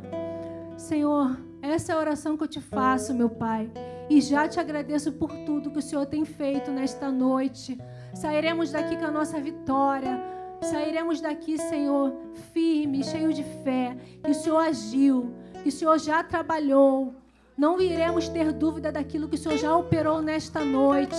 Senhor, 0.76 1.38
essa 1.62 1.92
é 1.92 1.94
a 1.94 1.98
oração 1.98 2.36
que 2.36 2.42
eu 2.42 2.48
te 2.48 2.60
faço, 2.60 3.14
meu 3.14 3.30
Pai. 3.30 3.70
E 4.10 4.20
já 4.20 4.46
te 4.46 4.60
agradeço 4.60 5.12
por 5.12 5.30
tudo 5.46 5.70
que 5.70 5.78
o 5.78 5.82
Senhor 5.82 6.04
tem 6.04 6.24
feito 6.24 6.70
nesta 6.70 7.10
noite. 7.10 7.78
Sairemos 8.12 8.70
daqui 8.70 8.96
com 8.96 9.06
a 9.06 9.10
nossa 9.10 9.40
vitória. 9.40 10.20
Sairemos 10.60 11.20
daqui, 11.20 11.58
Senhor, 11.58 12.12
firme, 12.52 13.04
cheio 13.04 13.32
de 13.32 13.42
fé. 13.62 13.96
Que 14.22 14.30
o 14.30 14.34
Senhor 14.34 14.58
agiu, 14.58 15.34
que 15.62 15.68
o 15.68 15.72
Senhor 15.72 15.98
já 15.98 16.22
trabalhou. 16.22 17.14
Não 17.56 17.80
iremos 17.80 18.28
ter 18.28 18.52
dúvida 18.52 18.90
daquilo 18.90 19.28
que 19.28 19.36
o 19.36 19.38
Senhor 19.38 19.56
já 19.56 19.76
operou 19.76 20.20
nesta 20.20 20.64
noite. 20.64 21.16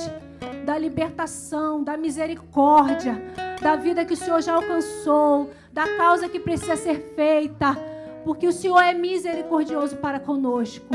Da 0.66 0.78
libertação, 0.78 1.84
da 1.84 1.96
misericórdia, 1.96 3.22
da 3.62 3.76
vida 3.76 4.04
que 4.04 4.14
o 4.14 4.18
Senhor 4.18 4.42
já 4.42 4.56
alcançou, 4.56 5.50
da 5.72 5.98
causa 5.98 6.28
que 6.28 6.40
precisa 6.40 6.76
ser 6.76 7.14
feita 7.16 7.95
porque 8.26 8.48
o 8.48 8.52
Senhor 8.52 8.82
é 8.82 8.94
misericordioso 8.94 9.98
para 9.98 10.20
conosco. 10.20 10.88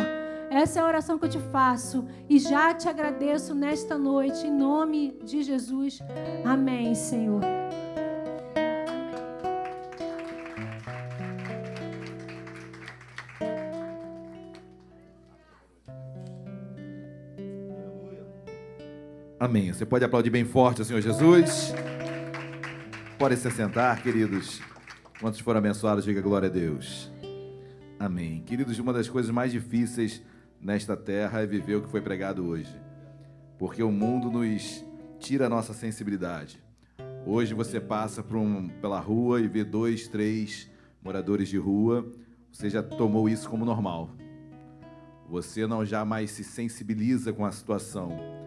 Essa 0.51 0.81
é 0.81 0.83
a 0.83 0.87
oração 0.87 1.17
que 1.17 1.27
eu 1.27 1.29
te 1.31 1.39
faço 1.39 2.05
e 2.29 2.41
já 2.41 2.75
te 2.75 2.89
agradeço 2.89 3.55
nesta 3.55 3.97
noite, 3.97 4.49
em 4.49 4.53
nome 4.53 5.17
de 5.23 5.45
Jesus. 5.45 6.01
Amém, 6.45 6.93
Senhor. 6.93 7.41
Amém. 19.39 19.73
Você 19.73 19.87
pode 19.87 20.05
aplaudir 20.05 20.31
bem 20.31 20.45
forte 20.45 20.83
o 20.83 20.85
Senhor 20.85 21.01
Jesus. 21.01 21.73
Pode 23.17 23.37
se 23.37 23.49
sentar, 23.53 24.03
queridos. 24.03 24.61
Quantos 25.21 25.39
foram 25.39 25.59
abençoados, 25.59 26.05
diga 26.05 26.21
glória 26.21 26.49
a 26.49 26.53
Deus. 26.53 27.11
Amém. 28.01 28.43
Queridos, 28.43 28.79
uma 28.81 28.93
das 28.93 29.09
coisas 29.09 29.31
mais 29.31 29.53
difíceis 29.53 30.23
nesta 30.61 30.97
terra 30.97 31.43
é 31.43 31.47
viver 31.47 31.77
o 31.77 31.83
que 31.83 31.89
foi 31.89 32.01
pregado 32.01 32.45
hoje. 32.45 32.75
Porque 33.59 33.83
o 33.83 33.93
mundo 33.93 34.31
nos 34.31 34.85
tira 35.21 35.47
a 35.47 35.49
nossa 35.49 35.73
sensibilidade. 35.73 36.61
Hoje 37.25 37.55
você 37.55 37.79
passa 37.79 38.25
um, 38.35 38.69
pela 38.69 38.99
rua 38.99 39.41
e 39.41 39.47
vê 39.47 39.63
dois, 39.63 40.09
três 40.09 40.69
moradores 41.03 41.49
de 41.49 41.59
rua, 41.59 42.11
você 42.51 42.69
já 42.69 42.83
tomou 42.83 43.29
isso 43.29 43.49
como 43.49 43.65
normal. 43.65 44.11
Você 45.29 45.67
não 45.67 45.85
jamais 45.85 46.31
se 46.31 46.43
sensibiliza 46.43 47.33
com 47.33 47.45
a 47.45 47.53
situação 47.53 48.41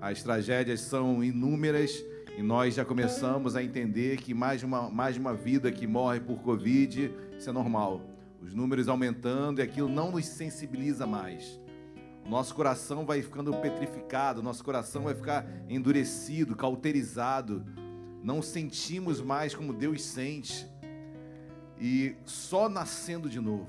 as 0.00 0.22
tragédias 0.22 0.80
são 0.80 1.22
inúmeras 1.22 2.02
e 2.38 2.42
nós 2.42 2.74
já 2.74 2.86
começamos 2.86 3.54
a 3.54 3.62
entender 3.62 4.16
que 4.16 4.32
mais 4.32 4.62
uma, 4.62 4.88
mais 4.88 5.18
uma 5.18 5.34
vida 5.34 5.70
que 5.70 5.86
morre 5.86 6.20
por 6.20 6.38
Covid, 6.38 7.12
isso 7.36 7.50
é 7.50 7.52
normal. 7.52 8.00
Os 8.40 8.54
números 8.54 8.88
aumentando 8.88 9.60
e 9.60 9.62
aquilo 9.62 9.88
não 9.88 10.10
nos 10.12 10.26
sensibiliza 10.26 11.06
mais. 11.06 11.60
Nosso 12.26 12.54
coração 12.54 13.04
vai 13.04 13.22
ficando 13.22 13.52
petrificado, 13.54 14.42
nosso 14.42 14.62
coração 14.64 15.02
vai 15.02 15.14
ficar 15.14 15.46
endurecido, 15.68 16.56
cauterizado. 16.56 17.64
Não 18.22 18.40
sentimos 18.40 19.20
mais 19.20 19.54
como 19.54 19.72
Deus 19.72 20.02
sente. 20.02 20.66
E 21.78 22.14
só 22.24 22.68
nascendo 22.68 23.28
de 23.28 23.40
novo. 23.40 23.68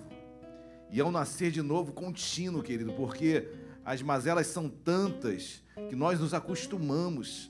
E 0.91 0.99
é 0.99 1.05
um 1.05 1.11
nascer 1.11 1.51
de 1.51 1.61
novo 1.61 1.93
contínuo, 1.93 2.61
querido, 2.61 2.93
porque 2.93 3.47
as 3.83 4.01
mazelas 4.01 4.47
são 4.47 4.69
tantas 4.69 5.63
que 5.89 5.95
nós 5.95 6.19
nos 6.19 6.33
acostumamos. 6.33 7.49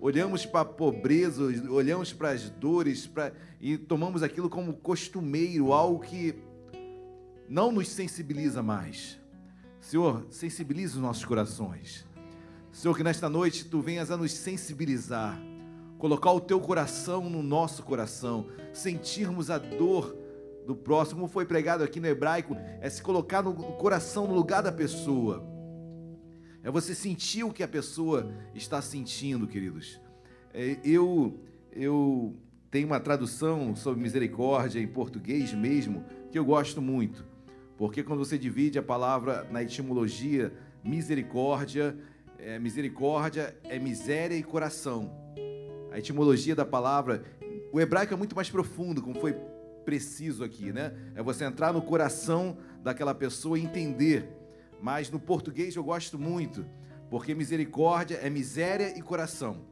Olhamos 0.00 0.46
para 0.46 0.60
a 0.60 0.64
pobreza, 0.64 1.42
olhamos 1.68 2.12
para 2.12 2.30
as 2.30 2.48
dores 2.48 3.06
pra, 3.06 3.32
e 3.60 3.76
tomamos 3.76 4.22
aquilo 4.22 4.48
como 4.48 4.72
costumeiro, 4.74 5.72
algo 5.72 5.98
que 6.00 6.36
não 7.48 7.72
nos 7.72 7.88
sensibiliza 7.88 8.62
mais. 8.62 9.18
Senhor, 9.80 10.26
sensibiliza 10.30 10.96
os 10.96 11.02
nossos 11.02 11.24
corações. 11.24 12.06
Senhor, 12.72 12.96
que 12.96 13.02
nesta 13.02 13.28
noite 13.28 13.64
tu 13.64 13.80
venhas 13.80 14.10
a 14.10 14.16
nos 14.16 14.32
sensibilizar, 14.32 15.40
colocar 15.98 16.32
o 16.32 16.40
teu 16.40 16.60
coração 16.60 17.28
no 17.28 17.42
nosso 17.42 17.82
coração, 17.82 18.46
sentirmos 18.72 19.50
a 19.50 19.58
dor 19.58 20.16
do 20.66 20.76
próximo, 20.76 21.20
como 21.20 21.32
foi 21.32 21.46
pregado 21.46 21.82
aqui 21.82 21.98
no 21.98 22.06
hebraico, 22.06 22.56
é 22.80 22.90
se 22.90 23.02
colocar 23.02 23.42
no 23.42 23.54
coração 23.54 24.26
no 24.26 24.34
lugar 24.34 24.62
da 24.62 24.70
pessoa 24.70 25.58
é 26.62 26.70
você 26.70 26.94
sentir 26.94 27.44
o 27.44 27.52
que 27.52 27.62
a 27.62 27.68
pessoa 27.68 28.30
está 28.54 28.82
sentindo, 28.82 29.46
queridos. 29.46 30.00
É, 30.52 30.78
eu, 30.84 31.40
eu 31.72 32.36
tenho 32.70 32.86
uma 32.86 33.00
tradução 33.00 33.74
sobre 33.76 34.02
misericórdia 34.02 34.80
em 34.80 34.86
português 34.86 35.52
mesmo, 35.52 36.04
que 36.30 36.38
eu 36.38 36.44
gosto 36.44 36.82
muito. 36.82 37.24
Porque 37.78 38.02
quando 38.02 38.18
você 38.18 38.36
divide 38.36 38.78
a 38.78 38.82
palavra 38.82 39.46
na 39.50 39.62
etimologia, 39.62 40.52
misericórdia, 40.84 41.96
é, 42.38 42.58
misericórdia 42.58 43.56
é 43.64 43.78
miséria 43.78 44.36
e 44.36 44.42
coração. 44.42 45.10
A 45.90 45.98
etimologia 45.98 46.54
da 46.54 46.66
palavra, 46.66 47.24
o 47.72 47.80
hebraico 47.80 48.12
é 48.12 48.16
muito 48.16 48.36
mais 48.36 48.50
profundo, 48.50 49.00
como 49.00 49.18
foi 49.18 49.34
preciso 49.86 50.44
aqui, 50.44 50.70
né? 50.70 50.92
É 51.14 51.22
você 51.22 51.44
entrar 51.44 51.72
no 51.72 51.80
coração 51.80 52.58
daquela 52.82 53.14
pessoa 53.14 53.58
e 53.58 53.62
entender 53.62 54.36
mas 54.80 55.10
no 55.10 55.18
português 55.18 55.74
eu 55.74 55.82
gosto 55.82 56.18
muito, 56.18 56.64
porque 57.10 57.34
misericórdia 57.34 58.16
é 58.16 58.30
miséria 58.30 58.96
e 58.96 59.02
coração. 59.02 59.66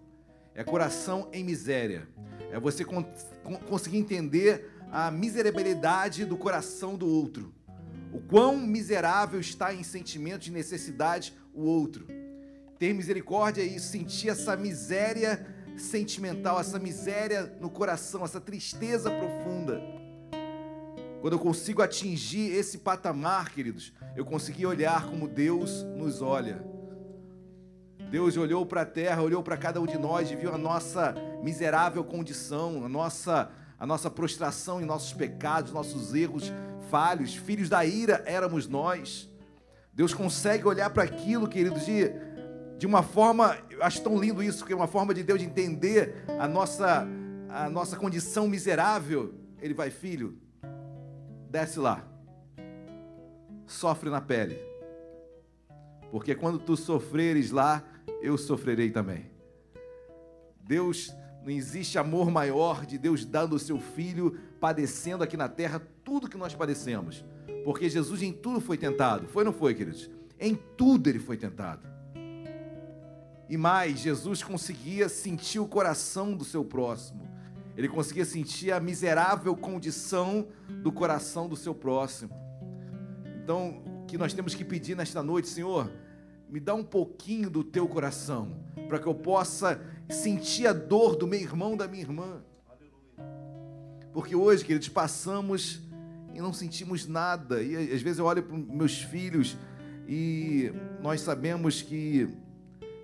É 0.55 0.65
coração 0.65 1.29
em 1.33 1.45
miséria. 1.45 2.09
É 2.51 2.59
você 2.59 2.85
con 2.85 3.05
conseguir 3.69 3.99
entender 3.99 4.71
a 4.91 5.11
miserabilidade 5.11 6.25
do 6.25 6.37
coração 6.37 6.97
do 6.97 7.07
outro. 7.07 7.53
O 8.13 8.21
quão 8.21 8.57
miserável 8.57 9.41
está 9.41 9.75
em 9.75 9.83
sentimento 9.83 10.43
de 10.43 10.53
necessidade 10.53 11.35
o 11.53 11.63
outro. 11.63 12.07
Ter 12.79 12.93
misericórdia 12.93 13.63
é 13.63 13.67
isso, 13.67 13.89
sentir 13.89 14.29
essa 14.29 14.57
miséria 14.57 15.47
sentimental, 15.77 16.61
essa 16.61 16.79
miséria 16.79 17.57
no 17.61 17.71
coração, 17.71 18.25
essa 18.25 18.41
tristeza 18.41 19.11
profunda. 19.11 19.81
Quando 21.21 21.33
eu 21.33 21.39
consigo 21.39 21.83
atingir 21.83 22.53
esse 22.53 22.79
patamar, 22.79 23.51
queridos, 23.51 23.93
eu 24.15 24.25
consegui 24.25 24.67
olhar 24.67 25.07
como 25.07 25.27
Deus 25.27 25.83
nos 25.97 26.23
olha. 26.23 26.63
Deus 28.11 28.37
olhou 28.37 28.65
para 28.65 28.83
a 28.83 28.87
terra, 28.87 29.23
olhou 29.23 29.43
para 29.43 29.57
cada 29.57 29.81
um 29.81 29.87
de 29.87 29.99
nós 29.99 30.31
e 30.31 30.37
viu 30.37 30.55
a 30.55 30.59
nossa 30.59 31.15
miserável 31.43 32.05
condição, 32.05 32.85
a 32.85 32.89
nossa, 32.89 33.51
a 33.79 33.87
nossa 33.87 34.09
prostração 34.09 34.81
em 34.81 34.85
nossos 34.85 35.13
pecados, 35.13 35.73
nossos 35.73 36.15
erros 36.15 36.53
falhos, 36.91 37.35
filhos 37.35 37.69
da 37.69 37.85
ira 37.85 38.23
éramos 38.27 38.67
nós. 38.69 39.31
Deus 39.93 40.13
consegue 40.13 40.67
olhar 40.67 40.91
para 40.91 41.05
aquilo, 41.05 41.49
queridos, 41.49 41.87
de, 41.87 42.11
de 42.79 42.87
uma 42.87 43.03
forma, 43.03 43.57
eu 43.71 43.83
acho 43.83 44.03
tão 44.03 44.19
lindo 44.19 44.43
isso, 44.43 44.65
que 44.65 44.73
é 44.73 44.77
uma 44.77 44.87
forma 44.87 45.15
de 45.15 45.23
Deus 45.23 45.41
de 45.41 45.47
entender 45.47 46.25
a 46.39 46.47
nossa, 46.47 47.07
a 47.49 47.71
nossa 47.71 47.97
condição 47.97 48.47
miserável. 48.47 49.35
Ele 49.61 49.73
vai, 49.73 49.91
filho, 49.91 50.39
desce 51.49 51.79
lá. 51.79 52.05
Sofre 53.67 54.11
na 54.11 54.21
pele. 54.21 54.59
Porque 56.11 56.35
quando 56.35 56.59
tu 56.59 56.77
sofreres 56.77 57.51
lá, 57.51 57.83
eu 58.21 58.37
sofrerei 58.37 58.91
também. 58.91 59.31
Deus, 60.61 61.15
não 61.43 61.51
existe 61.51 61.99
amor 61.99 62.31
maior 62.31 62.85
de 62.85 62.99
Deus 62.99 63.25
dando 63.25 63.57
o 63.57 63.59
seu 63.59 63.79
filho 63.79 64.39
padecendo 64.61 65.25
aqui 65.25 65.37
na 65.37 65.49
terra 65.49 65.81
tudo 66.07 66.29
que 66.29 66.39
nós 66.39 66.55
padecemos. 66.55 67.25
Porque 67.65 67.91
Jesus 67.91 68.23
em 68.23 68.33
tudo 68.33 68.61
foi 68.61 68.79
tentado. 68.79 69.27
Foi 69.27 69.43
ou 69.43 69.51
não 69.51 69.53
foi, 69.53 69.75
queridos? 69.75 70.09
Em 70.39 70.55
tudo 70.55 71.11
ele 71.11 71.19
foi 71.19 71.37
tentado. 71.37 71.85
E 73.49 73.57
mais, 73.57 73.99
Jesus 73.99 74.43
conseguia 74.43 75.09
sentir 75.09 75.59
o 75.59 75.67
coração 75.67 76.37
do 76.37 76.45
seu 76.45 76.65
próximo. 76.65 77.29
Ele 77.77 77.89
conseguia 77.89 78.25
sentir 78.25 78.71
a 78.71 78.79
miserável 78.79 79.55
condição 79.57 80.47
do 80.83 80.93
coração 80.93 81.49
do 81.49 81.57
seu 81.57 81.75
próximo. 81.75 82.31
Então, 83.43 83.83
o 84.03 84.07
que 84.07 84.17
nós 84.17 84.33
temos 84.33 84.55
que 84.55 84.65
pedir 84.65 84.97
nesta 84.97 85.23
noite, 85.23 85.49
Senhor, 85.49 85.93
me 86.49 86.61
dá 86.61 86.75
um 86.75 86.85
pouquinho 86.85 87.51
do 87.51 87.63
teu 87.63 87.87
coração, 87.89 88.57
para 88.89 88.99
que 88.99 89.07
eu 89.07 89.15
possa 89.15 89.81
sentir 90.09 90.67
a 90.67 90.73
dor 90.73 91.17
do 91.17 91.27
meu 91.27 91.41
irmão, 91.41 91.77
da 91.77 91.87
minha 91.87 92.03
irmã. 92.03 92.43
Porque 94.13 94.35
hoje, 94.35 94.65
queridos, 94.65 94.89
passamos 94.89 95.86
e 96.37 96.41
não 96.41 96.53
sentimos 96.53 97.07
nada. 97.07 97.63
E 97.63 97.75
às 97.93 98.03
vezes 98.03 98.19
eu 98.19 98.27
olho 98.27 98.43
para 98.43 98.57
meus 98.57 99.03
filhos 99.03 99.57
e 100.07 100.71
nós 101.03 101.23
sabemos 101.23 101.81
que 101.81 102.29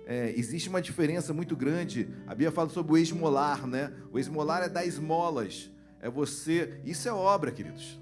é, 0.05 0.33
existe 0.37 0.69
uma 0.69 0.81
diferença 0.81 1.33
muito 1.33 1.55
grande. 1.55 2.07
A 2.27 2.31
Bíblia 2.31 2.51
fala 2.51 2.69
sobre 2.69 2.93
o 2.93 2.97
esmolar, 2.97 3.65
né? 3.65 3.91
O 4.11 4.19
esmolar 4.19 4.61
é 4.61 4.69
dar 4.69 4.85
esmolas. 4.85 5.71
É 5.99 6.09
você. 6.09 6.79
Isso 6.85 7.09
é 7.09 7.13
obra, 7.13 7.51
queridos. 7.51 7.99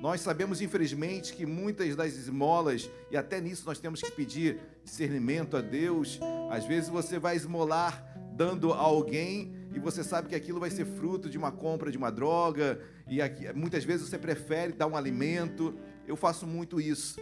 Nós 0.00 0.20
sabemos, 0.20 0.60
infelizmente, 0.60 1.32
que 1.32 1.46
muitas 1.46 1.96
das 1.96 2.14
esmolas, 2.14 2.90
e 3.10 3.16
até 3.16 3.40
nisso 3.40 3.64
nós 3.64 3.78
temos 3.78 4.02
que 4.02 4.10
pedir 4.10 4.58
discernimento 4.84 5.56
a 5.56 5.60
Deus. 5.60 6.18
Às 6.50 6.66
vezes 6.66 6.88
você 6.88 7.18
vai 7.18 7.36
esmolar 7.36 8.04
dando 8.34 8.72
a 8.72 8.78
alguém 8.78 9.54
e 9.74 9.78
você 9.78 10.04
sabe 10.04 10.28
que 10.28 10.34
aquilo 10.34 10.60
vai 10.60 10.70
ser 10.70 10.84
fruto 10.84 11.30
de 11.30 11.38
uma 11.38 11.50
compra 11.50 11.90
de 11.90 11.96
uma 11.96 12.10
droga, 12.10 12.80
e 13.08 13.22
aqui, 13.22 13.52
muitas 13.52 13.84
vezes 13.84 14.08
você 14.08 14.18
prefere 14.18 14.72
dar 14.72 14.86
um 14.86 14.96
alimento. 14.96 15.74
Eu 16.06 16.16
faço 16.16 16.46
muito 16.46 16.80
isso. 16.80 17.20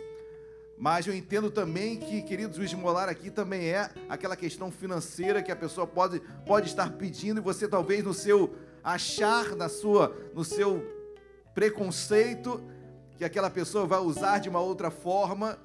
Mas 0.78 1.06
eu 1.06 1.14
entendo 1.14 1.50
também 1.50 1.98
que, 1.98 2.22
queridos, 2.22 2.58
o 2.58 2.64
esmolar 2.64 3.08
aqui 3.08 3.30
também 3.30 3.68
é 3.68 3.90
aquela 4.08 4.34
questão 4.34 4.70
financeira 4.70 5.42
que 5.42 5.52
a 5.52 5.56
pessoa 5.56 5.86
pode, 5.86 6.20
pode 6.46 6.68
estar 6.68 6.92
pedindo 6.94 7.38
e 7.38 7.42
você 7.42 7.68
talvez 7.68 8.02
no 8.02 8.14
seu 8.14 8.54
achar, 8.82 9.54
na 9.54 9.68
sua, 9.68 10.16
no 10.34 10.42
seu 10.42 10.84
preconceito, 11.54 12.62
que 13.16 13.24
aquela 13.24 13.50
pessoa 13.50 13.86
vai 13.86 14.00
usar 14.00 14.38
de 14.38 14.48
uma 14.48 14.60
outra 14.60 14.90
forma 14.90 15.58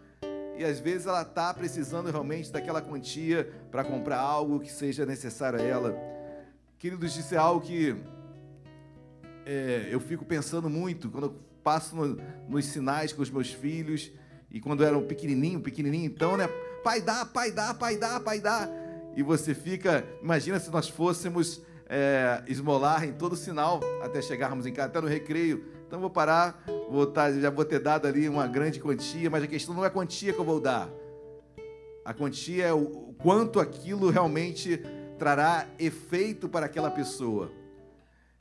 e 0.58 0.64
às 0.64 0.80
vezes 0.80 1.08
ela 1.08 1.22
está 1.22 1.54
precisando 1.54 2.12
realmente 2.12 2.52
daquela 2.52 2.82
quantia 2.82 3.50
para 3.72 3.84
comprar 3.84 4.20
algo 4.20 4.60
que 4.60 4.72
seja 4.72 5.06
necessário 5.06 5.60
a 5.60 5.64
ela. 5.64 5.96
Queridos, 6.78 7.18
isso 7.18 7.34
é 7.34 7.38
algo 7.38 7.62
que 7.62 7.96
é, 9.46 9.88
eu 9.92 10.00
fico 10.00 10.26
pensando 10.26 10.70
muito 10.70 11.10
quando 11.10 11.28
eu 11.28 11.36
passo 11.64 11.96
no, 11.96 12.18
nos 12.48 12.66
sinais 12.66 13.14
com 13.14 13.22
os 13.22 13.30
meus 13.30 13.52
filhos 13.52 14.12
e 14.52 14.60
quando 14.60 14.84
eram 14.84 15.04
pequenininho, 15.04 15.62
pequenininho, 15.62 16.06
então, 16.06 16.36
né? 16.36 16.48
Pai 16.84 17.02
dá, 17.02 17.26
pai 17.26 17.52
dá, 17.52 17.74
pai 17.74 17.98
dá, 17.98 18.20
pai 18.20 18.40
dá. 18.40 18.70
E 19.16 19.22
você 19.22 19.54
fica, 19.54 20.06
imagina 20.22 20.60
se 20.60 20.72
nós 20.72 20.88
fôssemos 20.88 21.62
é, 21.88 22.42
esmolar 22.48 23.04
em 23.04 23.14
todo 23.14 23.36
sinal 23.36 23.80
até 24.02 24.22
chegarmos 24.22 24.66
em 24.66 24.74
casa, 24.74 24.88
até 24.88 25.02
no 25.02 25.08
recreio. 25.08 25.66
Então 25.88 26.00
vou 26.00 26.10
parar, 26.10 26.64
vou 26.90 27.08
tá, 27.08 27.32
já 27.32 27.50
vou 27.50 27.66
ter 27.66 27.80
dado 27.80 28.08
ali 28.08 28.30
uma 28.30 28.48
grande 28.48 28.80
quantia, 28.80 29.30
mas 29.30 29.44
a 29.44 29.48
questão 29.48 29.74
não 29.74 29.84
é 29.84 29.88
a 29.88 29.92
quantia 29.92 30.32
que 30.32 30.40
eu 30.40 30.46
vou 30.46 30.60
dar. 30.60 30.90
A 32.06 32.14
quantia 32.14 32.66
é 32.66 32.74
o 32.74 33.14
quanto 33.18 33.60
aquilo 33.60 34.10
realmente 34.10 34.82
trará 35.18 35.68
efeito 35.78 36.48
para 36.48 36.66
aquela 36.66 36.90
pessoa. 36.90 37.52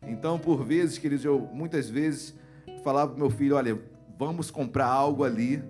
Então, 0.06 0.38
por 0.38 0.64
vezes, 0.64 0.98
queridos, 0.98 1.24
eu 1.24 1.40
muitas 1.52 1.88
vezes 1.88 2.34
falava 2.82 3.12
para 3.12 3.20
meu 3.20 3.30
filho: 3.30 3.56
olha, 3.56 3.80
vamos 4.18 4.50
comprar 4.50 4.86
algo 4.86 5.24
ali 5.24 5.62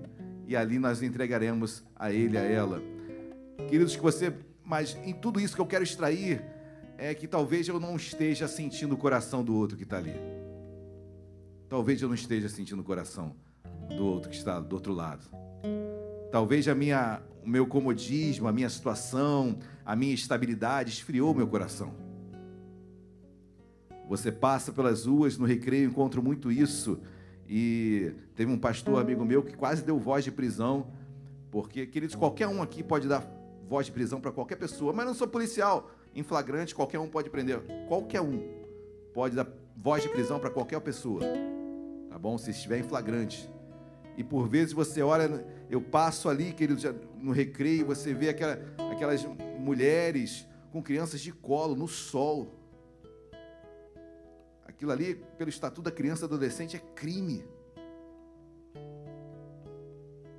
e 0.46 0.56
ali 0.56 0.78
nós 0.78 1.02
entregaremos 1.02 1.84
a 1.94 2.12
ele, 2.12 2.38
a 2.38 2.42
ela. 2.42 2.82
Queridos, 3.68 3.94
que 3.94 4.02
você, 4.02 4.32
mas 4.64 4.96
em 5.04 5.12
tudo 5.12 5.40
isso 5.40 5.54
que 5.54 5.60
eu 5.60 5.66
quero 5.66 5.84
extrair 5.84 6.42
é 6.96 7.14
que 7.14 7.28
talvez 7.28 7.68
eu 7.68 7.78
não 7.78 7.96
esteja 7.96 8.48
sentindo 8.48 8.94
o 8.94 8.98
coração 8.98 9.44
do 9.44 9.54
outro 9.54 9.76
que 9.76 9.84
está 9.84 9.98
ali. 9.98 10.14
Talvez 11.68 12.00
eu 12.00 12.08
não 12.08 12.14
esteja 12.14 12.48
sentindo 12.48 12.80
o 12.80 12.84
coração 12.84 13.36
do 13.94 14.04
outro 14.04 14.30
que 14.30 14.36
está 14.36 14.58
do 14.58 14.74
outro 14.74 14.92
lado. 14.92 15.24
Talvez 16.32 16.66
a 16.66 16.74
minha, 16.74 17.20
o 17.44 17.48
meu 17.48 17.66
comodismo, 17.66 18.48
a 18.48 18.52
minha 18.52 18.68
situação, 18.68 19.58
a 19.84 19.94
minha 19.94 20.14
estabilidade 20.14 20.90
esfriou 20.90 21.34
meu 21.34 21.46
coração. 21.46 22.07
Você 24.08 24.32
passa 24.32 24.72
pelas 24.72 25.04
ruas 25.04 25.36
no 25.36 25.44
recreio, 25.44 25.88
encontro 25.88 26.22
muito 26.22 26.50
isso. 26.50 26.98
E 27.48 28.12
teve 28.34 28.50
um 28.50 28.58
pastor 28.58 29.00
amigo 29.00 29.24
meu 29.24 29.42
que 29.42 29.54
quase 29.54 29.84
deu 29.84 29.98
voz 29.98 30.24
de 30.24 30.32
prisão, 30.32 30.86
porque, 31.50 31.86
queridos, 31.86 32.14
qualquer 32.14 32.48
um 32.48 32.62
aqui 32.62 32.82
pode 32.82 33.06
dar 33.06 33.26
voz 33.68 33.86
de 33.86 33.92
prisão 33.92 34.20
para 34.20 34.32
qualquer 34.32 34.56
pessoa, 34.56 34.92
mas 34.92 35.06
não 35.06 35.14
sou 35.14 35.28
policial 35.28 35.90
em 36.14 36.22
flagrante, 36.22 36.74
qualquer 36.74 36.98
um 36.98 37.08
pode 37.08 37.30
prender. 37.30 37.60
Qualquer 37.86 38.20
um 38.20 38.42
pode 39.12 39.36
dar 39.36 39.46
voz 39.76 40.02
de 40.02 40.08
prisão 40.08 40.38
para 40.38 40.50
qualquer 40.50 40.80
pessoa. 40.80 41.20
Tá 42.08 42.18
bom? 42.18 42.36
Se 42.38 42.50
estiver 42.50 42.78
em 42.78 42.82
flagrante. 42.82 43.48
E 44.16 44.24
por 44.24 44.48
vezes 44.48 44.72
você 44.72 45.00
olha, 45.00 45.46
eu 45.70 45.80
passo 45.80 46.28
ali, 46.28 46.52
querido, 46.52 46.80
no 47.20 47.30
recreio, 47.30 47.86
você 47.86 48.12
vê 48.12 48.30
aquela, 48.30 48.58
aquelas 48.90 49.24
mulheres 49.58 50.46
com 50.72 50.82
crianças 50.82 51.20
de 51.20 51.30
colo 51.30 51.76
no 51.76 51.86
sol. 51.86 52.57
Aquilo 54.78 54.92
ali, 54.92 55.16
pelo 55.36 55.50
estatuto 55.50 55.82
da 55.82 55.90
criança 55.90 56.22
e 56.22 56.26
adolescente, 56.26 56.76
é 56.76 56.78
crime. 56.94 57.44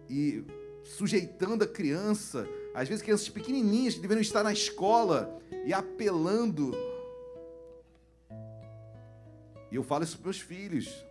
E 0.10 0.46
sujeitando 0.82 1.66
a 1.66 1.68
criança, 1.68 2.48
às 2.74 2.88
vezes 2.88 3.04
crianças 3.04 3.28
pequenininhas 3.28 3.96
que 3.96 4.00
deveriam 4.00 4.22
estar 4.22 4.42
na 4.42 4.54
escola 4.54 5.38
e 5.66 5.74
apelando. 5.74 6.72
E 9.70 9.76
eu 9.76 9.84
falo 9.84 10.06
isso 10.06 10.16
para 10.16 10.28
meus 10.28 10.40
filhos. 10.40 11.06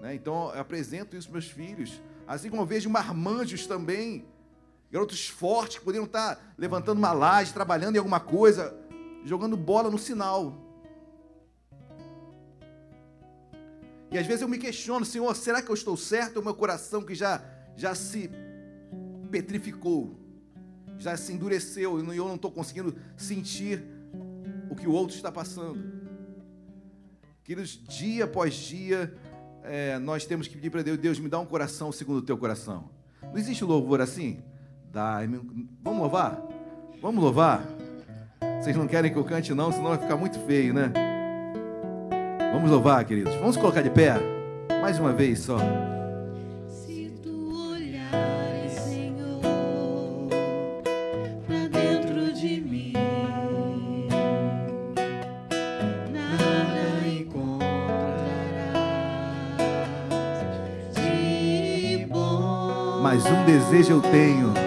Né? 0.00 0.14
Então 0.14 0.50
eu 0.54 0.62
apresento 0.62 1.14
isso 1.14 1.28
para 1.28 1.38
meus 1.38 1.50
filhos. 1.50 2.00
Assim 2.26 2.48
como 2.48 2.62
eu 2.62 2.66
vejo 2.66 2.88
marmanjos 2.88 3.66
também, 3.66 4.24
garotos 4.90 5.28
fortes 5.28 5.76
que 5.76 5.84
poderiam 5.84 6.06
estar 6.06 6.54
levantando 6.56 6.96
uma 6.96 7.12
laje, 7.12 7.52
trabalhando 7.52 7.96
em 7.96 7.98
alguma 7.98 8.18
coisa, 8.18 8.74
jogando 9.26 9.58
bola 9.58 9.90
no 9.90 9.98
sinal. 9.98 10.63
E 14.14 14.18
às 14.18 14.28
vezes 14.28 14.42
eu 14.42 14.48
me 14.48 14.58
questiono, 14.58 15.04
Senhor, 15.04 15.34
será 15.34 15.60
que 15.60 15.68
eu 15.68 15.74
estou 15.74 15.96
certo? 15.96 16.36
Ou 16.36 16.44
meu 16.44 16.54
coração 16.54 17.02
que 17.02 17.16
já, 17.16 17.42
já 17.74 17.96
se 17.96 18.30
petrificou, 19.28 20.16
já 20.96 21.16
se 21.16 21.32
endureceu 21.32 21.98
e 21.98 22.16
eu 22.16 22.28
não 22.28 22.36
estou 22.36 22.52
conseguindo 22.52 22.94
sentir 23.16 23.82
o 24.70 24.76
que 24.76 24.86
o 24.86 24.92
outro 24.92 25.16
está 25.16 25.32
passando. 25.32 25.82
Queridos, 27.42 27.70
dia 27.88 28.22
após 28.22 28.54
dia, 28.54 29.12
é, 29.64 29.98
nós 29.98 30.24
temos 30.24 30.46
que 30.46 30.54
pedir 30.54 30.70
para 30.70 30.82
Deus, 30.82 30.96
Deus 30.96 31.18
me 31.18 31.28
dá 31.28 31.40
um 31.40 31.46
coração 31.46 31.90
segundo 31.90 32.18
o 32.18 32.22
teu 32.22 32.38
coração. 32.38 32.88
Não 33.20 33.36
existe 33.36 33.64
louvor 33.64 34.00
assim? 34.00 34.44
Dá, 34.92 35.18
vamos 35.82 36.00
louvar? 36.00 36.40
Vamos 37.02 37.20
louvar? 37.20 37.66
Vocês 38.62 38.76
não 38.76 38.86
querem 38.86 39.12
que 39.12 39.18
eu 39.18 39.24
cante 39.24 39.52
não, 39.52 39.72
senão 39.72 39.88
vai 39.88 39.98
ficar 39.98 40.16
muito 40.16 40.38
feio, 40.46 40.72
né? 40.72 40.92
Vamos 42.54 42.70
louvar, 42.70 43.04
queridos. 43.04 43.34
Vamos 43.34 43.56
colocar 43.56 43.82
de 43.82 43.90
pé? 43.90 44.14
Mais 44.80 44.96
uma 45.00 45.12
vez 45.12 45.40
só. 45.40 45.58
desejo 63.44 63.92
eu 63.92 64.00
tenho 64.00 64.63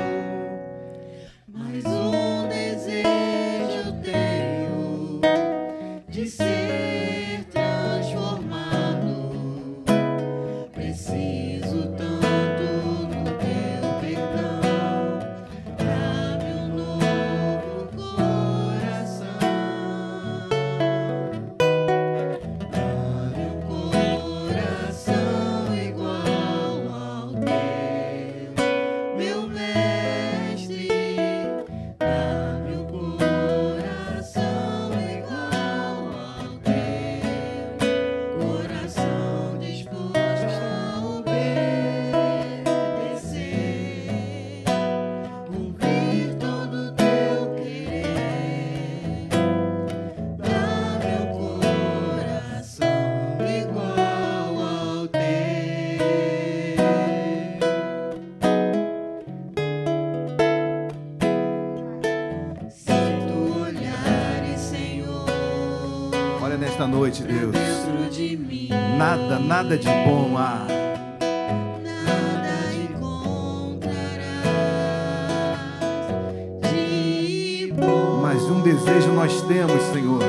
noite, 66.86 67.24
Deus. 67.24 67.56
Nada, 68.98 69.40
nada 69.40 69.78
de 69.78 69.88
bom 69.88 70.38
há. 70.38 70.68
Mas 78.22 78.44
um 78.44 78.62
desejo 78.62 79.14
nós 79.14 79.42
temos, 79.44 79.82
Senhor. 79.94 80.22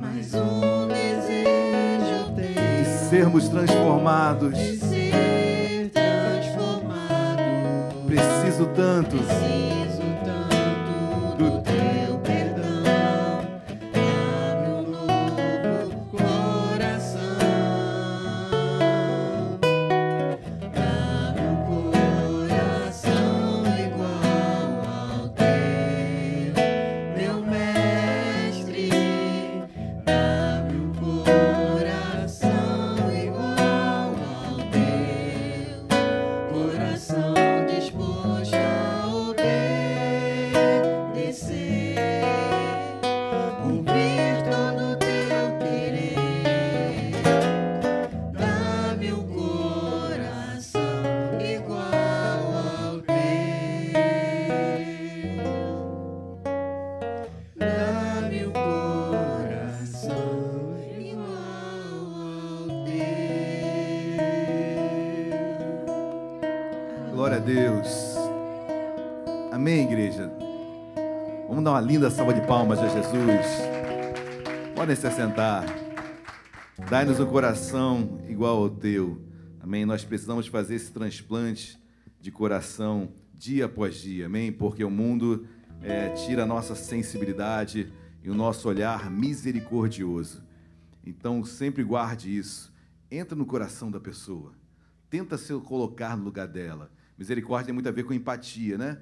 Mas 0.00 0.32
um 0.34 0.88
desejo 0.88 2.32
tenho. 2.36 2.84
De 2.84 3.08
sermos 3.10 3.48
transformados. 3.48 4.56
De 4.56 4.76
ser 4.78 5.90
transformado. 5.90 7.42
Preciso 8.06 8.66
tanto. 8.66 9.16
Preciso 9.16 9.97
linda 72.08 72.10
salva 72.10 72.32
de 72.32 72.40
palmas 72.46 72.78
a 72.78 72.88
Jesus. 72.88 73.46
Podem 74.74 74.96
se 74.96 75.06
assentar. 75.06 75.64
Dai-nos 76.88 77.20
um 77.20 77.26
coração 77.26 78.20
igual 78.28 78.62
ao 78.62 78.70
teu. 78.70 79.20
Amém? 79.60 79.84
Nós 79.84 80.04
precisamos 80.04 80.46
fazer 80.46 80.76
esse 80.76 80.90
transplante 80.90 81.78
de 82.18 82.30
coração 82.30 83.12
dia 83.34 83.66
após 83.66 83.96
dia. 83.96 84.26
Amém? 84.26 84.50
Porque 84.50 84.82
o 84.82 84.90
mundo 84.90 85.46
é, 85.82 86.08
tira 86.10 86.44
a 86.44 86.46
nossa 86.46 86.74
sensibilidade 86.74 87.92
e 88.22 88.30
o 88.30 88.34
nosso 88.34 88.68
olhar 88.68 89.10
misericordioso. 89.10 90.42
Então, 91.04 91.44
sempre 91.44 91.82
guarde 91.82 92.34
isso. 92.34 92.72
Entra 93.10 93.36
no 93.36 93.44
coração 93.44 93.90
da 93.90 94.00
pessoa. 94.00 94.52
Tenta 95.10 95.36
se 95.36 95.52
colocar 95.60 96.16
no 96.16 96.24
lugar 96.24 96.48
dela. 96.48 96.90
Misericórdia 97.18 97.66
tem 97.66 97.74
muito 97.74 97.88
a 97.88 97.92
ver 97.92 98.04
com 98.04 98.14
empatia, 98.14 98.78
né? 98.78 98.98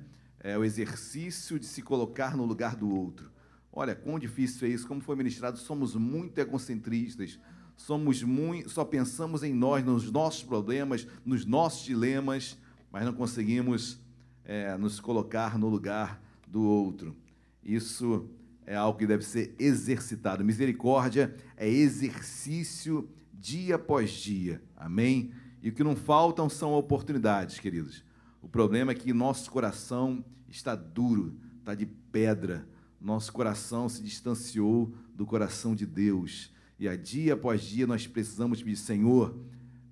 É 0.47 0.57
o 0.57 0.63
exercício 0.63 1.59
de 1.59 1.67
se 1.67 1.83
colocar 1.83 2.37
no 2.37 2.45
lugar 2.45 2.77
do 2.77 2.89
outro. 2.89 3.33
Olha, 3.73 3.97
quão 3.97 4.17
difícil 4.17 4.69
é 4.69 4.71
isso, 4.71 4.87
como 4.87 5.01
foi 5.01 5.17
ministrado, 5.17 5.59
somos 5.59 5.97
muito 5.97 6.39
egocentristas, 6.39 7.37
somos 7.77 8.23
muito, 8.23 8.71
só 8.71 8.85
pensamos 8.85 9.43
em 9.43 9.53
nós, 9.53 9.85
nos 9.85 10.09
nossos 10.09 10.45
problemas, 10.45 11.05
nos 11.25 11.45
nossos 11.45 11.85
dilemas, 11.85 12.57
mas 12.93 13.05
não 13.05 13.13
conseguimos 13.13 13.99
é, 14.45 14.77
nos 14.77 15.01
colocar 15.01 15.59
no 15.59 15.69
lugar 15.69 16.23
do 16.47 16.63
outro. 16.63 17.17
Isso 17.61 18.31
é 18.65 18.77
algo 18.77 19.01
que 19.01 19.07
deve 19.07 19.25
ser 19.25 19.53
exercitado. 19.59 20.45
Misericórdia 20.45 21.35
é 21.57 21.69
exercício 21.69 23.11
dia 23.33 23.75
após 23.75 24.13
dia. 24.13 24.63
Amém? 24.77 25.33
E 25.61 25.71
o 25.71 25.73
que 25.73 25.83
não 25.83 25.97
faltam 25.97 26.49
são 26.49 26.73
oportunidades, 26.73 27.59
queridos. 27.59 28.05
O 28.41 28.49
problema 28.49 28.93
é 28.93 28.95
que 28.95 29.13
nosso 29.13 29.51
coração 29.51 30.25
está 30.49 30.75
duro, 30.75 31.37
está 31.59 31.75
de 31.75 31.87
pedra. 31.87 32.67
Nosso 33.01 33.33
coração 33.33 33.89
se 33.89 34.03
distanciou 34.03 34.95
do 35.15 35.27
coração 35.27 35.75
de 35.75 35.87
Deus. 35.87 36.53
E 36.79 36.89
a 36.89 36.97
dia 36.97 37.35
após 37.35 37.63
dia 37.63 37.87
nós 37.87 38.07
precisamos 38.07 38.63
pedir, 38.63 38.77
Senhor, 38.77 39.39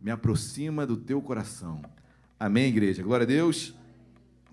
me 0.00 0.10
aproxima 0.10 0.86
do 0.86 0.96
teu 0.96 1.20
coração. 1.22 1.82
Amém, 2.38 2.68
igreja? 2.68 3.02
Glória 3.02 3.24
a 3.24 3.26
Deus. 3.26 3.74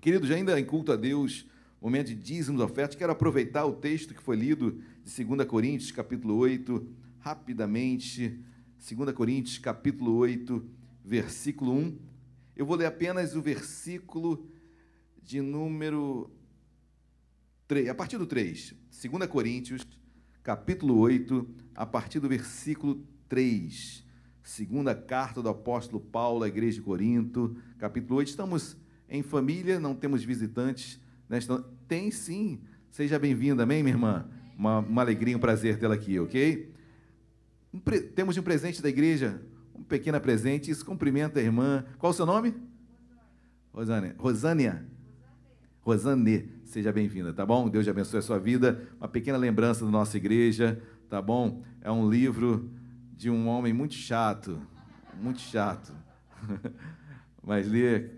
Queridos, 0.00 0.30
ainda 0.30 0.58
em 0.58 0.64
culto 0.64 0.92
a 0.92 0.96
Deus, 0.96 1.46
momento 1.80 2.08
de 2.08 2.14
dízimos, 2.14 2.60
ofertas, 2.60 2.96
quero 2.96 3.12
aproveitar 3.12 3.66
o 3.66 3.72
texto 3.72 4.14
que 4.14 4.22
foi 4.22 4.36
lido 4.36 4.80
de 5.04 5.24
2 5.24 5.46
Coríntios, 5.46 5.90
capítulo 5.90 6.36
8, 6.36 6.86
rapidamente. 7.18 8.40
2 8.78 9.12
Coríntios, 9.14 9.58
capítulo 9.58 10.14
8, 10.14 10.64
versículo 11.04 11.72
1. 11.72 11.98
Eu 12.56 12.66
vou 12.66 12.76
ler 12.76 12.86
apenas 12.86 13.36
o 13.36 13.42
versículo 13.42 14.46
de 15.22 15.40
número 15.40 16.30
3, 17.68 17.88
a 17.88 17.94
partir 17.94 18.18
do 18.18 18.26
3. 18.26 18.74
2 18.90 19.26
Coríntios, 19.26 19.86
capítulo 20.42 20.98
8, 20.98 21.48
a 21.74 21.86
partir 21.86 22.20
do 22.20 22.28
versículo 22.28 23.06
3. 23.28 24.04
Segunda 24.42 24.94
carta 24.94 25.40
do 25.40 25.48
apóstolo 25.48 26.00
Paulo 26.00 26.42
à 26.42 26.48
igreja 26.48 26.78
de 26.78 26.82
Corinto, 26.82 27.56
capítulo 27.78 28.18
8. 28.18 28.28
Estamos 28.28 28.76
em 29.08 29.22
família, 29.22 29.78
não 29.78 29.94
temos 29.94 30.24
visitantes 30.24 31.00
Nesta... 31.32 31.64
Tem 31.88 32.10
sim. 32.10 32.60
Seja 32.90 33.18
bem-vinda, 33.18 33.62
amém, 33.62 33.82
minha 33.82 33.94
irmã? 33.94 34.28
Uma, 34.54 34.80
uma 34.80 35.00
alegria, 35.00 35.34
um 35.34 35.40
prazer 35.40 35.78
tê-la 35.78 35.94
aqui, 35.94 36.20
ok? 36.20 36.70
Um 37.72 37.80
pre... 37.80 38.02
Temos 38.02 38.36
um 38.36 38.42
presente 38.42 38.82
da 38.82 38.90
igreja, 38.90 39.40
um 39.74 39.82
pequeno 39.82 40.20
presente. 40.20 40.70
Isso 40.70 40.84
cumprimenta 40.84 41.40
a 41.40 41.42
irmã. 41.42 41.86
Qual 41.96 42.10
o 42.10 42.14
seu 42.14 42.26
nome? 42.26 42.54
Rosânia. 43.72 44.14
Rosânia. 44.18 44.86
Rosane, 45.82 46.48
seja 46.64 46.92
bem-vinda, 46.92 47.32
tá 47.32 47.44
bom? 47.44 47.68
Deus 47.68 47.86
abençoe 47.88 48.20
a 48.20 48.22
sua 48.22 48.38
vida. 48.38 48.88
Uma 48.98 49.08
pequena 49.08 49.36
lembrança 49.36 49.84
da 49.84 49.90
nossa 49.90 50.16
igreja, 50.16 50.80
tá 51.10 51.20
bom? 51.20 51.62
É 51.80 51.90
um 51.90 52.08
livro 52.08 52.70
de 53.16 53.28
um 53.28 53.48
homem 53.48 53.72
muito 53.72 53.94
chato, 53.94 54.60
muito 55.20 55.40
chato. 55.40 55.92
Mas 57.42 57.66
lê, 57.66 58.10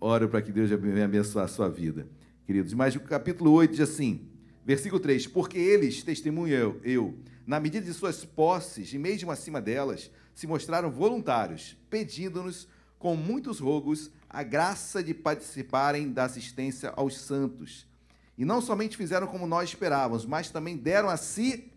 oro 0.00 0.28
para 0.28 0.42
que 0.42 0.50
Deus 0.50 0.68
venha 0.68 1.04
abençoar 1.04 1.44
a 1.44 1.48
sua 1.48 1.68
vida 1.68 2.08
queridos. 2.46 2.72
Mas 2.72 2.94
o 2.94 3.00
capítulo 3.00 3.52
8 3.52 3.72
diz 3.72 3.80
assim, 3.80 4.28
versículo 4.64 5.00
3: 5.00 5.26
Porque 5.26 5.58
eles, 5.58 6.02
testemunho 6.02 6.80
eu, 6.82 7.14
na 7.46 7.58
medida 7.58 7.84
de 7.84 7.92
suas 7.92 8.24
posses 8.24 8.92
e 8.92 8.98
mesmo 8.98 9.30
acima 9.30 9.60
delas, 9.60 10.10
se 10.34 10.46
mostraram 10.46 10.90
voluntários, 10.90 11.76
pedindo-nos 11.90 12.68
com 12.98 13.16
muitos 13.16 13.58
rogos 13.58 14.10
a 14.36 14.42
graça 14.42 15.02
de 15.02 15.14
participarem 15.14 16.12
da 16.12 16.24
assistência 16.24 16.92
aos 16.94 17.16
santos. 17.16 17.86
E 18.36 18.44
não 18.44 18.60
somente 18.60 18.94
fizeram 18.94 19.26
como 19.26 19.46
nós 19.46 19.70
esperávamos, 19.70 20.26
mas 20.26 20.50
também 20.50 20.76
deram 20.76 21.08
a 21.08 21.16
si 21.16 21.72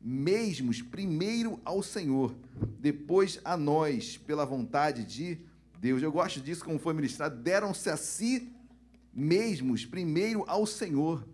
mesmos, 0.00 0.80
primeiro 0.80 1.60
ao 1.64 1.82
Senhor, 1.82 2.32
depois 2.78 3.40
a 3.44 3.56
nós, 3.56 4.16
pela 4.16 4.46
vontade 4.46 5.02
de 5.02 5.40
Deus. 5.80 6.00
Eu 6.00 6.12
gosto 6.12 6.40
disso, 6.40 6.64
como 6.64 6.78
foi 6.78 6.94
ministrado, 6.94 7.42
deram-se 7.42 7.90
a 7.90 7.96
si 7.96 8.52
mesmos 9.12 9.84
primeiro 9.84 10.44
ao 10.46 10.64
Senhor. 10.64 11.26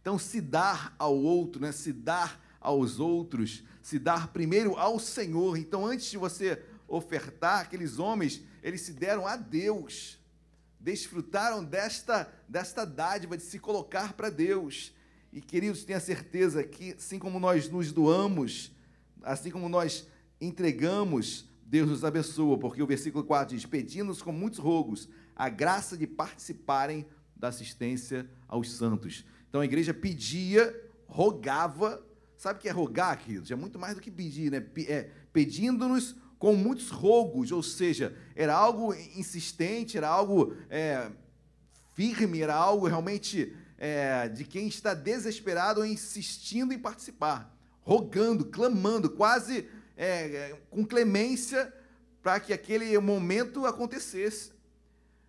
Então, 0.00 0.18
se 0.18 0.40
dar 0.40 0.94
ao 0.98 1.14
outro, 1.14 1.60
né? 1.60 1.70
se 1.70 1.92
dar 1.92 2.42
aos 2.58 2.98
outros, 2.98 3.62
se 3.82 3.98
dar 3.98 4.28
primeiro 4.28 4.78
ao 4.78 4.98
Senhor. 4.98 5.58
Então, 5.58 5.84
antes 5.84 6.10
de 6.10 6.16
você 6.16 6.62
ofertar, 6.88 7.60
aqueles 7.60 7.98
homens, 7.98 8.42
eles 8.62 8.82
se 8.82 8.92
deram 8.92 9.26
a 9.26 9.36
Deus, 9.36 10.18
desfrutaram 10.78 11.64
desta, 11.64 12.32
desta 12.48 12.84
dádiva 12.84 13.36
de 13.36 13.42
se 13.42 13.58
colocar 13.58 14.12
para 14.14 14.30
Deus. 14.30 14.92
E, 15.32 15.40
queridos, 15.40 15.84
tenha 15.84 16.00
certeza 16.00 16.62
que, 16.64 16.92
assim 16.92 17.18
como 17.18 17.38
nós 17.38 17.68
nos 17.68 17.92
doamos, 17.92 18.72
assim 19.22 19.50
como 19.50 19.68
nós 19.68 20.06
entregamos, 20.40 21.48
Deus 21.64 21.88
nos 21.88 22.04
abençoa, 22.04 22.58
porque 22.58 22.82
o 22.82 22.86
versículo 22.86 23.22
4 23.22 23.54
diz: 23.54 23.64
Pedindo-nos 23.64 24.22
com 24.22 24.32
muitos 24.32 24.58
rogos 24.58 25.08
a 25.36 25.48
graça 25.48 25.96
de 25.96 26.06
participarem 26.06 27.06
da 27.36 27.48
assistência 27.48 28.28
aos 28.48 28.72
santos. 28.72 29.24
Então 29.48 29.60
a 29.60 29.64
igreja 29.64 29.94
pedia, 29.94 30.74
rogava, 31.06 32.04
sabe 32.36 32.58
o 32.58 32.62
que 32.62 32.68
é 32.68 32.72
rogar, 32.72 33.18
queridos? 33.18 33.50
É 33.50 33.54
muito 33.54 33.78
mais 33.78 33.94
do 33.94 34.00
que 34.00 34.10
pedir, 34.10 34.50
né? 34.50 34.64
É, 34.88 35.10
pedindo-nos 35.32 36.16
com 36.40 36.54
muitos 36.56 36.88
rogos, 36.88 37.52
ou 37.52 37.62
seja, 37.62 38.16
era 38.34 38.54
algo 38.54 38.94
insistente, 38.94 39.98
era 39.98 40.08
algo 40.08 40.56
é, 40.70 41.10
firme, 41.94 42.40
era 42.40 42.54
algo 42.54 42.86
realmente 42.86 43.54
é, 43.76 44.26
de 44.26 44.46
quem 44.46 44.66
está 44.66 44.94
desesperado 44.94 45.84
insistindo 45.84 46.72
em 46.72 46.78
participar, 46.78 47.54
rogando, 47.82 48.46
clamando, 48.46 49.10
quase 49.10 49.68
é, 49.98 50.56
com 50.70 50.82
clemência 50.82 51.70
para 52.22 52.40
que 52.40 52.54
aquele 52.54 52.98
momento 52.98 53.66
acontecesse. 53.66 54.52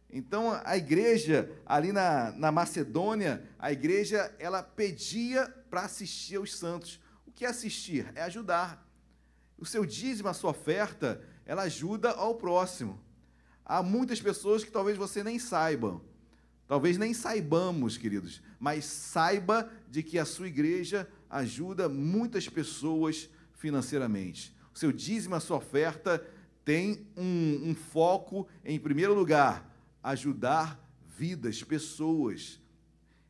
Então 0.09 0.57
a 0.63 0.77
igreja 0.77 1.51
ali 1.65 1.91
na, 1.91 2.31
na 2.31 2.53
Macedônia, 2.53 3.43
a 3.59 3.69
igreja 3.69 4.33
ela 4.39 4.63
pedia 4.63 5.53
para 5.69 5.81
assistir 5.81 6.37
aos 6.37 6.55
santos. 6.55 7.01
O 7.27 7.31
que 7.33 7.43
é 7.43 7.49
assistir? 7.49 8.09
É 8.15 8.21
ajudar. 8.21 8.89
O 9.61 9.65
seu 9.65 9.85
dízimo, 9.85 10.27
a 10.27 10.33
sua 10.33 10.49
oferta, 10.49 11.21
ela 11.45 11.61
ajuda 11.61 12.09
ao 12.09 12.33
próximo. 12.33 12.99
Há 13.63 13.83
muitas 13.83 14.19
pessoas 14.19 14.63
que 14.63 14.71
talvez 14.71 14.97
você 14.97 15.23
nem 15.23 15.37
saiba, 15.37 16.01
talvez 16.67 16.97
nem 16.97 17.13
saibamos, 17.13 17.95
queridos, 17.95 18.41
mas 18.59 18.85
saiba 18.85 19.71
de 19.87 20.01
que 20.01 20.17
a 20.17 20.25
sua 20.25 20.47
igreja 20.47 21.07
ajuda 21.29 21.87
muitas 21.87 22.49
pessoas 22.49 23.29
financeiramente. 23.53 24.51
O 24.73 24.79
seu 24.79 24.91
dízimo, 24.91 25.35
a 25.35 25.39
sua 25.39 25.57
oferta 25.57 26.25
tem 26.65 27.05
um, 27.15 27.69
um 27.69 27.75
foco, 27.75 28.47
em 28.65 28.79
primeiro 28.79 29.13
lugar, 29.13 29.71
ajudar 30.01 30.83
vidas, 31.15 31.61
pessoas. 31.61 32.59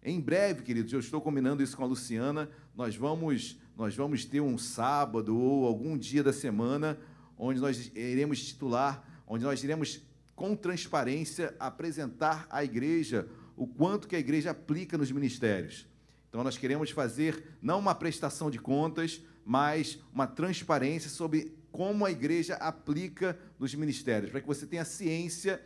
Em 0.02 0.18
breve, 0.18 0.64
queridos, 0.64 0.94
eu 0.94 1.00
estou 1.02 1.20
combinando 1.20 1.62
isso 1.62 1.76
com 1.76 1.84
a 1.84 1.88
Luciana, 1.88 2.50
nós 2.74 2.96
vamos, 2.96 3.60
nós 3.82 3.96
vamos 3.96 4.26
ter 4.26 4.40
um 4.42 4.60
sábado 4.60 5.36
ou 5.36 5.66
algum 5.66 5.98
dia 5.98 6.22
da 6.22 6.32
semana 6.32 7.00
onde 7.36 7.60
nós 7.60 7.92
iremos 7.96 8.40
titular, 8.46 9.04
onde 9.26 9.44
nós 9.44 9.64
iremos 9.64 10.04
com 10.36 10.56
transparência 10.56 11.56
apresentar 11.60 12.46
à 12.52 12.64
igreja 12.64 13.28
o 13.58 13.66
quanto 13.66 14.08
que 14.08 14.16
a 14.16 14.20
igreja 14.20 14.52
aplica 14.52 15.00
nos 15.00 15.12
ministérios. 15.12 15.88
Então 16.30 16.44
nós 16.44 16.60
queremos 16.60 16.92
fazer 16.92 17.58
não 17.60 17.80
uma 17.80 17.96
prestação 17.96 18.52
de 18.52 18.60
contas, 18.60 19.20
mas 19.44 19.98
uma 20.14 20.28
transparência 20.28 21.10
sobre 21.10 21.58
como 21.72 22.06
a 22.06 22.12
igreja 22.12 22.54
aplica 22.58 23.36
nos 23.58 23.74
ministérios, 23.74 24.30
para 24.30 24.42
que 24.42 24.48
você 24.48 24.68
tenha 24.68 24.86
ciência 24.86 25.60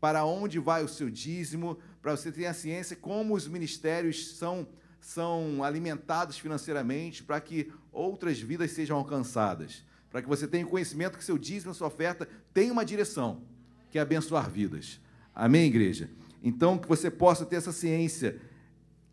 para 0.00 0.24
onde 0.24 0.58
vai 0.58 0.82
o 0.82 0.88
seu 0.88 1.08
dízimo, 1.08 1.78
para 2.02 2.16
você 2.16 2.32
ter 2.32 2.46
a 2.46 2.54
ciência 2.54 2.96
como 2.96 3.36
os 3.36 3.46
ministérios 3.46 4.34
são, 4.34 4.66
são 5.02 5.64
alimentados 5.64 6.38
financeiramente, 6.38 7.24
para 7.24 7.40
que 7.40 7.70
outras 7.90 8.38
vidas 8.38 8.70
sejam 8.70 8.96
alcançadas, 8.96 9.84
para 10.08 10.22
que 10.22 10.28
você 10.28 10.46
tenha 10.46 10.64
conhecimento 10.64 11.18
que 11.18 11.24
seu 11.24 11.36
dízimo, 11.36 11.74
sua 11.74 11.88
oferta 11.88 12.26
tem 12.54 12.70
uma 12.70 12.84
direção, 12.84 13.42
que 13.90 13.98
é 13.98 14.00
abençoar 14.00 14.48
vidas. 14.48 15.00
Amém, 15.34 15.66
igreja? 15.66 16.08
Então, 16.40 16.78
que 16.78 16.88
você 16.88 17.10
possa 17.10 17.44
ter 17.44 17.56
essa 17.56 17.72
ciência. 17.72 18.40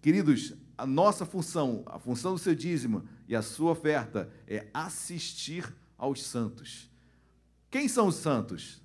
Queridos, 0.01 0.53
a 0.77 0.85
nossa 0.85 1.25
função, 1.25 1.83
a 1.87 1.97
função 1.97 2.33
do 2.33 2.39
seu 2.39 2.53
dízimo 2.53 3.03
e 3.27 3.35
a 3.35 3.41
sua 3.41 3.71
oferta 3.71 4.29
é 4.47 4.67
assistir 4.73 5.73
aos 5.97 6.23
santos. 6.23 6.89
Quem 7.71 7.87
são 7.87 8.07
os 8.07 8.15
santos? 8.15 8.81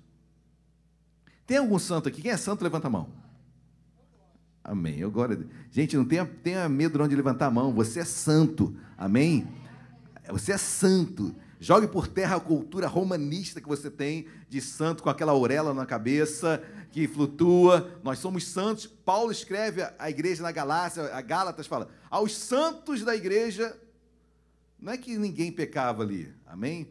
Tem 1.45 1.57
algum 1.57 1.77
santo 1.77 2.09
aqui? 2.09 2.23
Quem 2.23 2.31
é 2.31 2.37
santo, 2.37 2.63
levanta 2.63 2.87
a 2.87 2.89
mão. 2.89 3.24
Amém. 4.65 5.03
Agora, 5.03 5.39
gente, 5.69 5.95
não 5.95 6.03
tenha, 6.03 6.25
tenha 6.25 6.67
medo 6.67 7.07
de 7.07 7.15
levantar 7.15 7.45
a 7.45 7.51
mão. 7.51 7.71
Você 7.75 7.99
é 7.99 8.03
santo. 8.03 8.75
Amém? 8.97 9.47
Você 10.27 10.53
é 10.53 10.57
santo. 10.57 11.35
Jogue 11.59 11.87
por 11.87 12.07
terra 12.07 12.37
a 12.37 12.39
cultura 12.39 12.87
romanista 12.87 13.61
que 13.61 13.67
você 13.67 13.91
tem 13.91 14.25
de 14.49 14.59
santo 14.59 15.03
com 15.03 15.09
aquela 15.09 15.33
auréola 15.33 15.71
na 15.71 15.85
cabeça 15.85 16.63
que 16.91 17.07
flutua. 17.07 17.99
Nós 18.03 18.17
somos 18.17 18.47
santos. 18.47 18.87
Paulo 18.87 19.31
escreve 19.31 19.83
à 19.99 20.09
igreja 20.09 20.41
na 20.41 20.51
Galácia, 20.51 21.13
a 21.13 21.21
Gálatas 21.21 21.67
fala: 21.67 21.87
aos 22.09 22.35
santos 22.35 23.03
da 23.03 23.15
igreja. 23.15 23.79
Não 24.79 24.93
é 24.93 24.97
que 24.97 25.15
ninguém 25.15 25.51
pecava 25.51 26.01
ali. 26.01 26.33
Amém? 26.45 26.87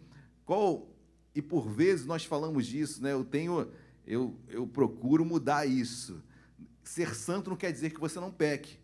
Qual 0.47 0.89
e 1.35 1.43
por 1.43 1.69
vezes 1.69 2.07
nós 2.07 2.25
falamos 2.25 2.67
disso, 2.67 3.03
né? 3.03 3.13
Eu 3.13 3.25
tenho 3.25 3.69
eu, 4.07 4.35
eu 4.49 4.65
procuro 4.65 5.25
mudar 5.25 5.67
isso. 5.67 6.23
Ser 6.85 7.15
santo 7.15 7.51
não 7.51 7.57
quer 7.57 7.73
dizer 7.73 7.91
que 7.91 7.99
você 7.99 8.21
não 8.21 8.31
peque. 8.31 8.79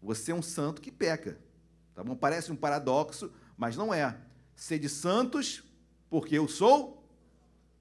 Você 0.00 0.30
é 0.30 0.34
um 0.34 0.42
santo 0.42 0.80
que 0.80 0.90
peca. 0.90 1.38
Tá 1.94 2.02
bom? 2.02 2.16
Parece 2.16 2.50
um 2.50 2.56
paradoxo, 2.56 3.30
mas 3.56 3.76
não 3.76 3.92
é. 3.92 4.16
Ser 4.54 4.78
de 4.78 4.88
santos, 4.88 5.62
porque 6.08 6.38
eu 6.38 6.48
sou. 6.48 7.04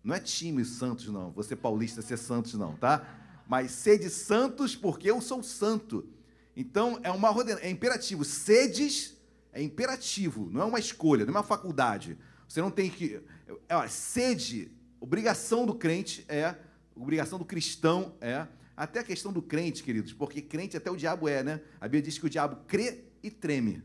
Não 0.04 0.16
é 0.16 0.20
time 0.20 0.66
santos, 0.66 1.08
não. 1.08 1.32
Você 1.32 1.56
paulista 1.56 2.02
ser 2.02 2.18
santos, 2.18 2.56
não, 2.56 2.76
tá? 2.76 3.06
Mas 3.48 3.72
sede 3.72 4.10
santos, 4.10 4.76
porque 4.76 5.10
eu 5.10 5.22
sou 5.22 5.44
santo. 5.44 6.08
Então, 6.56 7.00
é 7.04 7.12
uma 7.12 7.30
é 7.62 7.70
imperativo. 7.70 8.26
Sedes 8.26 9.16
é 9.54 9.62
imperativo, 9.62 10.50
não 10.50 10.62
é 10.62 10.66
uma 10.66 10.80
escolha, 10.80 11.26
não 11.26 11.34
é 11.34 11.38
uma 11.38 11.44
faculdade. 11.44 12.18
Você 12.48 12.62
não 12.62 12.72
tem 12.72 12.90
que. 12.90 13.22
É, 13.70 13.88
sede, 13.88 14.72
obrigação 15.00 15.66
do 15.66 15.76
crente 15.76 16.26
é 16.28 16.56
obrigação 16.96 17.38
do 17.38 17.46
cristão 17.46 18.16
é. 18.20 18.48
Até 18.82 19.02
a 19.02 19.04
questão 19.04 19.32
do 19.32 19.44
crente, 19.44 19.84
queridos, 19.84 20.12
porque 20.12 20.42
crente 20.42 20.76
até 20.76 20.90
o 20.90 20.96
diabo 20.96 21.30
é, 21.30 21.44
né? 21.44 21.62
A 21.80 21.86
Bíblia 21.86 22.02
diz 22.02 22.18
que 22.18 22.26
o 22.26 22.30
diabo 22.30 22.64
crê 22.66 23.04
e 23.22 23.30
treme. 23.30 23.84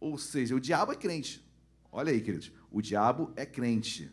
Ou 0.00 0.18
seja, 0.18 0.52
o 0.56 0.58
diabo 0.58 0.90
é 0.90 0.96
crente. 0.96 1.48
Olha 1.92 2.10
aí, 2.10 2.20
queridos, 2.20 2.50
o 2.72 2.82
diabo 2.82 3.32
é 3.36 3.46
crente. 3.46 4.10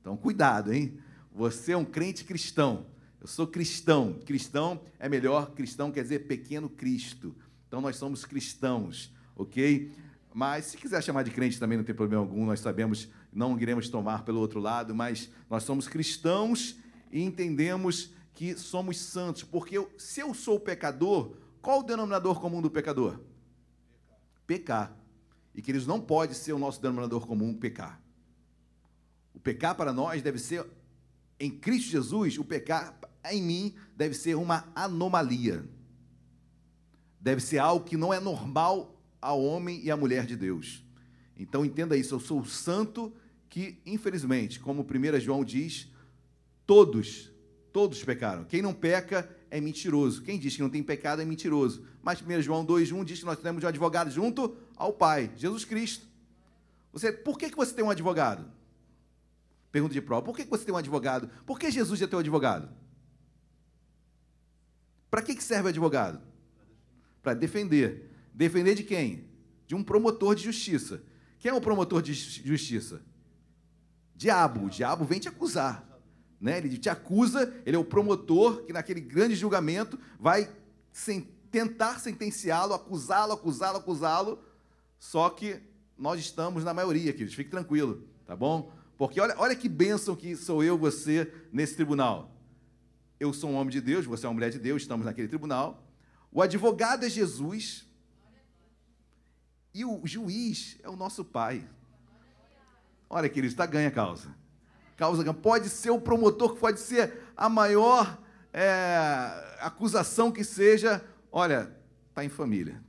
Então, 0.00 0.16
cuidado, 0.16 0.72
hein? 0.72 0.98
Você 1.34 1.72
é 1.72 1.76
um 1.76 1.84
crente 1.84 2.24
cristão. 2.24 2.86
Eu 3.20 3.26
sou 3.26 3.46
cristão. 3.46 4.18
Cristão 4.24 4.80
é 4.98 5.06
melhor, 5.06 5.50
cristão 5.50 5.92
quer 5.92 6.02
dizer 6.02 6.20
pequeno 6.20 6.70
Cristo. 6.70 7.36
Então, 7.68 7.82
nós 7.82 7.96
somos 7.96 8.24
cristãos, 8.24 9.14
ok? 9.36 9.92
Mas 10.32 10.64
se 10.64 10.78
quiser 10.78 11.02
chamar 11.02 11.24
de 11.24 11.30
crente 11.30 11.60
também 11.60 11.76
não 11.76 11.84
tem 11.84 11.94
problema 11.94 12.22
algum, 12.22 12.46
nós 12.46 12.60
sabemos, 12.60 13.06
não 13.30 13.60
iremos 13.60 13.90
tomar 13.90 14.24
pelo 14.24 14.40
outro 14.40 14.60
lado, 14.60 14.94
mas 14.94 15.30
nós 15.50 15.62
somos 15.62 15.86
cristãos 15.86 16.78
e 17.12 17.20
entendemos 17.22 18.14
que 18.40 18.56
somos 18.56 18.96
santos, 18.96 19.42
porque 19.42 19.76
eu, 19.76 19.92
se 19.98 20.20
eu 20.20 20.32
sou 20.32 20.58
pecador, 20.58 21.36
qual 21.60 21.80
o 21.80 21.82
denominador 21.82 22.40
comum 22.40 22.62
do 22.62 22.70
pecador? 22.70 23.20
Pecar. 24.46 24.96
E 25.54 25.60
que 25.60 25.70
eles 25.70 25.86
não 25.86 26.00
pode 26.00 26.34
ser 26.34 26.54
o 26.54 26.58
nosso 26.58 26.80
denominador 26.80 27.26
comum 27.26 27.52
pecar. 27.52 28.00
O 29.34 29.38
pecar 29.38 29.74
para 29.74 29.92
nós 29.92 30.22
deve 30.22 30.38
ser 30.38 30.66
em 31.38 31.50
Cristo 31.50 31.90
Jesus, 31.90 32.38
o 32.38 32.44
pecar 32.44 32.98
em 33.30 33.42
mim 33.42 33.74
deve 33.94 34.14
ser 34.14 34.36
uma 34.36 34.72
anomalia. 34.74 35.68
Deve 37.20 37.42
ser 37.42 37.58
algo 37.58 37.84
que 37.84 37.98
não 37.98 38.10
é 38.10 38.18
normal 38.18 38.98
ao 39.20 39.44
homem 39.44 39.84
e 39.84 39.90
à 39.90 39.98
mulher 39.98 40.24
de 40.24 40.34
Deus. 40.34 40.82
Então 41.36 41.62
entenda 41.62 41.94
isso, 41.94 42.14
eu 42.14 42.20
sou 42.20 42.42
santo 42.46 43.12
que, 43.50 43.82
infelizmente, 43.84 44.58
como 44.58 44.80
1 44.80 45.20
João 45.20 45.44
diz, 45.44 45.92
Todos, 46.66 47.29
todos 47.72 48.02
pecaram. 48.04 48.44
Quem 48.44 48.62
não 48.62 48.72
peca 48.72 49.28
é 49.50 49.60
mentiroso. 49.60 50.22
Quem 50.22 50.38
diz 50.38 50.56
que 50.56 50.62
não 50.62 50.70
tem 50.70 50.82
pecado 50.82 51.22
é 51.22 51.24
mentiroso. 51.24 51.84
Mas 52.02 52.22
1 52.22 52.42
João 52.42 52.64
2,1 52.64 53.04
diz 53.04 53.18
que 53.20 53.26
nós 53.26 53.38
temos 53.38 53.62
um 53.64 53.66
advogado 53.66 54.10
junto 54.10 54.56
ao 54.76 54.92
Pai, 54.92 55.30
Jesus 55.36 55.64
Cristo. 55.64 56.06
Você, 56.92 57.12
por 57.12 57.38
que, 57.38 57.50
que 57.50 57.56
você 57.56 57.72
tem 57.74 57.84
um 57.84 57.90
advogado? 57.90 58.50
Pergunta 59.70 59.92
de 59.92 60.00
prova. 60.00 60.22
Por 60.22 60.36
que, 60.36 60.44
que 60.44 60.50
você 60.50 60.64
tem 60.64 60.74
um 60.74 60.78
advogado? 60.78 61.30
Por 61.46 61.58
que 61.58 61.70
Jesus 61.70 62.02
é 62.02 62.06
teu 62.06 62.18
advogado? 62.18 62.68
Para 65.10 65.22
que, 65.22 65.34
que 65.34 65.42
serve 65.42 65.66
o 65.66 65.68
advogado? 65.68 66.20
Para 67.22 67.34
defender. 67.34 68.10
Defender 68.32 68.74
de 68.74 68.82
quem? 68.82 69.28
De 69.66 69.74
um 69.74 69.82
promotor 69.82 70.34
de 70.34 70.44
justiça. 70.44 71.02
Quem 71.38 71.50
é 71.50 71.54
o 71.54 71.60
promotor 71.60 72.02
de 72.02 72.14
justiça? 72.14 73.02
Diabo. 74.14 74.66
O 74.66 74.70
diabo 74.70 75.04
vem 75.04 75.18
te 75.18 75.28
acusar. 75.28 75.89
Né? 76.40 76.58
Ele 76.58 76.78
te 76.78 76.88
acusa, 76.88 77.52
ele 77.66 77.76
é 77.76 77.78
o 77.78 77.84
promotor 77.84 78.64
que 78.64 78.72
naquele 78.72 79.00
grande 79.00 79.34
julgamento 79.34 79.98
vai 80.18 80.50
tentar 81.50 81.98
sentenciá-lo, 82.00 82.72
acusá-lo, 82.72 83.32
acusá-lo, 83.32 83.76
acusá-lo. 83.76 84.38
Só 84.98 85.28
que 85.28 85.60
nós 85.98 86.18
estamos 86.18 86.64
na 86.64 86.72
maioria, 86.72 87.12
queridos, 87.12 87.34
fique 87.34 87.50
tranquilo, 87.50 88.08
tá 88.26 88.34
bom? 88.34 88.72
Porque 88.96 89.20
olha, 89.20 89.34
olha 89.38 89.54
que 89.54 89.68
bênção 89.68 90.16
que 90.16 90.34
sou 90.34 90.64
eu, 90.64 90.78
você, 90.78 91.30
nesse 91.52 91.74
tribunal. 91.74 92.34
Eu 93.18 93.34
sou 93.34 93.50
um 93.50 93.54
homem 93.54 93.70
de 93.70 93.80
Deus, 93.80 94.06
você 94.06 94.24
é 94.24 94.28
uma 94.28 94.34
mulher 94.34 94.50
de 94.50 94.58
Deus, 94.58 94.82
estamos 94.82 95.04
naquele 95.04 95.28
tribunal. 95.28 95.86
O 96.32 96.40
advogado 96.40 97.04
é 97.04 97.10
Jesus. 97.10 97.86
E 99.74 99.84
o 99.84 100.00
juiz 100.04 100.78
é 100.82 100.88
o 100.88 100.96
nosso 100.96 101.24
pai. 101.24 101.68
Olha, 103.08 103.28
queridos, 103.28 103.52
está 103.52 103.66
ganha 103.66 103.88
a 103.88 103.92
causa 103.92 104.40
causa 105.00 105.32
pode 105.32 105.70
ser 105.70 105.88
o 105.88 105.98
promotor, 105.98 106.56
pode 106.56 106.78
ser 106.78 107.10
a 107.34 107.48
maior 107.48 108.22
é, 108.52 109.56
acusação 109.60 110.30
que 110.30 110.44
seja. 110.44 111.02
Olha, 111.32 111.74
está 112.10 112.22
em 112.22 112.28
família. 112.28 112.82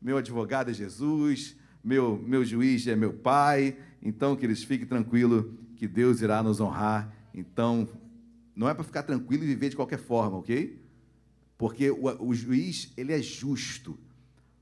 Meu 0.00 0.16
advogado 0.16 0.70
é 0.70 0.72
Jesus, 0.72 1.54
meu, 1.84 2.16
meu 2.16 2.42
juiz 2.46 2.86
é 2.86 2.96
meu 2.96 3.12
pai. 3.12 3.76
Então, 4.00 4.34
que 4.34 4.46
eles 4.46 4.64
fiquem 4.64 4.86
tranquilos 4.86 5.44
que 5.76 5.86
Deus 5.86 6.22
irá 6.22 6.42
nos 6.42 6.60
honrar. 6.60 7.14
Então, 7.34 7.86
não 8.56 8.66
é 8.66 8.72
para 8.72 8.84
ficar 8.84 9.02
tranquilo 9.02 9.44
e 9.44 9.48
viver 9.48 9.68
de 9.68 9.76
qualquer 9.76 9.98
forma, 9.98 10.38
ok? 10.38 10.82
Porque 11.58 11.90
o, 11.90 12.06
o 12.26 12.32
juiz, 12.32 12.90
ele 12.96 13.12
é 13.12 13.20
justo. 13.20 13.98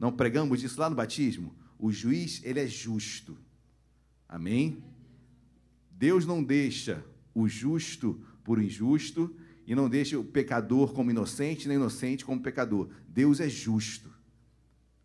Não 0.01 0.11
pregamos 0.11 0.65
isso 0.65 0.81
lá 0.81 0.91
no 0.91 0.97
batismo? 0.97 1.55
O 1.79 1.93
juiz, 1.93 2.41
ele 2.43 2.59
é 2.59 2.67
justo. 2.67 3.39
Amém? 4.29 4.83
Deus 5.99 6.27
não 6.27 6.43
deixa 6.43 7.03
o 7.35 7.49
justo 7.49 8.21
por 8.45 8.63
injusto 8.63 9.35
e 9.67 9.75
não 9.75 9.89
deixa 9.89 10.19
o 10.19 10.25
pecador 10.25 10.93
como 10.93 11.11
inocente, 11.11 11.67
nem 11.67 11.77
inocente 11.77 12.25
como 12.25 12.41
pecador. 12.41 12.89
Deus 13.09 13.41
é 13.41 13.49
justo. 13.49 14.11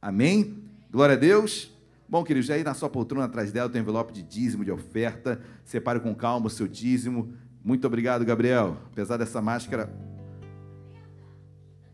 Amém? 0.01 0.63
Glória 0.91 1.15
a 1.15 1.17
Deus. 1.17 1.71
Bom, 2.07 2.23
queridos, 2.23 2.49
aí 2.49 2.63
na 2.63 2.73
sua 2.73 2.89
poltrona 2.89 3.25
atrás 3.25 3.53
dela 3.53 3.69
tem 3.69 3.79
um 3.79 3.83
envelope 3.83 4.11
de 4.11 4.21
dízimo, 4.21 4.65
de 4.65 4.71
oferta. 4.71 5.41
Separe 5.63 5.99
com 6.01 6.13
calma 6.13 6.47
o 6.47 6.49
seu 6.49 6.67
dízimo. 6.67 7.33
Muito 7.63 7.87
obrigado, 7.87 8.25
Gabriel. 8.25 8.77
Apesar 8.91 9.15
dessa 9.15 9.41
máscara. 9.41 9.89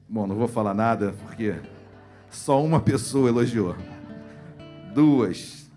Bom, 0.09 0.25
não 0.25 0.35
vou 0.35 0.47
falar 0.47 0.73
nada 0.73 1.13
porque 1.23 1.53
só 2.31 2.63
uma 2.63 2.79
pessoa 2.79 3.29
elogiou. 3.29 3.75
Duas. 4.93 5.69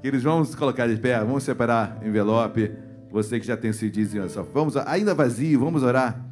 Queridos, 0.00 0.24
vamos 0.24 0.54
colocar 0.54 0.88
de 0.88 0.96
pé, 0.96 1.18
vamos 1.18 1.42
separar 1.42 2.00
envelope. 2.02 2.72
Você 3.10 3.38
que 3.38 3.46
já 3.46 3.54
tem 3.54 3.70
seu 3.70 3.90
dízimo, 3.90 4.26
vamos 4.54 4.74
ainda 4.78 5.12
vazio, 5.14 5.60
vamos 5.60 5.82
orar 5.82 6.24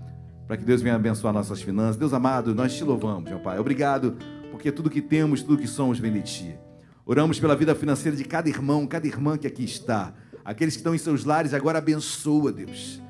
para 0.46 0.56
que 0.56 0.64
Deus 0.64 0.80
venha 0.80 0.94
abençoar 0.94 1.34
nossas 1.34 1.60
finanças. 1.60 1.96
Deus 1.96 2.14
amado, 2.14 2.54
nós 2.54 2.74
te 2.74 2.82
louvamos, 2.82 3.28
meu 3.28 3.40
Pai. 3.40 3.58
Obrigado, 3.58 4.16
porque 4.50 4.72
tudo 4.72 4.88
que 4.88 5.02
temos, 5.02 5.42
tudo 5.42 5.58
que 5.58 5.66
somos 5.66 5.98
vem 5.98 6.10
de 6.10 6.22
Ti. 6.22 6.58
Oramos 7.04 7.38
pela 7.38 7.54
vida 7.54 7.74
financeira 7.74 8.16
de 8.16 8.24
cada 8.24 8.48
irmão, 8.48 8.86
cada 8.86 9.06
irmã 9.06 9.36
que 9.36 9.46
aqui 9.46 9.64
está. 9.64 10.14
Aqueles 10.42 10.74
que 10.74 10.80
estão 10.80 10.94
em 10.94 10.98
seus 10.98 11.26
lares, 11.26 11.52
agora 11.52 11.76
abençoa, 11.76 12.50
Deus. 12.50 13.02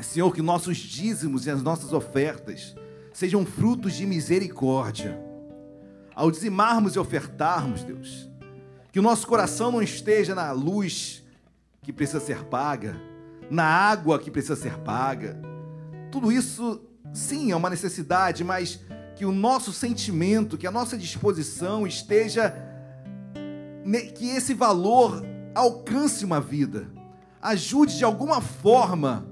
Senhor, 0.00 0.34
que 0.34 0.42
nossos 0.42 0.76
dízimos 0.76 1.46
e 1.46 1.50
as 1.50 1.62
nossas 1.62 1.92
ofertas 1.92 2.74
sejam 3.12 3.46
frutos 3.46 3.94
de 3.94 4.06
misericórdia. 4.06 5.16
Ao 6.16 6.32
dizimarmos 6.32 6.96
e 6.96 6.98
ofertarmos, 6.98 7.84
Deus, 7.84 8.28
que 8.96 9.00
o 9.00 9.02
nosso 9.02 9.26
coração 9.26 9.70
não 9.70 9.82
esteja 9.82 10.34
na 10.34 10.52
luz 10.52 11.22
que 11.82 11.92
precisa 11.92 12.18
ser 12.18 12.44
paga, 12.44 12.98
na 13.50 13.62
água 13.62 14.18
que 14.18 14.30
precisa 14.30 14.56
ser 14.56 14.78
paga. 14.78 15.38
Tudo 16.10 16.32
isso, 16.32 16.80
sim, 17.12 17.52
é 17.52 17.56
uma 17.56 17.68
necessidade, 17.68 18.42
mas 18.42 18.80
que 19.14 19.26
o 19.26 19.32
nosso 19.32 19.70
sentimento, 19.70 20.56
que 20.56 20.66
a 20.66 20.70
nossa 20.70 20.96
disposição 20.96 21.86
esteja, 21.86 22.56
que 24.14 24.30
esse 24.30 24.54
valor 24.54 25.22
alcance 25.54 26.24
uma 26.24 26.40
vida, 26.40 26.90
ajude 27.42 27.98
de 27.98 28.04
alguma 28.04 28.40
forma 28.40 29.26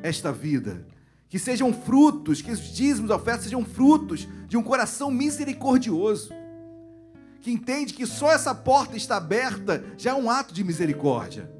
esta 0.00 0.30
vida. 0.30 0.86
Que 1.28 1.40
sejam 1.40 1.74
frutos, 1.74 2.40
que 2.40 2.52
os 2.52 2.72
dízimos, 2.72 3.10
ofertas 3.10 3.42
sejam 3.42 3.64
frutos 3.64 4.28
de 4.46 4.56
um 4.56 4.62
coração 4.62 5.10
misericordioso. 5.10 6.32
Que 7.42 7.50
entende 7.50 7.92
que 7.92 8.06
só 8.06 8.30
essa 8.30 8.54
porta 8.54 8.96
está 8.96 9.16
aberta 9.16 9.84
já 9.98 10.12
é 10.12 10.14
um 10.14 10.30
ato 10.30 10.54
de 10.54 10.62
misericórdia. 10.62 11.50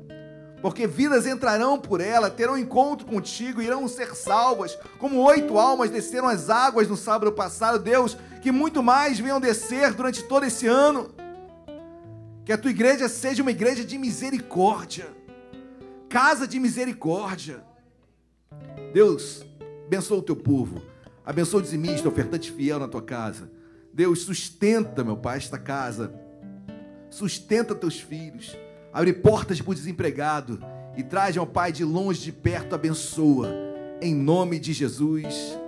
Porque 0.62 0.86
vidas 0.86 1.26
entrarão 1.26 1.76
por 1.76 2.00
ela, 2.00 2.30
terão 2.30 2.56
encontro 2.56 3.04
contigo, 3.04 3.60
irão 3.60 3.88
ser 3.88 4.14
salvas, 4.14 4.78
como 5.00 5.18
oito 5.18 5.58
almas 5.58 5.90
desceram 5.90 6.28
as 6.28 6.48
águas 6.48 6.86
no 6.86 6.96
sábado 6.96 7.32
passado. 7.32 7.80
Deus, 7.80 8.16
que 8.40 8.52
muito 8.52 8.80
mais 8.80 9.18
venham 9.18 9.40
descer 9.40 9.92
durante 9.92 10.22
todo 10.22 10.46
esse 10.46 10.68
ano. 10.68 11.10
Que 12.44 12.52
a 12.52 12.58
tua 12.58 12.70
igreja 12.70 13.08
seja 13.08 13.42
uma 13.42 13.50
igreja 13.50 13.84
de 13.84 13.98
misericórdia, 13.98 15.08
casa 16.08 16.46
de 16.46 16.60
misericórdia. 16.60 17.64
Deus, 18.92 19.44
abençoa 19.84 20.18
o 20.18 20.22
teu 20.22 20.36
povo, 20.36 20.80
abençoa 21.26 21.58
o 21.58 21.62
dizimista, 21.62 22.08
ofertante 22.08 22.52
fiel 22.52 22.78
na 22.78 22.86
tua 22.86 23.02
casa. 23.02 23.50
Deus, 23.92 24.22
sustenta, 24.22 25.04
meu 25.04 25.16
Pai, 25.16 25.36
esta 25.36 25.58
casa, 25.58 26.12
sustenta 27.10 27.74
teus 27.74 28.00
filhos 28.00 28.56
abre 28.92 29.12
portas 29.12 29.60
para 29.60 29.70
o 29.70 29.74
desempregado 29.74 30.60
e 30.96 31.02
traz, 31.02 31.36
ao 31.36 31.46
Pai, 31.46 31.72
de 31.72 31.84
longe, 31.84 32.20
de 32.20 32.32
perto, 32.32 32.74
abençoa. 32.74 33.48
Em 34.00 34.14
nome 34.14 34.58
de 34.58 34.72
Jesus. 34.72 35.58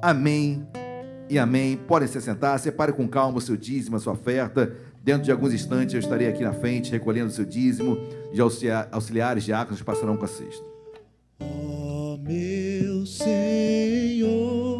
Amém 0.00 0.66
e 1.28 1.38
amém. 1.38 1.76
Podem 1.76 2.08
se 2.08 2.20
sentar, 2.20 2.58
separe 2.58 2.92
com 2.92 3.06
calma 3.06 3.38
o 3.38 3.40
seu 3.40 3.56
dízimo, 3.56 3.96
a 3.96 4.00
sua 4.00 4.14
oferta. 4.14 4.74
Dentro 5.02 5.24
de 5.24 5.32
alguns 5.32 5.52
instantes 5.52 5.94
eu 5.94 6.00
estarei 6.00 6.28
aqui 6.28 6.42
na 6.42 6.54
frente 6.54 6.90
recolhendo 6.90 7.28
o 7.28 7.32
seu 7.32 7.44
dízimo 7.44 7.98
e 8.32 8.40
auxiliares 8.40 9.44
diáconos 9.44 9.82
passarão 9.82 10.16
com 10.16 10.24
a 10.24 10.28
cesta. 10.28 10.64
Oh, 11.40 12.16
meu 12.22 13.04
Senhor, 13.04 14.73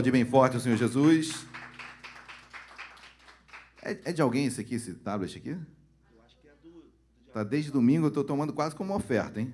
aplaudir 0.08 0.10
bem 0.10 0.24
forte 0.24 0.56
o 0.56 0.60
Senhor 0.60 0.76
Jesus. 0.76 1.46
É, 3.82 3.98
é 4.04 4.12
de 4.12 4.22
alguém 4.22 4.46
esse 4.46 4.60
aqui, 4.60 4.74
esse 4.74 4.94
tablet 4.94 5.36
aqui? 5.36 5.56
Tá 7.32 7.44
desde 7.44 7.70
domingo, 7.70 8.06
eu 8.06 8.08
estou 8.08 8.24
tomando 8.24 8.52
quase 8.52 8.74
como 8.74 8.94
oferta, 8.94 9.40
hein? 9.40 9.52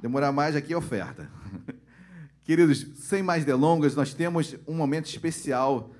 Demorar 0.00 0.32
mais 0.32 0.56
aqui 0.56 0.72
é 0.72 0.76
oferta. 0.76 1.30
Queridos, 2.44 2.86
sem 2.96 3.22
mais 3.22 3.44
delongas, 3.44 3.94
nós 3.94 4.12
temos 4.12 4.56
um 4.66 4.74
momento 4.74 5.06
especial 5.06 5.92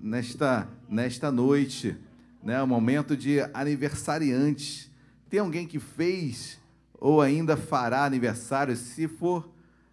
nesta, 0.00 0.68
nesta 0.88 1.32
noite, 1.32 1.96
né? 2.42 2.62
um 2.62 2.66
momento 2.66 3.16
de 3.16 3.40
aniversariante. 3.54 4.92
Tem 5.30 5.40
alguém 5.40 5.66
que 5.66 5.78
fez 5.78 6.58
ou 6.94 7.22
ainda 7.22 7.56
fará 7.56 8.04
aniversário? 8.04 8.76
Se 8.76 9.08
for 9.08 9.50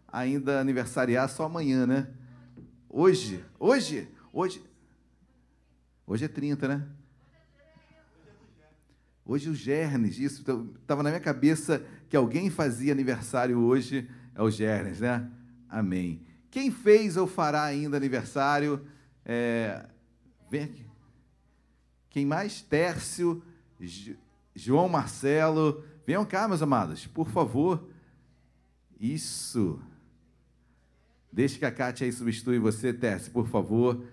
ainda 0.08 0.60
aniversariar, 0.60 1.30
só 1.30 1.46
amanhã, 1.46 1.88
né? 1.88 2.08
Hoje, 2.98 3.44
hoje, 3.60 4.08
hoje. 4.32 4.64
Hoje 6.08 6.24
é 6.24 6.28
30, 6.30 6.66
né? 6.66 6.88
Hoje 9.26 9.50
o 9.50 9.54
Gernes, 9.54 10.18
isso, 10.18 10.46
estava 10.80 11.04
na 11.04 11.10
minha 11.10 11.20
cabeça 11.20 11.86
que 12.08 12.16
alguém 12.16 12.50
fazia 12.50 12.94
aniversário 12.94 13.60
hoje, 13.60 14.10
é 14.34 14.42
o 14.42 14.50
Gernes, 14.50 15.02
né? 15.02 15.30
Amém. 15.68 16.26
Quem 16.50 16.72
fez 16.72 17.18
ou 17.18 17.28
fará 17.28 17.66
ainda 17.66 17.98
aniversário? 17.98 18.88
É, 19.26 19.86
vem 20.50 20.64
aqui. 20.64 20.86
Quem 22.10 22.26
mais? 22.26 22.62
Tércio, 22.62 23.44
João 24.56 24.88
Marcelo. 24.88 25.84
Venham 26.08 26.24
cá, 26.24 26.48
meus 26.48 26.62
amados, 26.62 27.06
por 27.08 27.28
favor. 27.28 27.90
Isso. 28.98 29.82
Deixe 31.36 31.60
que 31.60 31.66
a 31.66 31.72
Kátia 31.72 32.06
aí 32.06 32.14
substitui 32.14 32.58
você, 32.58 32.94
Tércio, 32.94 33.30
por 33.30 33.46
favor. 33.50 34.06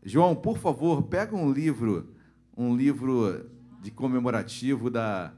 João, 0.00 0.36
por 0.36 0.58
favor, 0.58 1.02
pega 1.02 1.34
um 1.34 1.50
livro, 1.50 2.08
um 2.56 2.76
livro 2.76 3.50
de 3.82 3.90
comemorativo 3.90 4.88
da, 4.88 5.32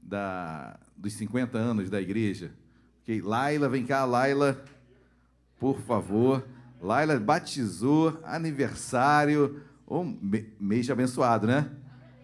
da, 0.00 0.78
dos 0.96 1.14
50 1.14 1.58
anos 1.58 1.90
da 1.90 2.00
igreja. 2.00 2.52
Ok, 3.02 3.20
Laila, 3.20 3.68
vem 3.68 3.84
cá, 3.84 4.04
Laila, 4.04 4.62
por 5.58 5.80
favor. 5.80 6.46
Laila 6.80 7.18
batizou, 7.18 8.20
aniversário, 8.22 9.60
me- 10.22 10.46
mês 10.60 10.86
de 10.86 10.92
abençoado, 10.92 11.48
né? 11.48 11.68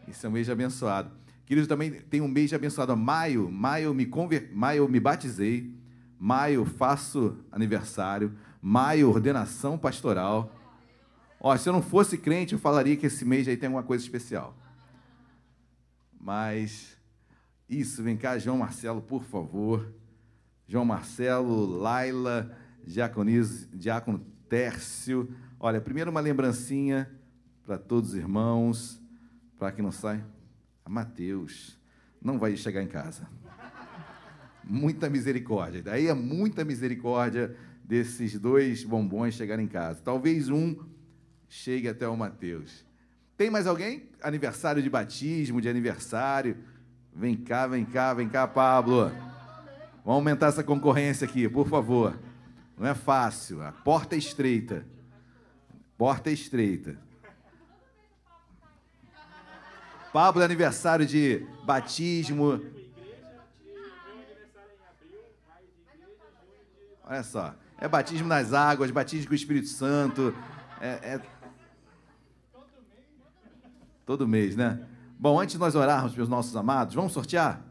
Isso 0.07 0.25
é 0.25 0.29
um 0.29 0.33
mês 0.33 0.47
de 0.47 0.53
abençoado. 0.53 1.11
Queridos, 1.45 1.67
também 1.67 1.91
tem 1.91 2.21
um 2.21 2.29
mês 2.29 2.51
de 2.51 2.55
abençoado. 2.55 2.97
Maio, 2.97 3.51
maio 3.51 3.93
me 3.93 4.07
conver... 4.07 4.49
maio 4.55 4.85
eu 4.85 4.89
me 4.89 5.01
batizei, 5.01 5.75
maio 6.19 6.65
faço 6.65 7.39
aniversário, 7.51 8.37
maio 8.61 9.09
ordenação 9.09 9.79
pastoral. 9.79 10.53
Ó, 11.41 11.57
se 11.57 11.69
eu 11.69 11.73
não 11.73 11.83
fosse 11.83 12.17
crente, 12.17 12.55
eu 12.55 12.59
falaria 12.59 12.97
que 12.97 13.07
esse 13.07 13.25
mês 13.25 13.47
aí 13.47 13.57
tem 13.57 13.67
alguma 13.67 13.83
coisa 13.83 14.03
especial. 14.03 14.57
Mas 16.19 16.97
isso, 17.69 18.03
vem 18.03 18.17
cá, 18.17 18.39
João 18.39 18.59
Marcelo, 18.59 19.03
por 19.03 19.23
favor. 19.23 19.93
João 20.67 20.85
Marcelo, 20.85 21.67
Laila, 21.67 22.57
Diaconis, 22.85 23.69
Diácono 23.73 24.19
Tércio. 24.49 25.33
Olha, 25.59 25.81
primeiro 25.81 26.11
uma 26.11 26.21
lembrancinha 26.21 27.11
para 27.65 27.79
todos 27.79 28.11
os 28.11 28.17
irmãos, 28.17 29.01
para 29.59 29.73
que 29.73 29.83
não 29.83 29.93
sai. 29.93 30.25
A 30.85 30.89
Mateus 30.89 31.79
não 32.23 32.39
vai 32.39 32.57
chegar 32.57 32.83
em 32.83 32.89
casa. 32.89 33.29
Muita 34.67 35.09
misericórdia. 35.09 35.83
Daí 35.83 36.09
é 36.09 36.15
muita 36.15 36.65
misericórdia 36.65 37.57
desses 37.85 38.39
dois 38.39 38.83
bombons 38.83 39.35
chegarem 39.35 39.65
em 39.65 39.69
casa. 39.69 40.01
Talvez 40.03 40.49
um 40.49 40.77
chegue 41.49 41.89
até 41.89 42.09
o 42.09 42.17
Mateus. 42.17 42.85
Tem 43.37 43.49
mais 43.49 43.67
alguém? 43.67 44.09
Aniversário 44.21 44.83
de 44.83 44.91
batismo, 44.91 45.61
de 45.61 45.69
aniversário. 45.69 46.57
Vem 47.15 47.37
cá, 47.37 47.67
vem 47.67 47.85
cá, 47.85 48.13
vem 48.13 48.29
cá, 48.29 48.47
Pablo. 48.49 49.11
Vamos 50.05 50.19
aumentar 50.19 50.49
essa 50.49 50.65
concorrência 50.65 51.27
aqui, 51.27 51.49
por 51.49 51.69
favor. 51.69 52.19
Não 52.77 52.87
é 52.87 52.95
fácil. 52.95 53.63
A 53.63 53.73
porta 53.73 54.15
é 54.15 54.19
estreita. 54.19 54.87
Porta 55.97 56.29
é 56.29 56.33
estreita. 56.33 56.99
Pablo, 60.13 60.43
aniversário 60.43 61.07
de 61.07 61.47
batismo. 61.65 62.61
Olha 67.07 67.23
só. 67.23 67.55
É 67.79 67.87
batismo 67.87 68.27
nas 68.27 68.53
águas, 68.53 68.91
batismo 68.91 69.29
com 69.29 69.33
o 69.33 69.37
Espírito 69.37 69.69
Santo. 69.69 70.35
É, 70.81 71.15
é... 71.15 71.23
Todo 74.05 74.27
mês, 74.27 74.57
né? 74.57 74.85
Bom, 75.19 75.41
antes 75.41 75.55
de 75.55 75.61
nós 75.61 75.75
orarmos 75.75 76.13
pelos 76.13 76.29
nossos 76.29 76.55
amados, 76.57 76.95
vamos 76.95 77.13
sortear? 77.13 77.65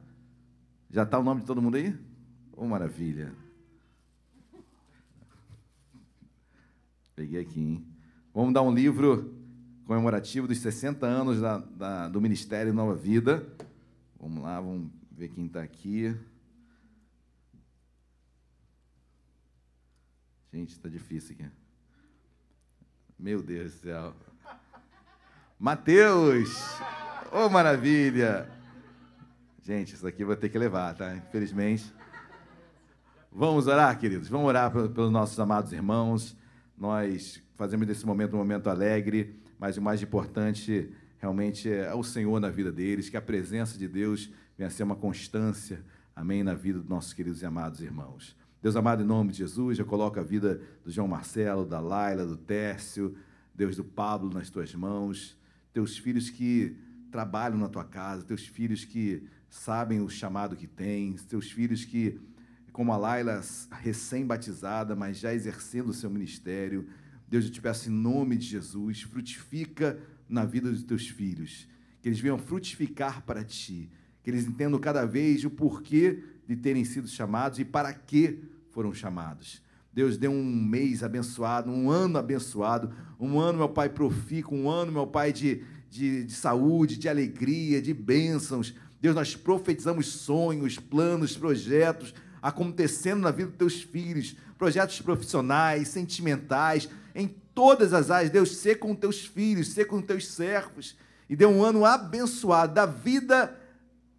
Já 0.89 1.03
está 1.03 1.19
o 1.19 1.23
nome 1.23 1.41
de 1.41 1.47
todo 1.47 1.61
mundo 1.61 1.75
aí? 1.75 1.95
Oh, 2.53 2.65
maravilha. 2.65 3.33
Peguei 7.15 7.41
aqui, 7.41 7.59
hein? 7.59 7.87
Vamos 8.33 8.53
dar 8.53 8.61
um 8.61 8.73
livro 8.73 9.33
comemorativo 9.85 10.47
dos 10.47 10.57
60 10.59 11.05
anos 11.05 11.39
da, 11.39 11.57
da, 11.57 12.09
do 12.09 12.21
Ministério 12.21 12.73
Nova 12.73 12.95
Vida. 12.95 13.45
Vamos 14.19 14.43
lá, 14.43 14.59
vamos 14.59 14.89
ver 15.11 15.29
quem 15.29 15.45
está 15.45 15.61
aqui. 15.61 16.15
Gente, 20.55 20.71
está 20.71 20.87
difícil 20.87 21.35
aqui. 21.37 21.51
Meu 23.19 23.43
Deus 23.43 23.73
do 23.73 23.79
céu. 23.79 24.13
Mateus! 25.59 26.79
Ô, 27.29 27.47
oh, 27.47 27.49
maravilha! 27.49 28.49
Gente, 29.61 29.95
isso 29.95 30.07
aqui 30.07 30.23
eu 30.23 30.27
vou 30.27 30.35
ter 30.37 30.47
que 30.47 30.57
levar, 30.57 30.95
tá? 30.95 31.13
Infelizmente. 31.13 31.93
Vamos 33.29 33.67
orar, 33.67 33.99
queridos? 33.99 34.29
Vamos 34.29 34.47
orar 34.47 34.71
pelos 34.71 35.11
nossos 35.11 35.37
amados 35.37 35.73
irmãos. 35.73 36.37
Nós 36.77 37.43
fazemos 37.55 37.85
desse 37.85 38.05
momento 38.05 38.35
um 38.35 38.39
momento 38.39 38.69
alegre, 38.69 39.37
mas 39.59 39.75
o 39.75 39.81
mais 39.81 40.01
importante 40.01 40.89
realmente 41.19 41.69
é 41.69 41.93
o 41.93 42.01
Senhor 42.01 42.39
na 42.39 42.49
vida 42.49 42.71
deles, 42.71 43.09
que 43.09 43.17
a 43.17 43.21
presença 43.21 43.77
de 43.77 43.89
Deus 43.89 44.31
venha 44.57 44.67
a 44.67 44.71
ser 44.71 44.83
uma 44.83 44.95
constância, 44.95 45.83
amém, 46.15 46.43
na 46.43 46.53
vida 46.53 46.79
dos 46.79 46.87
nossos 46.87 47.11
queridos 47.11 47.41
e 47.41 47.45
amados 47.45 47.81
irmãos. 47.81 48.37
Deus 48.65 48.75
amado, 48.75 49.03
em 49.03 49.05
nome 49.05 49.31
de 49.31 49.37
Jesus, 49.37 49.77
eu 49.77 49.85
coloco 49.85 50.19
a 50.19 50.23
vida 50.23 50.59
do 50.83 50.89
João 50.89 51.07
Marcelo, 51.07 51.67
da 51.67 51.79
Laila, 51.79 52.25
do 52.25 52.35
Tércio, 52.35 53.15
Deus 53.53 53.75
do 53.75 53.83
Pablo 53.83 54.33
nas 54.33 54.49
tuas 54.49 54.73
mãos, 54.73 55.37
teus 55.71 55.99
filhos 55.99 56.31
que 56.31 56.75
trabalham 57.11 57.59
na 57.59 57.69
tua 57.69 57.83
casa, 57.83 58.23
teus 58.23 58.47
filhos 58.47 58.83
que 58.83 59.21
sabem 59.51 60.01
o 60.01 60.09
chamado 60.09 60.55
que 60.55 60.65
tens, 60.65 61.23
teus 61.23 61.51
filhos 61.51 61.85
que, 61.85 62.19
como 62.71 62.91
a 62.91 62.97
Laila, 62.97 63.39
recém-batizada, 63.69 64.95
mas 64.95 65.19
já 65.19 65.31
exercendo 65.31 65.89
o 65.89 65.93
seu 65.93 66.09
ministério, 66.09 66.87
Deus, 67.27 67.45
eu 67.45 67.51
te 67.51 67.61
peço 67.61 67.87
em 67.87 67.93
nome 67.93 68.35
de 68.35 68.47
Jesus, 68.47 69.03
frutifica 69.03 69.99
na 70.27 70.43
vida 70.43 70.71
dos 70.71 70.81
teus 70.81 71.07
filhos, 71.07 71.67
que 72.01 72.09
eles 72.09 72.19
venham 72.19 72.39
frutificar 72.39 73.21
para 73.27 73.43
ti, 73.43 73.91
que 74.23 74.31
eles 74.31 74.47
entendam 74.47 74.79
cada 74.79 75.05
vez 75.05 75.45
o 75.45 75.51
porquê 75.51 76.23
de 76.47 76.55
terem 76.55 76.83
sido 76.83 77.07
chamados 77.07 77.59
e 77.59 77.65
para 77.65 77.93
que 77.93 78.54
foram 78.75 78.93
chamados. 78.93 79.61
Deus 79.93 80.17
deu 80.17 80.29
um 80.29 80.43
mês 80.43 81.01
abençoado, 81.01 81.71
um 81.71 81.89
ano 81.89 82.17
abençoado, 82.17 82.93
um 83.17 83.39
ano, 83.39 83.59
meu 83.59 83.69
Pai, 83.69 83.87
profícuo, 83.87 84.57
um 84.57 84.69
ano, 84.69 84.91
meu 84.91 85.07
Pai, 85.07 85.31
de, 85.31 85.63
de, 85.89 86.25
de 86.25 86.33
saúde, 86.33 86.97
de 86.97 87.07
alegria, 87.07 87.81
de 87.81 87.93
bênçãos. 87.93 88.75
Deus, 88.99 89.15
nós 89.15 89.33
profetizamos 89.33 90.07
sonhos, 90.07 90.77
planos, 90.77 91.37
projetos 91.37 92.13
acontecendo 92.41 93.21
na 93.21 93.31
vida 93.31 93.47
dos 93.47 93.57
teus 93.57 93.81
filhos, 93.81 94.35
projetos 94.57 95.01
profissionais, 95.01 95.87
sentimentais, 95.87 96.89
em 97.15 97.29
todas 97.29 97.93
as 97.93 98.11
áreas. 98.11 98.29
Deus, 98.29 98.57
ser 98.57 98.75
com 98.75 98.93
teus 98.93 99.25
filhos, 99.25 99.69
ser 99.69 99.85
com 99.85 100.01
teus 100.01 100.27
servos. 100.27 100.97
E 101.29 101.35
dê 101.35 101.45
um 101.45 101.63
ano 101.63 101.85
abençoado 101.85 102.73
da 102.73 102.85
vida. 102.85 103.57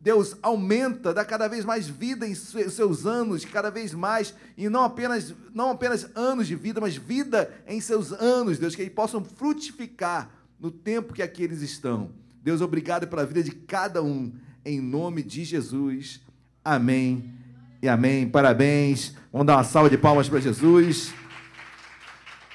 Deus 0.01 0.37
aumenta, 0.43 1.13
dá 1.13 1.25
cada 1.25 1.49
vez 1.49 1.65
mais 1.65 1.89
vida 1.89 2.27
em 2.27 2.35
seus 2.35 3.07
anos, 3.07 3.45
cada 3.45 3.71
vez 3.71 3.93
mais, 3.93 4.35
e 4.57 4.69
não 4.69 4.85
apenas, 4.85 5.35
não 5.55 5.71
apenas 5.71 6.09
anos 6.15 6.47
de 6.47 6.55
vida, 6.55 6.81
mas 6.81 6.97
vida 6.97 7.53
em 7.67 7.81
seus 7.81 8.13
anos, 8.13 8.59
Deus, 8.59 8.75
que 8.75 8.83
eles 8.83 8.95
possam 8.95 9.25
frutificar 9.25 10.31
no 10.61 10.71
tempo 10.71 11.13
que 11.13 11.23
aqui 11.23 11.43
eles 11.43 11.61
estão. 11.63 12.11
Deus, 12.43 12.61
obrigado 12.61 13.09
pela 13.09 13.27
vida 13.27 13.43
de 13.43 13.51
cada 13.51 14.03
um, 14.03 14.33
em 14.65 14.81
nome 14.81 15.23
de 15.23 15.45
Jesus. 15.45 16.21
Amém 16.65 17.35
e 17.83 17.89
amém. 17.89 18.29
Parabéns. 18.29 19.15
Vamos 19.33 19.47
dar 19.47 19.57
uma 19.57 19.65
salva 19.65 19.91
de 19.91 19.99
palmas 19.99 20.29
para 20.29 20.41
Jesus. 20.41 21.13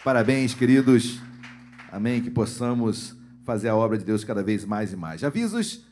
Parabéns, 0.04 0.54
queridos. 0.54 1.20
Amém. 1.92 2.22
Que 2.22 2.30
possamos 2.30 3.16
fazer 3.44 3.70
a 3.70 3.76
obra 3.76 3.98
de 3.98 4.06
Deus 4.06 4.24
cada 4.24 4.42
vez 4.42 4.64
mais 4.66 4.94
e 4.94 4.96
mais. 4.96 5.24
Avisos. 5.24 5.91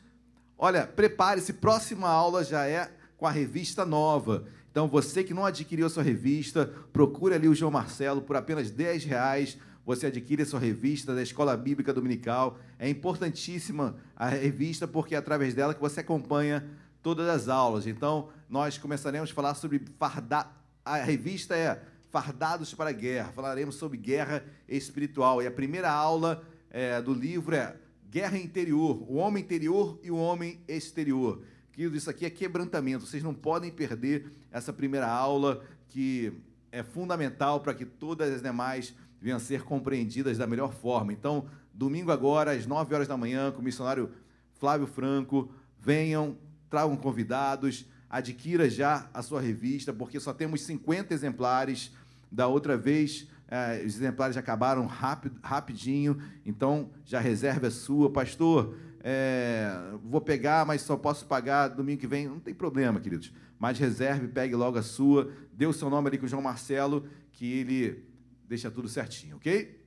Olha, 0.62 0.86
prepare-se. 0.86 1.54
Próxima 1.54 2.06
aula 2.06 2.44
já 2.44 2.66
é 2.66 2.92
com 3.16 3.26
a 3.26 3.30
revista 3.30 3.86
nova. 3.86 4.44
Então, 4.70 4.86
você 4.86 5.24
que 5.24 5.32
não 5.32 5.46
adquiriu 5.46 5.86
a 5.86 5.88
sua 5.88 6.02
revista, 6.02 6.70
procure 6.92 7.34
ali 7.34 7.48
o 7.48 7.54
João 7.54 7.70
Marcelo 7.70 8.20
por 8.20 8.36
apenas 8.36 8.70
10 8.70 9.04
reais. 9.04 9.56
Você 9.86 10.08
adquire 10.08 10.42
a 10.42 10.46
sua 10.46 10.60
revista 10.60 11.14
da 11.14 11.22
Escola 11.22 11.56
Bíblica 11.56 11.94
Dominical. 11.94 12.58
É 12.78 12.90
importantíssima 12.90 13.96
a 14.14 14.28
revista 14.28 14.86
porque 14.86 15.14
é 15.14 15.18
através 15.18 15.54
dela 15.54 15.72
que 15.72 15.80
você 15.80 16.00
acompanha 16.00 16.68
todas 17.02 17.26
as 17.26 17.48
aulas. 17.48 17.86
Então, 17.86 18.28
nós 18.46 18.76
começaremos 18.76 19.30
a 19.30 19.34
falar 19.34 19.54
sobre 19.54 19.82
fardar. 19.98 20.54
A 20.84 20.96
revista 20.96 21.56
é 21.56 21.80
Fardados 22.10 22.74
para 22.74 22.90
a 22.90 22.92
Guerra. 22.92 23.32
Falaremos 23.32 23.76
sobre 23.76 23.96
guerra 23.96 24.44
espiritual. 24.68 25.40
E 25.40 25.46
a 25.46 25.50
primeira 25.50 25.90
aula 25.90 26.44
é, 26.70 27.00
do 27.00 27.14
livro 27.14 27.54
é 27.54 27.76
Guerra 28.10 28.38
Interior, 28.38 29.04
o 29.08 29.14
homem 29.14 29.40
interior 29.40 29.96
e 30.02 30.10
o 30.10 30.16
homem 30.16 30.58
exterior. 30.66 31.44
Querido, 31.70 31.96
isso 31.96 32.10
aqui 32.10 32.26
é 32.26 32.30
quebrantamento. 32.30 33.06
Vocês 33.06 33.22
não 33.22 33.32
podem 33.32 33.70
perder 33.70 34.32
essa 34.50 34.72
primeira 34.72 35.06
aula, 35.06 35.64
que 35.88 36.32
é 36.72 36.82
fundamental 36.82 37.60
para 37.60 37.72
que 37.72 37.84
todas 37.84 38.34
as 38.34 38.42
demais 38.42 38.92
venham 39.20 39.36
a 39.36 39.40
ser 39.40 39.62
compreendidas 39.62 40.36
da 40.36 40.44
melhor 40.44 40.74
forma. 40.74 41.12
Então, 41.12 41.46
domingo 41.72 42.10
agora, 42.10 42.50
às 42.50 42.66
9 42.66 42.92
horas 42.92 43.06
da 43.06 43.16
manhã, 43.16 43.52
com 43.52 43.60
o 43.60 43.64
missionário 43.64 44.10
Flávio 44.58 44.88
Franco, 44.88 45.48
venham, 45.78 46.36
tragam 46.68 46.96
convidados, 46.96 47.86
adquira 48.08 48.68
já 48.68 49.08
a 49.14 49.22
sua 49.22 49.40
revista, 49.40 49.92
porque 49.92 50.18
só 50.18 50.32
temos 50.32 50.62
50 50.62 51.14
exemplares 51.14 51.92
da 52.28 52.48
outra 52.48 52.76
vez, 52.76 53.28
eh, 53.50 53.82
os 53.84 53.96
exemplares 53.96 54.36
acabaram 54.36 54.86
rápido, 54.86 55.38
rapidinho, 55.42 56.16
então 56.46 56.90
já 57.04 57.18
reserve 57.18 57.66
a 57.66 57.70
sua. 57.70 58.10
Pastor, 58.10 58.76
é, 59.02 59.68
vou 60.04 60.20
pegar, 60.20 60.64
mas 60.64 60.82
só 60.82 60.96
posso 60.96 61.26
pagar 61.26 61.68
domingo 61.68 62.00
que 62.00 62.06
vem. 62.06 62.28
Não 62.28 62.38
tem 62.38 62.54
problema, 62.54 63.00
queridos. 63.00 63.32
Mas 63.58 63.78
reserve, 63.78 64.28
pegue 64.28 64.54
logo 64.54 64.78
a 64.78 64.82
sua. 64.82 65.32
Dê 65.52 65.66
o 65.66 65.72
seu 65.72 65.90
nome 65.90 66.08
ali 66.08 66.18
com 66.18 66.26
o 66.26 66.28
João 66.28 66.42
Marcelo, 66.42 67.08
que 67.32 67.50
ele 67.52 68.04
deixa 68.46 68.70
tudo 68.70 68.88
certinho, 68.88 69.36
ok? 69.36 69.84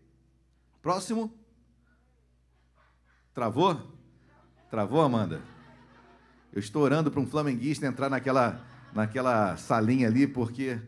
Próximo. 0.82 1.34
Travou? 3.34 3.80
Travou, 4.70 5.02
Amanda? 5.02 5.42
Eu 6.52 6.60
estou 6.60 6.84
orando 6.84 7.10
para 7.10 7.20
um 7.20 7.26
flamenguista 7.26 7.86
entrar 7.86 8.10
naquela, 8.10 8.62
naquela 8.94 9.58
salinha 9.58 10.08
ali, 10.08 10.28
porque 10.28 10.80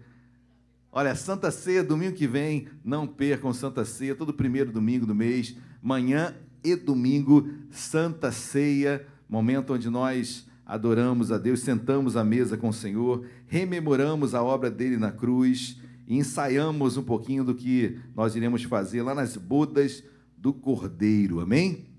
Olha, 0.98 1.14
Santa 1.14 1.52
Ceia, 1.52 1.84
domingo 1.84 2.16
que 2.16 2.26
vem, 2.26 2.70
não 2.82 3.06
percam 3.06 3.52
Santa 3.52 3.84
Ceia, 3.84 4.16
todo 4.16 4.34
primeiro 4.34 4.72
domingo 4.72 5.06
do 5.06 5.14
mês, 5.14 5.54
manhã 5.82 6.34
e 6.64 6.74
domingo, 6.74 7.50
Santa 7.70 8.32
Ceia, 8.32 9.06
momento 9.28 9.74
onde 9.74 9.90
nós 9.90 10.48
adoramos 10.66 11.34
a 11.34 11.38
Deus, 11.38 11.60
sentamos 11.60 12.16
à 12.16 12.24
mesa 12.24 12.56
com 12.56 12.70
o 12.70 12.74
Senhor, 12.74 13.28
rememoramos 13.46 14.34
a 14.34 14.42
obra 14.42 14.72
dele 14.72 14.96
na 14.96 15.12
cruz 15.12 15.82
e 16.08 16.16
ensaiamos 16.16 16.96
um 16.96 17.04
pouquinho 17.04 17.44
do 17.44 17.54
que 17.54 18.00
nós 18.16 18.34
iremos 18.34 18.64
fazer 18.64 19.02
lá 19.02 19.14
nas 19.14 19.36
bodas 19.36 20.02
do 20.38 20.54
Cordeiro, 20.54 21.42
amém? 21.42 21.90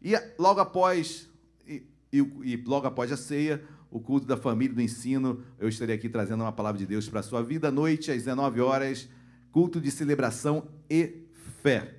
E 0.00 0.14
logo 0.38 0.60
após, 0.60 1.28
e, 1.66 1.82
e, 2.12 2.18
e 2.44 2.56
logo 2.64 2.86
após 2.86 3.10
a 3.10 3.16
ceia, 3.16 3.64
o 3.90 4.00
culto 4.00 4.26
da 4.26 4.36
família 4.36 4.74
do 4.74 4.82
ensino. 4.82 5.42
Eu 5.58 5.68
estarei 5.68 5.94
aqui 5.94 6.08
trazendo 6.08 6.42
uma 6.42 6.52
palavra 6.52 6.78
de 6.78 6.86
Deus 6.86 7.08
para 7.08 7.20
a 7.20 7.22
sua 7.22 7.42
vida 7.42 7.68
à 7.68 7.70
noite, 7.70 8.10
às 8.10 8.18
19 8.18 8.60
horas, 8.60 9.08
culto 9.50 9.80
de 9.80 9.90
celebração 9.90 10.68
e 10.88 11.24
fé. 11.62 11.94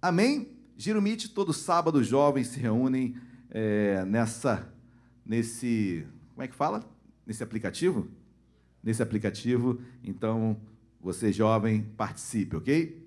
Amém? 0.00 0.48
Giromite, 0.76 1.28
todo 1.28 1.52
sábado 1.52 1.98
os 1.98 2.06
jovens 2.06 2.48
se 2.48 2.58
reúnem 2.58 3.16
é, 3.50 4.04
nessa, 4.04 4.68
nesse, 5.24 6.06
como 6.34 6.42
é 6.42 6.48
que 6.48 6.54
fala? 6.54 6.84
Nesse 7.26 7.42
aplicativo? 7.42 8.08
Nesse 8.82 9.02
aplicativo. 9.02 9.80
Então, 10.02 10.56
você 11.00 11.32
jovem, 11.32 11.82
participe, 11.96 12.56
ok? 12.56 13.04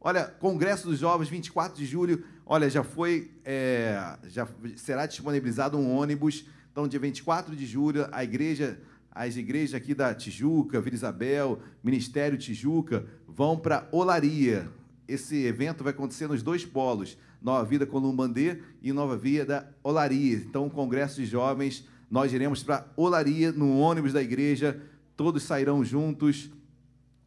Olha, 0.00 0.24
Congresso 0.24 0.88
dos 0.88 0.98
Jovens, 0.98 1.28
24 1.28 1.78
de 1.78 1.86
julho. 1.86 2.24
Olha, 2.44 2.68
já 2.68 2.82
foi, 2.82 3.30
é, 3.44 4.18
já 4.24 4.48
será 4.76 5.06
disponibilizado 5.06 5.78
um 5.78 5.96
ônibus 5.96 6.44
então, 6.72 6.88
dia 6.88 6.98
24 6.98 7.54
de 7.54 7.66
julho, 7.66 8.08
a 8.10 8.24
igreja, 8.24 8.80
as 9.10 9.36
igrejas 9.36 9.74
aqui 9.74 9.94
da 9.94 10.14
Tijuca, 10.14 10.80
Vila 10.80 10.96
Isabel, 10.96 11.60
Ministério 11.84 12.38
Tijuca, 12.38 13.04
vão 13.28 13.58
para 13.58 13.86
Olaria. 13.92 14.70
Esse 15.06 15.44
evento 15.44 15.84
vai 15.84 15.92
acontecer 15.92 16.26
nos 16.26 16.42
dois 16.42 16.64
polos, 16.64 17.18
Nova 17.42 17.62
Vida 17.68 17.84
Columbandê 17.84 18.62
e 18.80 18.90
Nova 18.90 19.18
Vida 19.18 19.70
Olaria. 19.84 20.36
Então, 20.36 20.66
o 20.66 20.70
Congresso 20.70 21.16
de 21.16 21.26
Jovens, 21.26 21.86
nós 22.10 22.32
iremos 22.32 22.62
para 22.62 22.90
Olaria, 22.96 23.52
no 23.52 23.78
ônibus 23.78 24.14
da 24.14 24.22
igreja, 24.22 24.80
todos 25.14 25.42
sairão 25.42 25.84
juntos. 25.84 26.50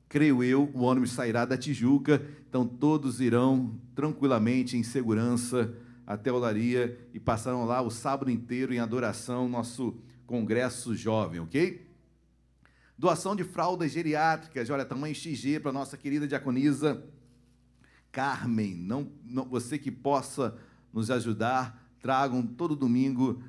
Creio 0.10 0.44
eu, 0.44 0.72
o 0.74 0.82
ônibus 0.82 1.12
sairá 1.12 1.46
da 1.46 1.56
Tijuca, 1.56 2.20
então 2.50 2.66
todos 2.66 3.22
irão 3.22 3.76
tranquilamente, 3.94 4.76
em 4.76 4.82
segurança, 4.82 5.72
até 6.06 6.32
Olaria 6.32 7.00
e 7.14 7.20
passaram 7.20 7.66
lá 7.66 7.82
o 7.82 7.90
sábado 7.90 8.30
inteiro 8.30 8.74
em 8.74 8.80
adoração, 8.80 9.50
nosso 9.50 9.98
congresso 10.26 10.96
jovem, 10.96 11.40
ok? 11.40 11.86
Doação 12.98 13.36
de 13.36 13.44
fraldas 13.44 13.92
geriátricas, 13.92 14.70
olha, 14.70 14.86
tamanho 14.86 15.16
XG 15.16 15.60
para 15.60 15.72
nossa 15.72 15.98
querida 15.98 16.28
diaconisa 16.28 17.04
Carmen. 18.12 18.76
Não, 18.76 19.12
não, 19.24 19.46
você 19.46 19.78
que 19.78 19.92
possa 19.92 20.58
nos 20.94 21.12
ajudar, 21.12 21.86
tragam 22.00 22.46
todo 22.46 22.76
domingo 22.76 23.44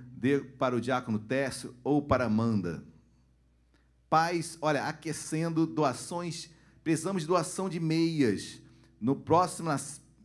para 0.58 0.74
o 0.74 0.80
diácono 0.80 1.18
Tércio 1.18 1.76
ou 1.84 2.02
para 2.02 2.24
Amanda. 2.24 2.82
Pais, 4.10 4.58
olha, 4.60 4.84
aquecendo 4.84 5.66
doações, 5.66 6.50
precisamos 6.82 7.22
de 7.22 7.28
doação 7.28 7.68
de 7.68 7.78
meias. 7.78 8.60
No 9.00 9.14
próximo, 9.14 9.68
na 9.68 9.78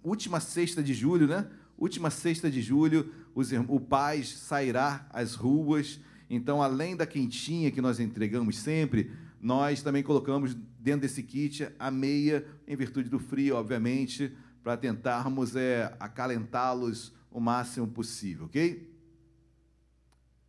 última 0.04 0.40
sexta 0.40 0.82
de 0.82 0.94
julho, 0.94 1.28
né? 1.28 1.48
Última 1.82 2.10
sexta 2.10 2.50
de 2.50 2.62
julho, 2.62 3.12
os, 3.36 3.52
o 3.68 3.80
Pais 3.80 4.30
sairá 4.30 5.06
às 5.12 5.36
ruas 5.36 6.00
então, 6.34 6.64
além 6.64 6.96
da 6.96 7.06
quentinha 7.06 7.70
que 7.72 7.82
nós 7.82 8.00
entregamos 8.00 8.58
sempre, 8.58 9.12
nós 9.42 9.84
também 9.84 10.02
colocamos 10.02 10.56
dentro 10.80 11.02
desse 11.02 11.22
kit 11.22 11.68
a 11.78 11.92
meia, 11.92 12.48
em 12.66 12.74
virtude 12.74 13.10
do 13.10 13.20
frio, 13.20 13.58
obviamente, 13.58 14.34
para 14.64 14.78
tentarmos 14.78 15.58
é, 15.58 15.94
acalentá-los 16.00 17.14
o 17.30 17.42
máximo 17.42 17.86
possível, 17.86 18.46
ok? 18.46 18.90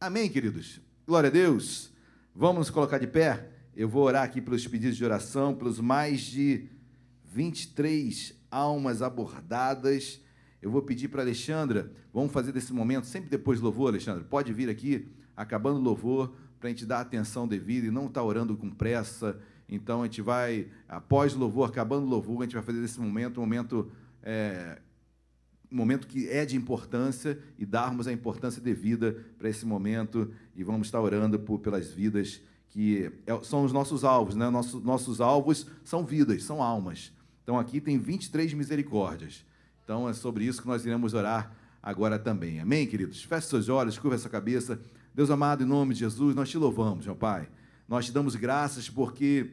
Amém, 0.01 0.31
queridos? 0.31 0.81
Glória 1.05 1.31
a 1.31 1.33
Deus. 1.33 1.91
Vamos 2.33 2.59
nos 2.59 2.71
colocar 2.71 2.99
de 2.99 3.09
pé? 3.09 3.49
Eu 3.75 3.89
vou 3.89 4.05
orar 4.05 4.23
aqui 4.23 4.41
pelos 4.41 4.65
pedidos 4.65 4.97
de 4.97 5.05
oração, 5.05 5.53
pelos 5.53 5.81
mais 5.81 6.21
de 6.21 6.69
23 7.25 8.35
almas 8.49 9.03
abordadas. 9.03 10.21
Eu 10.63 10.71
vou 10.71 10.81
pedir 10.81 11.09
para 11.09 11.21
a 11.21 11.25
Alexandra, 11.25 11.93
vamos 12.15 12.33
fazer 12.33 12.53
desse 12.53 12.73
momento, 12.73 13.07
sempre 13.07 13.29
depois 13.29 13.59
do 13.59 13.65
louvor, 13.65 13.89
Alexandra, 13.89 14.23
pode 14.23 14.53
vir 14.53 14.71
aqui 14.71 15.09
acabando 15.37 15.79
o 15.79 15.83
louvor, 15.83 16.33
para 16.63 16.69
a 16.69 16.73
gente 16.73 16.87
dar 16.87 17.01
atenção 17.01 17.49
devida 17.49 17.89
e 17.89 17.91
não 17.91 18.07
estar 18.07 18.21
tá 18.21 18.25
orando 18.25 18.57
com 18.57 18.71
pressa. 18.71 19.37
Então 19.69 20.03
a 20.03 20.05
gente 20.05 20.23
vai, 20.23 20.69
após 20.89 21.35
o 21.35 21.39
louvor, 21.41 21.69
acabando 21.69 22.07
o 22.07 22.09
louvor, 22.09 22.41
a 22.41 22.45
gente 22.45 22.55
vai 22.55 22.63
fazer 22.63 22.81
desse 22.81 23.01
momento 23.01 23.39
um 23.39 23.41
momento, 23.41 23.91
é, 24.23 24.79
momento 25.69 26.07
que 26.07 26.29
é 26.29 26.45
de 26.47 26.57
importância 26.57 27.37
e 27.59 27.67
darmos 27.67 28.07
a 28.07 28.13
importância 28.13 28.63
devida 28.63 29.17
para 29.37 29.49
esse 29.49 29.67
momento 29.67 30.31
e 30.55 30.63
vamos 30.63 30.87
estar 30.87 31.01
orando 31.01 31.37
por, 31.41 31.59
pelas 31.59 31.91
vidas 31.91 32.41
que 32.69 33.11
é, 33.27 33.41
são 33.43 33.65
os 33.65 33.73
nossos 33.73 34.05
alvos, 34.05 34.37
né? 34.37 34.49
Nossos 34.49 35.21
alvos 35.21 35.67
são 35.83 36.07
vidas, 36.07 36.45
são 36.45 36.63
almas. 36.63 37.13
Então 37.43 37.59
aqui 37.59 37.81
tem 37.81 37.99
23 37.99 38.55
misericórdias. 38.55 39.45
Então 39.85 40.09
é 40.09 40.13
sobre 40.13 40.45
isso 40.45 40.63
que 40.63 40.69
nós 40.69 40.85
iremos 40.85 41.15
orar 41.15 41.53
agora 41.83 42.19
também. 42.19 42.61
Amém, 42.61 42.87
queridos? 42.87 43.23
Feche 43.23 43.49
seus 43.49 43.69
olhos, 43.69 43.99
curva 43.99 44.15
essa 44.15 44.29
cabeça. 44.29 44.81
Deus 45.15 45.31
amado, 45.31 45.65
em 45.65 45.67
nome 45.67 45.95
de 45.95 46.01
Jesus, 46.01 46.35
nós 46.35 46.49
te 46.49 46.57
louvamos, 46.57 47.07
meu 47.07 47.17
Pai. 47.17 47.49
Nós 47.89 48.07
te 48.07 48.13
damos 48.13 48.37
graças 48.37 48.89
porque 48.89 49.51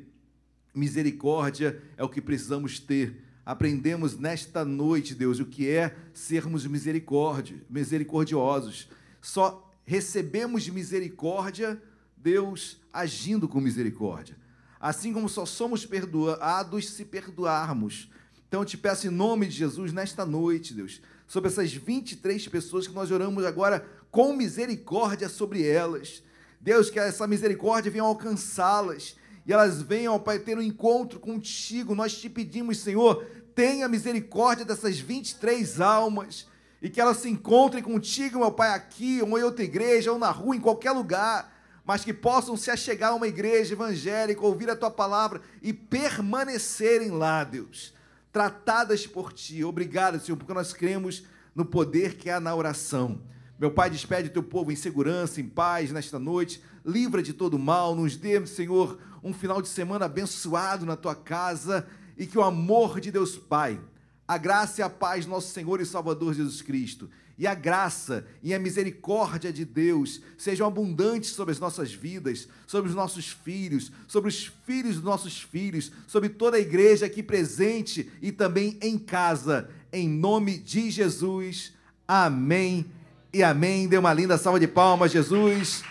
misericórdia 0.73 1.81
é 1.97 2.03
o 2.03 2.09
que 2.09 2.21
precisamos 2.21 2.79
ter. 2.79 3.25
Aprendemos 3.45 4.17
nesta 4.17 4.63
noite, 4.63 5.15
Deus, 5.15 5.39
o 5.39 5.45
que 5.45 5.67
é 5.67 5.95
sermos 6.13 6.65
misericordiosos. 6.65 8.87
Só 9.19 9.73
recebemos 9.83 10.69
misericórdia, 10.69 11.81
Deus, 12.15 12.79
agindo 12.93 13.47
com 13.47 13.59
misericórdia. 13.59 14.37
Assim 14.79 15.11
como 15.11 15.27
só 15.27 15.45
somos 15.45 15.85
perdoados 15.85 16.91
se 16.91 17.03
perdoarmos. 17.03 18.09
Então 18.49 18.61
eu 18.61 18.65
te 18.65 18.75
peço 18.75 19.05
em 19.05 19.11
nome 19.11 19.45
de 19.45 19.55
Jesus, 19.55 19.93
nesta 19.93 20.25
noite, 20.25 20.73
Deus, 20.73 20.99
sobre 21.27 21.51
essas 21.51 21.71
23 21.71 22.47
pessoas 22.47 22.87
que 22.87 22.95
nós 22.95 23.11
oramos 23.11 23.45
agora 23.45 23.85
com 24.09 24.33
misericórdia 24.33 25.29
sobre 25.29 25.63
elas. 25.63 26.23
Deus, 26.59 26.89
que 26.89 26.99
essa 26.99 27.27
misericórdia 27.27 27.91
venha 27.91 28.03
alcançá-las 28.03 29.15
e 29.45 29.53
elas 29.53 29.83
venham, 29.83 30.19
Pai, 30.19 30.39
ter 30.39 30.57
um 30.57 30.63
encontro 30.63 31.19
contigo. 31.19 31.93
Nós 31.93 32.19
te 32.19 32.27
pedimos, 32.27 32.79
Senhor, 32.79 33.23
tenha 33.53 33.87
misericórdia 33.87 34.65
dessas 34.65 34.99
23 34.99 35.79
almas 35.79 36.47
e 36.81 36.89
que 36.89 36.99
elas 36.99 37.17
se 37.17 37.29
encontrem 37.29 37.83
contigo, 37.83 38.39
meu 38.39 38.51
Pai, 38.51 38.69
aqui, 38.69 39.21
ou 39.21 39.37
em 39.37 39.43
outra 39.43 39.63
igreja, 39.63 40.11
ou 40.11 40.17
na 40.17 40.31
rua, 40.31 40.55
em 40.55 40.59
qualquer 40.59 40.91
lugar, 40.91 41.55
mas 41.85 42.03
que 42.03 42.13
possam 42.13 42.57
se 42.57 42.71
achegar 42.71 43.11
a 43.11 43.15
uma 43.15 43.27
igreja 43.27 43.75
evangélica, 43.75 44.41
ouvir 44.41 44.71
a 44.71 44.75
tua 44.75 44.89
palavra 44.89 45.39
e 45.61 45.71
permanecerem 45.71 47.11
lá, 47.11 47.43
Deus, 47.43 47.93
tratadas 48.31 49.07
por 49.07 49.33
ti. 49.33 49.63
Obrigado, 49.63 50.19
Senhor, 50.19 50.37
porque 50.37 50.53
nós 50.53 50.73
cremos 50.73 51.23
no 51.55 51.65
poder 51.65 52.15
que 52.15 52.29
há 52.29 52.39
na 52.39 52.55
oração. 52.55 53.21
Meu 53.59 53.71
Pai, 53.71 53.89
despede 53.89 54.29
teu 54.29 54.43
povo 54.43 54.71
em 54.71 54.75
segurança, 54.75 55.41
em 55.41 55.47
paz 55.47 55.91
nesta 55.91 56.17
noite. 56.17 56.63
Livra 56.85 57.21
de 57.21 57.33
todo 57.33 57.59
mal. 57.59 57.95
Nos 57.95 58.15
dê, 58.15 58.45
Senhor, 58.45 58.97
um 59.23 59.33
final 59.33 59.61
de 59.61 59.67
semana 59.67 60.05
abençoado 60.05 60.85
na 60.85 60.95
tua 60.95 61.15
casa 61.15 61.85
e 62.17 62.25
que 62.25 62.37
o 62.37 62.43
amor 62.43 62.99
de 63.01 63.11
Deus 63.11 63.37
Pai, 63.37 63.79
a 64.27 64.37
graça 64.37 64.81
e 64.81 64.83
a 64.83 64.89
paz 64.89 65.25
do 65.25 65.31
nosso 65.31 65.51
Senhor 65.51 65.81
e 65.81 65.85
Salvador 65.85 66.33
Jesus 66.33 66.61
Cristo, 66.61 67.09
e 67.39 67.47
a 67.47 67.55
graça 67.55 68.27
e 68.43 68.53
a 68.53 68.59
misericórdia 68.59 69.53
de 69.53 69.63
Deus 69.63 70.21
sejam 70.37 70.67
abundantes 70.67 71.29
sobre 71.29 71.53
as 71.53 71.59
nossas 71.59 71.93
vidas, 71.93 72.49
sobre 72.67 72.89
os 72.89 72.95
nossos 72.95 73.29
filhos, 73.29 73.93
sobre 74.09 74.27
os 74.27 74.51
filhos 74.65 74.95
dos 74.95 75.03
nossos 75.05 75.41
filhos, 75.41 75.89
sobre 76.05 76.27
toda 76.27 76.57
a 76.57 76.59
igreja 76.59 77.05
aqui 77.05 77.23
presente 77.23 78.11
e 78.21 78.29
também 78.29 78.77
em 78.81 78.99
casa. 78.99 79.69
Em 79.91 80.09
nome 80.09 80.57
de 80.57 80.91
Jesus. 80.91 81.71
Amém 82.05 82.85
e 83.31 83.41
amém. 83.41 83.87
Dê 83.87 83.97
uma 83.97 84.13
linda 84.13 84.37
salva 84.37 84.59
de 84.59 84.67
palmas, 84.67 85.13
Jesus. 85.13 85.81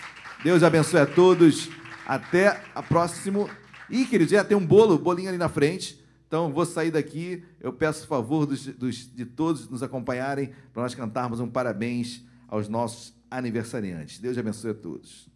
Deus 0.44 0.62
abençoe 0.62 1.00
a 1.00 1.06
todos. 1.06 1.70
Até 2.06 2.62
a 2.74 2.82
próximo. 2.82 3.48
Ih, 3.88 4.04
queridos, 4.04 4.32
já 4.32 4.44
tem 4.44 4.56
um 4.56 4.66
bolo, 4.66 4.98
bolinho 4.98 5.30
ali 5.30 5.38
na 5.38 5.48
frente. 5.48 5.98
Então, 6.26 6.52
vou 6.52 6.66
sair 6.66 6.90
daqui. 6.90 7.42
Eu 7.60 7.72
peço 7.72 8.04
o 8.04 8.06
favor 8.06 8.46
dos, 8.46 8.66
dos, 8.66 9.14
de 9.14 9.24
todos 9.24 9.68
nos 9.68 9.82
acompanharem 9.82 10.52
para 10.72 10.82
nós 10.82 10.94
cantarmos 10.94 11.40
um 11.40 11.48
parabéns 11.48 12.24
aos 12.46 12.68
nossos 12.68 13.14
aniversariantes. 13.30 14.18
Deus 14.18 14.38
abençoe 14.38 14.70
a 14.70 14.74
todos. 14.74 15.27